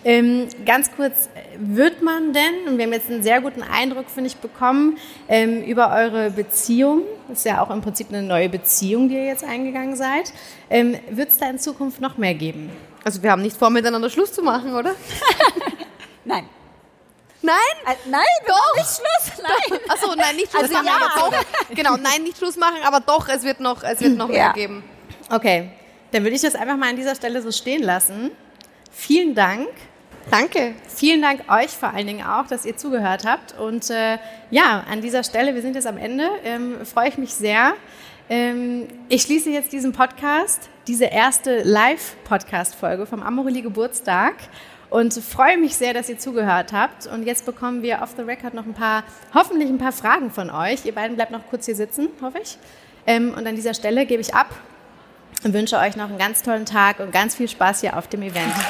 Ähm, 0.05 0.49
ganz 0.67 0.91
kurz, 0.95 1.29
wird 1.59 2.03
man 2.03 2.33
denn, 2.33 2.67
und 2.67 2.77
wir 2.77 2.85
haben 2.85 2.93
jetzt 2.93 3.09
einen 3.09 3.23
sehr 3.23 3.41
guten 3.41 3.63
Eindruck, 3.63 4.11
finde 4.11 4.29
ich, 4.29 4.37
bekommen, 4.37 4.99
ähm, 5.29 5.63
über 5.63 5.93
eure 5.93 6.31
Beziehung, 6.31 7.03
das 7.29 7.39
ist 7.39 7.45
ja 7.45 7.63
auch 7.63 7.71
im 7.71 7.81
Prinzip 7.81 8.09
eine 8.09 8.23
neue 8.23 8.49
Beziehung, 8.49 9.09
die 9.09 9.15
ihr 9.15 9.27
jetzt 9.27 9.45
eingegangen 9.45 9.97
seid, 9.97 10.33
wird 11.11 11.29
es 11.29 11.39
da 11.39 11.49
in 11.49 11.59
Zukunft 11.59 12.01
noch 12.01 12.19
mehr 12.19 12.35
geben? 12.35 12.71
Also 13.05 13.23
wir 13.23 13.31
haben 13.31 13.43
nicht 13.43 13.57
vor, 13.57 13.71
miteinander 13.71 14.11
Schluss 14.11 14.33
zu 14.33 14.43
machen, 14.43 14.75
oder? 14.75 14.95
Nein. 16.25 16.45
Nein? 17.41 17.55
Äh, 17.87 17.95
nein, 18.11 18.23
doch. 18.47 18.77
Nicht 18.77 18.87
Schluss, 18.87 19.43
nein. 19.43 19.79
Achso, 19.89 20.15
nein, 20.15 20.37
nicht 20.37 20.51
Schluss 20.51 20.65
also 20.65 20.75
machen, 20.75 20.87
ja. 20.87 21.13
aber 21.15 21.31
doch. 21.31 21.45
Genau, 21.75 21.97
nein, 21.97 22.23
nicht 22.25 22.39
Schluss 22.39 22.57
machen, 22.57 22.79
aber 22.85 23.01
doch, 23.01 23.29
es 23.29 23.45
wird 23.45 23.61
noch, 23.61 23.83
es 23.83 24.01
wird 24.01 24.17
noch 24.17 24.29
ja. 24.29 24.35
mehr 24.35 24.53
geben. 24.55 24.85
Okay, 25.31 25.71
dann 26.11 26.23
würde 26.25 26.35
ich 26.35 26.43
das 26.43 26.55
einfach 26.55 26.77
mal 26.77 26.91
an 26.91 26.97
dieser 26.97 27.15
Stelle 27.15 27.41
so 27.43 27.53
stehen 27.53 27.83
lassen. 27.83 28.31
Vielen 28.91 29.35
Dank 29.35 29.69
Danke. 30.31 30.75
Vielen 30.87 31.23
Dank 31.23 31.51
euch 31.51 31.71
vor 31.71 31.95
allen 31.95 32.07
Dingen 32.07 32.27
auch, 32.27 32.47
dass 32.47 32.67
ihr 32.67 32.77
zugehört 32.77 33.25
habt. 33.25 33.59
Und 33.59 33.89
äh, 33.89 34.19
ja, 34.51 34.85
an 34.91 35.01
dieser 35.01 35.25
Stelle, 35.25 35.55
wir 35.55 35.63
sind 35.63 35.75
jetzt 35.75 35.87
am 35.87 35.97
Ende, 35.97 36.29
ähm, 36.45 36.85
freue 36.85 37.09
ich 37.09 37.17
mich 37.17 37.33
sehr. 37.33 37.73
Ähm, 38.29 38.89
ich 39.09 39.23
schließe 39.23 39.49
jetzt 39.49 39.73
diesen 39.73 39.93
Podcast, 39.93 40.69
diese 40.87 41.07
erste 41.07 41.63
Live-Podcast-Folge 41.63 43.07
vom 43.07 43.23
Amorelie 43.23 43.63
Geburtstag 43.63 44.35
und 44.91 45.13
freue 45.15 45.59
mich 45.59 45.77
sehr, 45.77 45.95
dass 45.95 46.09
ihr 46.09 46.19
zugehört 46.19 46.73
habt. 46.73 47.07
Und 47.07 47.25
jetzt 47.27 47.47
bekommen 47.47 47.83
wir 47.83 48.01
off 48.03 48.15
the 48.17 48.23
record 48.23 48.55
noch 48.55 48.65
ein 48.65 48.75
paar, 48.75 49.05
hoffentlich 49.35 49.69
ein 49.69 49.79
paar 49.79 49.93
Fragen 49.93 50.31
von 50.31 50.51
euch. 50.51 50.85
Ihr 50.85 50.95
beiden 50.95 51.17
bleibt 51.17 51.31
noch 51.31 51.47
kurz 51.49 51.67
hier 51.67 51.77
sitzen, 51.77 52.09
hoffe 52.23 52.39
ich. 52.43 52.59
Ähm, 53.07 53.35
und 53.37 53.47
an 53.47 53.55
dieser 53.55 53.75
Stelle 53.75 54.07
gebe 54.07 54.21
ich 54.21 54.35
ab 54.35 54.49
und 55.45 55.55
wünsche 55.55 55.79
euch 55.79 55.97
noch 55.97 56.09
einen 56.09 56.19
ganz 56.19 56.43
tollen 56.43 56.67
Tag 56.67 57.01
und 57.01 57.13
ganz 57.13 57.35
viel 57.37 57.49
Spaß 57.49 57.81
hier 57.81 57.97
auf 57.97 58.09
dem 58.09 58.23
Event. 58.23 58.53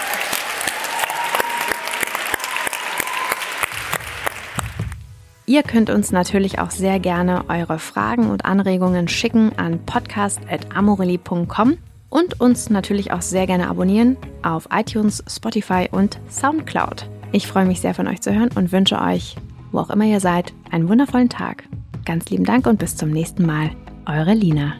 Ihr 5.46 5.62
könnt 5.62 5.88
uns 5.88 6.12
natürlich 6.12 6.58
auch 6.58 6.70
sehr 6.70 7.00
gerne 7.00 7.46
eure 7.48 7.78
Fragen 7.78 8.28
und 8.28 8.44
Anregungen 8.44 9.08
schicken 9.08 9.52
an 9.56 9.82
podcast.amorelie.com 9.86 11.78
und 12.10 12.40
uns 12.40 12.70
natürlich 12.70 13.12
auch 13.12 13.22
sehr 13.22 13.46
gerne 13.46 13.68
abonnieren 13.68 14.16
auf 14.42 14.68
iTunes, 14.72 15.22
Spotify 15.28 15.88
und 15.90 16.18
Soundcloud. 16.30 17.08
Ich 17.32 17.46
freue 17.46 17.66
mich 17.66 17.80
sehr 17.80 17.94
von 17.94 18.06
euch 18.08 18.20
zu 18.20 18.34
hören 18.34 18.50
und 18.54 18.72
wünsche 18.72 19.00
euch, 19.00 19.36
wo 19.72 19.80
auch 19.80 19.90
immer 19.90 20.04
ihr 20.04 20.20
seid, 20.20 20.52
einen 20.70 20.88
wundervollen 20.88 21.28
Tag. 21.28 21.64
Ganz 22.04 22.30
lieben 22.30 22.44
Dank 22.44 22.66
und 22.66 22.78
bis 22.78 22.96
zum 22.96 23.10
nächsten 23.10 23.44
Mal. 23.44 23.70
Eure 24.06 24.32
Lina. 24.32 24.76